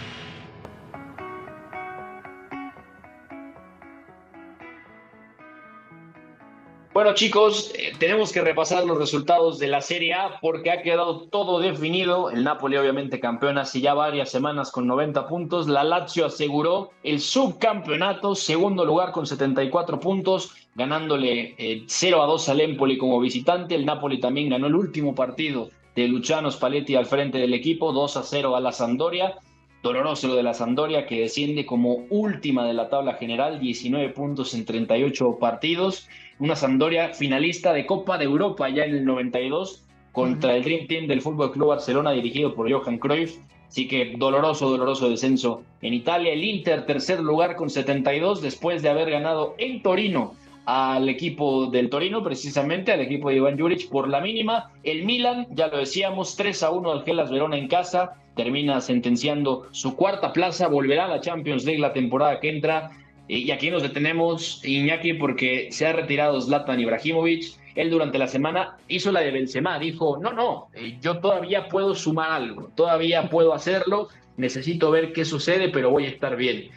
Bueno 6.92 7.14
chicos, 7.14 7.72
eh, 7.76 7.94
tenemos 7.98 8.34
que 8.34 8.42
repasar 8.42 8.84
los 8.84 8.98
resultados 8.98 9.58
de 9.58 9.68
la 9.68 9.80
Serie 9.80 10.14
A 10.14 10.40
porque 10.42 10.70
ha 10.70 10.82
quedado 10.82 11.22
todo 11.30 11.60
definido. 11.60 12.30
El 12.30 12.44
Napoli 12.44 12.76
obviamente 12.76 13.20
campeón 13.20 13.58
hace 13.58 13.80
ya 13.80 13.94
varias 13.94 14.30
semanas 14.30 14.70
con 14.70 14.86
90 14.86 15.28
puntos. 15.28 15.70
La 15.70 15.86
Lazio 15.86 16.26
aseguró 16.26 16.92
el 17.04 17.22
subcampeonato, 17.22 18.36
segundo 18.36 18.84
lugar 18.84 19.12
con 19.14 19.26
74 19.26 20.00
puntos, 20.00 20.52
ganándole 20.76 21.56
0 21.88 22.18
eh, 22.18 22.22
a 22.22 22.26
2 22.26 22.50
al 22.50 22.62
Empoli 22.62 22.98
como 22.98 23.20
visitante. 23.20 23.76
El 23.76 23.86
Napoli 23.86 24.20
también 24.20 24.50
ganó 24.50 24.68
el 24.68 24.76
último 24.76 25.16
partido 25.16 25.70
de 25.96 26.08
Luciano 26.08 26.52
Spalletti 26.52 26.96
al 26.96 27.06
frente 27.06 27.38
del 27.38 27.54
equipo, 27.54 27.92
2 27.92 28.18
a 28.18 28.24
0 28.24 28.56
a 28.56 28.60
la 28.60 28.72
Sandoria. 28.72 29.36
Doloroso 29.82 30.28
lo 30.28 30.36
de 30.36 30.44
la 30.44 30.54
Sandoria 30.54 31.06
que 31.06 31.22
desciende 31.22 31.66
como 31.66 32.06
última 32.10 32.66
de 32.66 32.74
la 32.74 32.90
tabla 32.90 33.14
general, 33.14 33.60
19 33.60 34.10
puntos 34.10 34.54
en 34.54 34.66
38 34.66 35.38
partidos 35.40 36.08
una 36.40 36.56
Sampdoria 36.56 37.10
finalista 37.10 37.74
de 37.74 37.86
Copa 37.86 38.18
de 38.18 38.24
Europa 38.24 38.70
ya 38.70 38.86
en 38.86 38.96
el 38.96 39.06
92 39.06 39.84
contra 40.14 40.56
el 40.56 40.64
Dream 40.64 40.88
Team 40.88 41.08
del 41.08 41.22
Fútbol 41.22 41.52
Club 41.52 41.68
Barcelona 41.68 42.12
dirigido 42.12 42.56
por 42.56 42.72
Johan 42.72 42.98
Cruyff. 42.98 43.38
Así 43.68 43.88
que 43.88 44.14
doloroso, 44.18 44.70
doloroso 44.70 45.10
descenso 45.10 45.64
en 45.82 45.94
Italia. 45.94 46.34
El 46.34 46.44
Inter, 46.44 46.86
tercer 46.86 47.20
lugar 47.20 47.56
con 47.56 47.70
72, 47.70 48.42
después 48.42 48.82
de 48.82 48.90
haber 48.90 49.12
ganado 49.12 49.54
en 49.60 49.84
Torino 49.84 50.34
al 50.72 51.10
equipo 51.10 51.66
del 51.68 51.90
Torino, 51.90 52.24
precisamente 52.24 52.92
al 52.92 53.02
equipo 53.02 53.30
de 53.30 53.38
Iván 53.38 53.58
Juric 53.58 53.90
por 53.90 54.08
la 54.08 54.22
mínima. 54.22 54.72
El 54.84 55.04
Milan, 55.04 55.48
ya 55.52 55.68
lo 55.68 55.78
decíamos, 55.78 56.36
3 56.36 56.64
a 56.64 56.70
1 56.72 56.92
al 56.92 57.04
Gelas 57.04 57.32
Verona 57.32 57.58
en 57.58 57.68
casa, 57.68 58.14
termina 58.36 58.80
sentenciando 58.80 59.68
su 59.72 59.96
cuarta 59.96 60.32
plaza, 60.32 60.68
volverá 60.68 61.06
a 61.06 61.08
la 61.08 61.22
Champions 61.22 61.66
League 61.66 61.82
la 61.82 61.94
temporada 61.94 62.40
que 62.40 62.50
entra 62.50 62.92
y 63.28 63.52
aquí 63.52 63.70
nos 63.70 63.84
detenemos, 63.84 64.62
Iñaki, 64.66 65.14
porque 65.14 65.70
se 65.72 65.86
ha 65.86 65.94
retirado 65.94 66.42
Zlatan 66.42 66.80
Ibrahimovic 66.80 67.60
él 67.76 67.90
durante 67.90 68.18
la 68.18 68.28
semana 68.28 68.78
hizo 68.88 69.12
la 69.12 69.22
de 69.22 69.32
Benzema, 69.32 69.80
dijo, 69.80 70.18
no, 70.18 70.34
no, 70.34 70.68
eh, 70.74 70.98
yo 71.02 71.20
todavía 71.20 71.70
puedo 71.70 71.96
sumar 71.96 72.32
algo, 72.32 72.72
todavía 72.76 73.30
puedo 73.30 73.54
hacerlo, 73.54 74.10
necesito 74.36 74.92
ver 74.92 75.14
qué 75.14 75.24
sucede, 75.24 75.70
pero 75.70 75.90
voy 75.90 76.06
a 76.06 76.10
estar 76.10 76.36
bien. 76.36 76.70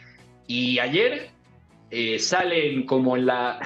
Y 0.47 0.79
ayer 0.79 1.29
eh, 1.91 2.19
salen 2.19 2.85
como 2.85 3.17
en 3.17 3.25
la... 3.25 3.59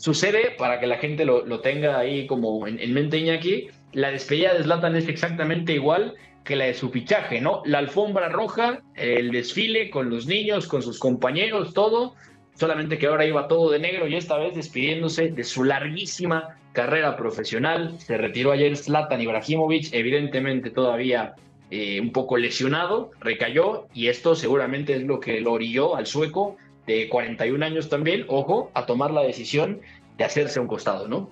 Sucede, 0.00 0.52
para 0.56 0.78
que 0.78 0.86
la 0.86 0.98
gente 0.98 1.24
lo, 1.24 1.60
tenga 1.60 1.98
ahí 1.98 2.26
como 2.28 2.68
en, 2.68 2.78
en 2.78 2.94
mente 2.94 3.18
Iñaki, 3.18 3.68
la 3.92 4.12
despedida 4.12 4.54
de 4.54 4.62
Zlatan 4.62 4.94
es 4.94 5.08
exactamente 5.08 5.72
igual 5.72 6.14
que 6.44 6.54
la 6.54 6.66
de 6.66 6.74
su 6.74 6.90
fichaje, 6.90 7.40
¿no? 7.40 7.62
La 7.64 7.78
alfombra 7.78 8.28
roja, 8.28 8.80
el 8.94 9.32
desfile 9.32 9.90
con 9.90 10.08
los 10.08 10.26
niños, 10.26 10.68
con 10.68 10.82
sus 10.82 11.00
compañeros, 11.00 11.74
todo, 11.74 12.14
solamente 12.54 12.96
que 12.96 13.08
ahora 13.08 13.26
iba 13.26 13.48
todo 13.48 13.70
de 13.70 13.80
negro 13.80 14.06
y 14.06 14.14
esta 14.14 14.38
vez 14.38 14.54
despidiéndose 14.54 15.30
de 15.30 15.42
su 15.42 15.64
larguísima 15.64 16.56
carrera 16.72 17.16
profesional. 17.16 17.98
Se 17.98 18.16
retiró 18.16 18.52
ayer 18.52 18.76
Zlatan 18.76 19.20
Ibrahimovic, 19.20 19.92
evidentemente 19.92 20.70
todavía 20.70 21.34
eh, 21.70 22.00
un 22.00 22.12
poco 22.12 22.36
lesionado, 22.36 23.10
recayó 23.20 23.88
y 23.92 24.06
esto 24.06 24.36
seguramente 24.36 24.94
es 24.94 25.02
lo 25.02 25.18
que 25.18 25.40
lo 25.40 25.54
orilló 25.54 25.96
al 25.96 26.06
sueco 26.06 26.56
de 26.88 27.08
41 27.08 27.64
años 27.64 27.88
también, 27.88 28.24
ojo, 28.28 28.72
a 28.74 28.86
tomar 28.86 29.12
la 29.12 29.22
decisión 29.22 29.80
de 30.16 30.24
hacerse 30.24 30.58
un 30.58 30.66
costado, 30.66 31.06
¿no? 31.06 31.30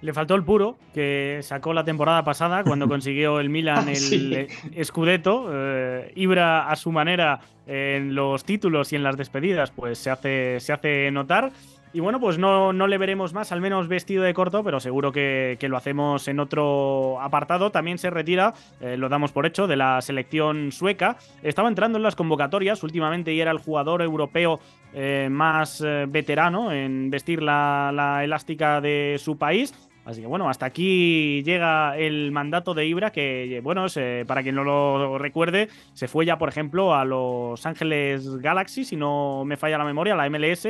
Le 0.00 0.12
faltó 0.12 0.34
el 0.34 0.42
puro, 0.42 0.76
que 0.92 1.38
sacó 1.42 1.72
la 1.72 1.84
temporada 1.84 2.24
pasada 2.24 2.64
cuando 2.64 2.88
consiguió 2.94 3.40
el 3.40 3.50
Milan 3.50 3.88
el 3.88 4.48
Scudetto. 4.82 5.48
Eh, 5.52 6.12
Ibra, 6.16 6.70
a 6.70 6.76
su 6.76 6.90
manera, 6.92 7.40
en 7.66 8.14
los 8.14 8.44
títulos 8.44 8.92
y 8.92 8.96
en 8.96 9.02
las 9.02 9.16
despedidas, 9.16 9.70
pues 9.70 9.98
se 9.98 10.10
hace, 10.10 10.60
se 10.60 10.72
hace 10.72 11.10
notar. 11.10 11.52
Y 11.94 12.00
bueno, 12.00 12.18
pues 12.18 12.38
no, 12.38 12.72
no 12.72 12.88
le 12.88 12.98
veremos 12.98 13.34
más, 13.34 13.52
al 13.52 13.60
menos 13.60 13.86
vestido 13.86 14.24
de 14.24 14.34
corto, 14.34 14.64
pero 14.64 14.80
seguro 14.80 15.12
que, 15.12 15.56
lo 15.60 15.76
hacemos 15.76 16.26
en 16.26 16.40
otro 16.40 17.20
apartado. 17.20 17.70
También 17.70 17.98
se 17.98 18.10
retira, 18.10 18.52
eh, 18.80 18.96
lo 18.96 19.08
damos 19.08 19.30
por 19.30 19.46
hecho, 19.46 19.68
de 19.68 19.76
la 19.76 20.02
selección 20.02 20.72
sueca. 20.72 21.16
Estaba 21.44 21.68
entrando 21.68 21.96
en 21.96 22.02
las 22.02 22.16
convocatorias 22.16 22.82
últimamente 22.82 23.32
y 23.32 23.40
era 23.40 23.52
el 23.52 23.58
jugador 23.58 24.02
europeo 24.02 24.58
eh, 24.92 25.28
más 25.30 25.84
veterano 26.08 26.72
en 26.72 27.10
vestir 27.10 27.40
la, 27.40 27.92
la 27.94 28.24
elástica 28.24 28.80
de 28.80 29.14
su 29.20 29.38
país. 29.38 29.72
Así 30.04 30.20
que 30.20 30.26
bueno, 30.26 30.48
hasta 30.48 30.66
aquí 30.66 31.42
llega 31.44 31.96
el 31.96 32.30
mandato 32.30 32.74
de 32.74 32.86
Ibra, 32.86 33.10
que 33.10 33.60
bueno, 33.62 33.86
para 34.26 34.42
quien 34.42 34.54
no 34.54 34.64
lo 34.64 35.18
recuerde, 35.18 35.68
se 35.94 36.08
fue 36.08 36.26
ya, 36.26 36.36
por 36.36 36.48
ejemplo, 36.48 36.94
a 36.94 37.04
Los 37.04 37.64
Ángeles 37.64 38.36
Galaxy, 38.36 38.84
si 38.84 38.96
no 38.96 39.44
me 39.44 39.56
falla 39.56 39.78
la 39.78 39.84
memoria, 39.84 40.14
la 40.14 40.28
MLS. 40.28 40.66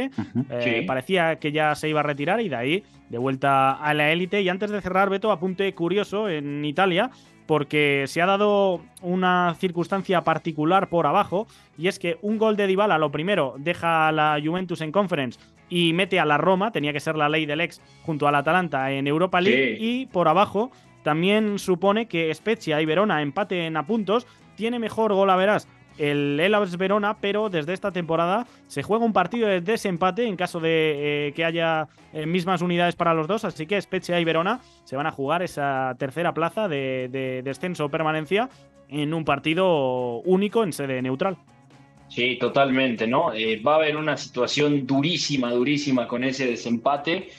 Eh, 0.51 0.85
parecía 0.87 1.37
que 1.37 1.53
ya 1.53 1.75
se 1.75 1.89
iba 1.89 2.01
a 2.01 2.03
retirar 2.03 2.41
y 2.41 2.49
de 2.49 2.57
ahí 2.57 2.85
de 3.09 3.19
vuelta 3.19 3.73
a 3.73 3.93
la 3.95 4.13
élite. 4.13 4.41
Y 4.43 4.49
antes 4.49 4.71
de 4.71 4.81
cerrar, 4.81 5.11
Beto, 5.11 5.33
apunte 5.33 5.73
curioso 5.75 6.29
en 6.29 6.65
Italia, 6.65 7.11
porque 7.47 8.05
se 8.07 8.23
ha 8.23 8.27
dado 8.27 8.81
una 9.03 9.55
circunstancia 9.59 10.23
particular 10.23 10.89
por 10.89 11.07
abajo, 11.07 11.47
y 11.77 11.89
es 11.89 11.99
que 11.99 12.19
un 12.23 12.39
gol 12.39 12.57
de 12.57 12.67
Dybala, 12.67 12.99
lo 12.99 13.11
primero, 13.11 13.55
deja 13.59 14.09
a 14.09 14.13
la 14.13 14.41
Juventus 14.43 14.81
en 14.81 14.93
Conference 14.93 15.39
y 15.69 15.93
mete 15.93 16.21
a 16.21 16.25
la 16.25 16.39
Roma, 16.39 16.71
tenía 16.71 16.93
que 16.93 17.01
ser 17.01 17.17
la 17.17 17.29
ley 17.29 17.47
del 17.47 17.61
ex, 17.61 17.81
junto 18.03 18.29
al 18.29 18.35
Atalanta 18.35 18.91
en 18.93 19.07
Europa 19.07 19.41
League, 19.41 19.77
y 19.81 20.07
por 20.07 20.29
abajo 20.29 20.71
también 21.03 21.59
supone 21.59 22.07
que 22.07 22.33
Spezia 22.35 22.81
y 22.81 22.87
Verona 22.87 23.23
empaten 23.23 23.77
a 23.77 23.87
puntos, 23.87 24.27
tiene 24.57 24.79
mejor 24.79 25.13
gol 25.13 25.31
a 25.31 25.37
verás 25.37 25.69
el 25.99 26.39
Hellas 26.41 26.77
Verona, 26.77 27.19
pero 27.21 27.51
desde 27.51 27.73
esta 27.73 27.93
temporada 27.93 28.47
se 28.67 28.83
juega 28.83 29.05
un 29.05 29.13
partido 29.13 29.49
de 29.49 29.61
desempate 29.61 30.27
en 30.27 30.37
caso 30.37 30.61
de 30.61 31.29
eh, 31.29 31.33
que 31.33 31.45
haya 31.45 31.89
eh, 32.13 32.27
mismas 32.27 32.63
unidades 32.63 32.97
para 32.97 33.15
los 33.15 33.27
dos, 33.27 33.45
así 33.45 33.67
que 33.67 33.81
Spezia 33.81 34.19
y 34.21 34.25
Verona 34.25 34.61
se 34.85 34.97
van 34.97 35.07
a 35.07 35.13
jugar 35.13 35.43
esa 35.43 35.95
tercera 35.99 36.35
plaza 36.35 36.69
de, 36.69 37.43
descenso 37.45 37.87
o 37.87 37.89
permanencia 37.89 38.49
en 38.89 39.15
un 39.15 39.25
partido 39.25 40.21
único 40.23 40.65
en 40.65 40.73
sede 40.73 41.01
neutral. 41.03 41.37
Sí, 42.09 42.37
totalmente, 42.37 43.07
¿no? 43.07 43.33
Eh, 43.33 43.61
va 43.61 43.73
a 43.73 43.77
haber 43.77 43.97
una 43.97 44.17
situación 44.17 44.87
durísima, 44.87 45.51
durísima 45.51 46.07
con 46.07 46.23
ese 46.25 46.47
desempate, 46.47 47.31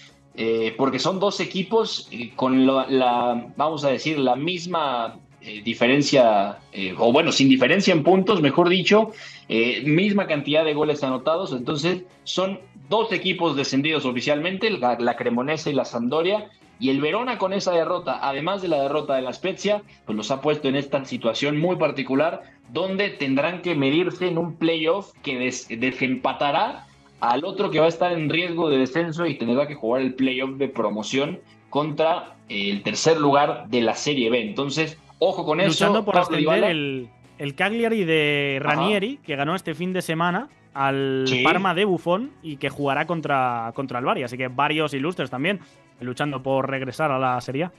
porque 0.77 0.99
son 0.99 1.17
dos 1.17 1.39
equipos 1.39 2.09
con 2.35 2.65
la, 2.65 3.53
vamos 3.55 3.85
a 3.85 3.89
decir, 3.89 4.19
la 4.19 4.35
misma 4.35 5.17
eh, 5.47 5.61
diferencia, 5.63 6.57
eh, 6.73 6.95
o 6.97 7.11
bueno, 7.11 7.31
sin 7.31 7.47
diferencia 7.47 7.93
en 7.93 8.01
puntos, 8.01 8.41
mejor 8.41 8.67
dicho, 8.67 9.11
eh, 9.47 9.83
misma 9.85 10.25
cantidad 10.25 10.65
de 10.65 10.73
goles 10.73 11.03
anotados. 11.03 11.51
Entonces, 11.51 12.01
son 12.23 12.59
dos 12.89 13.11
equipos 13.11 13.55
descendidos 13.55 14.05
oficialmente, 14.05 14.71
la, 14.71 15.15
Cremonesa 15.15 15.69
y 15.69 15.73
la 15.73 15.85
Sampdoria. 15.85 16.49
Y 16.79 16.89
el 16.89 17.01
Verona 17.01 17.37
con 17.37 17.53
esa 17.53 17.71
derrota, 17.71 18.19
además 18.21 18.61
de 18.61 18.67
la 18.67 18.81
derrota 18.81 19.15
de 19.15 19.21
la 19.21 19.33
Spezia, 19.33 19.81
pues 20.05 20.15
los 20.15 20.31
ha 20.31 20.41
puesto 20.41 20.67
en 20.67 20.75
esta 20.75 21.03
situación 21.05 21.59
muy 21.59 21.77
particular, 21.77 22.43
donde 22.71 23.09
tendrán 23.09 23.61
que 23.61 23.75
medirse 23.75 24.27
en 24.27 24.37
un 24.37 24.55
playoff 24.55 25.13
que 25.23 25.37
desempatará 25.69 26.87
al 27.21 27.45
otro 27.45 27.71
que 27.71 27.79
va 27.79 27.85
a 27.85 27.89
estar 27.89 28.11
en 28.11 28.29
riesgo 28.29 28.69
de 28.69 28.77
descenso 28.77 29.25
y 29.25 29.35
tendrá 29.35 29.67
que 29.67 29.75
jugar 29.75 30.01
el 30.01 30.13
playoff 30.13 30.57
de 30.57 30.67
promoción 30.67 31.39
contra 31.69 32.35
el 32.49 32.83
tercer 32.83 33.19
lugar 33.19 33.67
de 33.69 33.81
la 33.81 33.95
Serie 33.95 34.29
B. 34.29 34.41
Entonces, 34.41 34.97
Ojo 35.19 35.45
con 35.45 35.59
eso. 35.59 35.69
Luchando 35.69 36.03
por 36.03 36.17
ascender 36.17 36.63
el, 36.65 37.09
el 37.37 37.55
Cagliari 37.55 38.03
de 38.03 38.59
Ranieri, 38.61 39.17
que 39.17 39.35
ganó 39.35 39.55
este 39.55 39.73
fin 39.73 39.93
de 39.93 40.01
semana 40.01 40.49
al 40.73 41.25
Parma 41.43 41.73
de 41.73 41.85
Buffon 41.85 42.31
y 42.43 42.57
que 42.57 42.69
jugará 42.69 43.07
contra, 43.07 43.71
contra 43.75 43.99
el 43.99 44.05
Bari. 44.05 44.23
Así 44.23 44.37
que 44.37 44.49
varios 44.49 44.93
ilustres 44.93 45.29
también 45.29 45.61
luchando 45.99 46.41
por 46.41 46.69
regresar 46.69 47.11
a 47.11 47.19
la 47.19 47.39
Serie 47.41 47.65
A. 47.65 47.71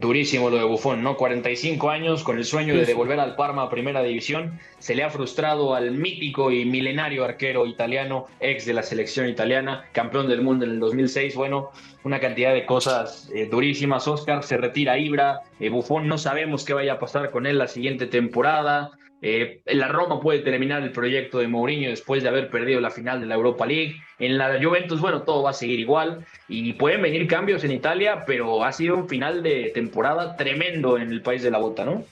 Durísimo 0.00 0.48
lo 0.48 0.56
de 0.56 0.64
Buffon, 0.64 1.02
¿no? 1.02 1.14
45 1.18 1.90
años 1.90 2.24
con 2.24 2.38
el 2.38 2.46
sueño 2.46 2.74
de 2.74 2.86
devolver 2.86 3.20
al 3.20 3.36
Parma 3.36 3.64
a 3.64 3.68
Primera 3.68 4.02
División. 4.02 4.58
Se 4.78 4.94
le 4.94 5.02
ha 5.02 5.10
frustrado 5.10 5.74
al 5.74 5.90
mítico 5.90 6.50
y 6.50 6.64
milenario 6.64 7.22
arquero 7.22 7.66
italiano, 7.66 8.24
ex 8.40 8.64
de 8.64 8.72
la 8.72 8.82
selección 8.82 9.28
italiana, 9.28 9.84
campeón 9.92 10.26
del 10.26 10.40
mundo 10.40 10.64
en 10.64 10.70
el 10.70 10.80
2006. 10.80 11.34
Bueno, 11.36 11.70
una 12.02 12.18
cantidad 12.18 12.54
de 12.54 12.64
cosas 12.64 13.30
eh, 13.34 13.46
durísimas. 13.50 14.08
Oscar 14.08 14.42
se 14.42 14.56
retira 14.56 14.96
Ibra. 14.96 15.40
Eh, 15.58 15.68
Buffon 15.68 16.08
no 16.08 16.16
sabemos 16.16 16.64
qué 16.64 16.72
vaya 16.72 16.94
a 16.94 16.98
pasar 16.98 17.30
con 17.30 17.44
él 17.44 17.58
la 17.58 17.68
siguiente 17.68 18.06
temporada. 18.06 18.92
Eh, 19.22 19.60
la 19.66 19.88
Roma 19.88 20.20
puede 20.20 20.38
terminar 20.38 20.82
el 20.82 20.92
proyecto 20.92 21.38
de 21.38 21.48
Mourinho 21.48 21.90
después 21.90 22.22
de 22.22 22.30
haber 22.30 22.48
perdido 22.48 22.80
la 22.80 22.90
final 22.90 23.20
de 23.20 23.26
la 23.26 23.34
Europa 23.34 23.66
League. 23.66 23.96
En 24.18 24.38
la 24.38 24.58
Juventus, 24.62 25.00
bueno, 25.00 25.22
todo 25.22 25.42
va 25.42 25.50
a 25.50 25.54
seguir 25.54 25.78
igual 25.78 26.24
y 26.48 26.72
pueden 26.74 27.02
venir 27.02 27.26
cambios 27.26 27.62
en 27.64 27.72
Italia, 27.72 28.24
pero 28.26 28.64
ha 28.64 28.72
sido 28.72 28.96
un 28.96 29.08
final 29.08 29.42
de 29.42 29.70
temporada 29.74 30.36
tremendo 30.36 30.96
en 30.96 31.10
el 31.10 31.20
país 31.22 31.42
de 31.42 31.50
la 31.50 31.58
bota, 31.58 31.84
¿no? 31.84 32.04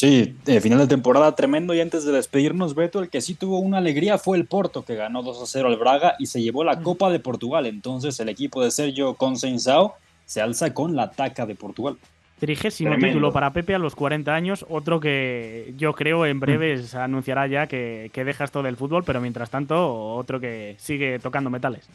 Sí, 0.00 0.34
eh, 0.46 0.60
final 0.60 0.78
de 0.78 0.86
temporada 0.86 1.34
tremendo 1.34 1.74
y 1.74 1.80
antes 1.80 2.04
de 2.04 2.12
despedirnos, 2.12 2.74
Beto, 2.74 3.00
el 3.00 3.10
que 3.10 3.20
sí 3.20 3.34
tuvo 3.34 3.58
una 3.58 3.78
alegría 3.78 4.16
fue 4.16 4.38
el 4.38 4.46
Porto, 4.46 4.82
que 4.82 4.94
ganó 4.94 5.22
2 5.22 5.42
a 5.42 5.46
0 5.46 5.68
al 5.68 5.76
Braga 5.76 6.16
y 6.18 6.26
se 6.26 6.40
llevó 6.40 6.64
la. 6.64 6.80
Copa 6.80 7.10
de 7.10 7.20
Portugal. 7.20 7.66
Entonces 7.66 8.18
el 8.20 8.30
equipo 8.30 8.64
de 8.64 8.70
Sergio 8.70 9.14
Conceição 9.14 9.92
se 10.24 10.40
alza 10.40 10.72
con 10.72 10.96
la 10.96 11.10
taca 11.10 11.44
de 11.44 11.54
Portugal. 11.54 11.98
Trigésimo 12.40 12.96
título 12.96 13.32
para 13.32 13.52
Pepe 13.52 13.74
a 13.74 13.78
los 13.78 13.94
40 13.94 14.34
años, 14.34 14.64
otro 14.70 14.98
que 14.98 15.74
yo 15.76 15.92
creo 15.92 16.24
en 16.24 16.40
breve 16.40 16.76
mm. 16.76 16.82
se 16.84 16.98
anunciará 16.98 17.46
ya 17.46 17.66
que, 17.66 18.10
que 18.14 18.24
deja 18.24 18.44
esto 18.44 18.62
del 18.62 18.76
fútbol, 18.76 19.04
pero 19.04 19.20
mientras 19.20 19.50
tanto 19.50 20.14
otro 20.14 20.40
que 20.40 20.74
sigue 20.78 21.18
tocando 21.18 21.50
metales. 21.50 21.88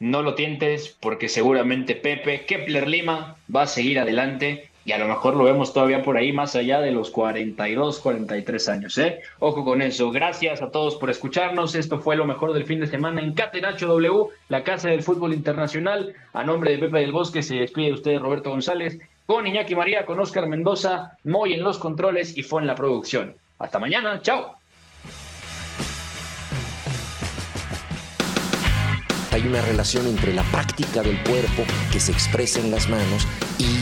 No 0.00 0.22
lo 0.22 0.34
tientes 0.34 0.96
porque 0.98 1.28
seguramente 1.28 1.94
Pepe 1.94 2.46
Kepler 2.46 2.88
Lima 2.88 3.36
va 3.54 3.62
a 3.62 3.66
seguir 3.66 4.00
adelante 4.00 4.70
y 4.84 4.92
a 4.92 4.98
lo 4.98 5.06
mejor 5.06 5.36
lo 5.36 5.44
vemos 5.44 5.72
todavía 5.72 6.02
por 6.02 6.16
ahí 6.16 6.32
más 6.32 6.56
allá 6.56 6.80
de 6.80 6.90
los 6.90 7.10
42, 7.10 8.00
43 8.00 8.68
años. 8.68 8.98
¿eh? 8.98 9.20
Ojo 9.38 9.64
con 9.64 9.80
eso. 9.80 10.10
Gracias 10.10 10.60
a 10.60 10.70
todos 10.70 10.96
por 10.96 11.10
escucharnos. 11.10 11.74
Esto 11.74 12.00
fue 12.00 12.16
lo 12.16 12.24
mejor 12.24 12.52
del 12.52 12.64
fin 12.64 12.80
de 12.80 12.88
semana 12.88 13.20
en 13.20 13.34
Catenacho 13.34 13.86
W, 13.86 14.26
la 14.48 14.64
casa 14.64 14.88
del 14.88 15.02
fútbol 15.02 15.34
internacional. 15.34 16.14
A 16.32 16.42
nombre 16.42 16.72
de 16.72 16.78
Pepe 16.78 16.98
del 16.98 17.12
Bosque 17.12 17.42
se 17.42 17.56
despide 17.56 17.92
usted 17.92 18.18
Roberto 18.18 18.50
González 18.50 18.98
con 19.32 19.46
Iñaki 19.46 19.74
María, 19.74 20.04
con 20.04 20.20
Oscar 20.20 20.46
Mendoza, 20.46 21.16
Moy 21.24 21.54
en 21.54 21.64
los 21.64 21.78
controles 21.78 22.36
y 22.36 22.42
fue 22.42 22.60
en 22.60 22.66
la 22.66 22.74
producción. 22.74 23.34
Hasta 23.58 23.78
mañana, 23.78 24.20
chao. 24.20 24.56
Hay 29.30 29.46
una 29.46 29.62
relación 29.62 30.06
entre 30.06 30.34
la 30.34 30.42
práctica 30.42 31.00
del 31.00 31.16
cuerpo 31.22 31.62
que 31.90 31.98
se 31.98 32.12
expresa 32.12 32.60
en 32.60 32.70
las 32.70 32.90
manos 32.90 33.26
y 33.58 33.81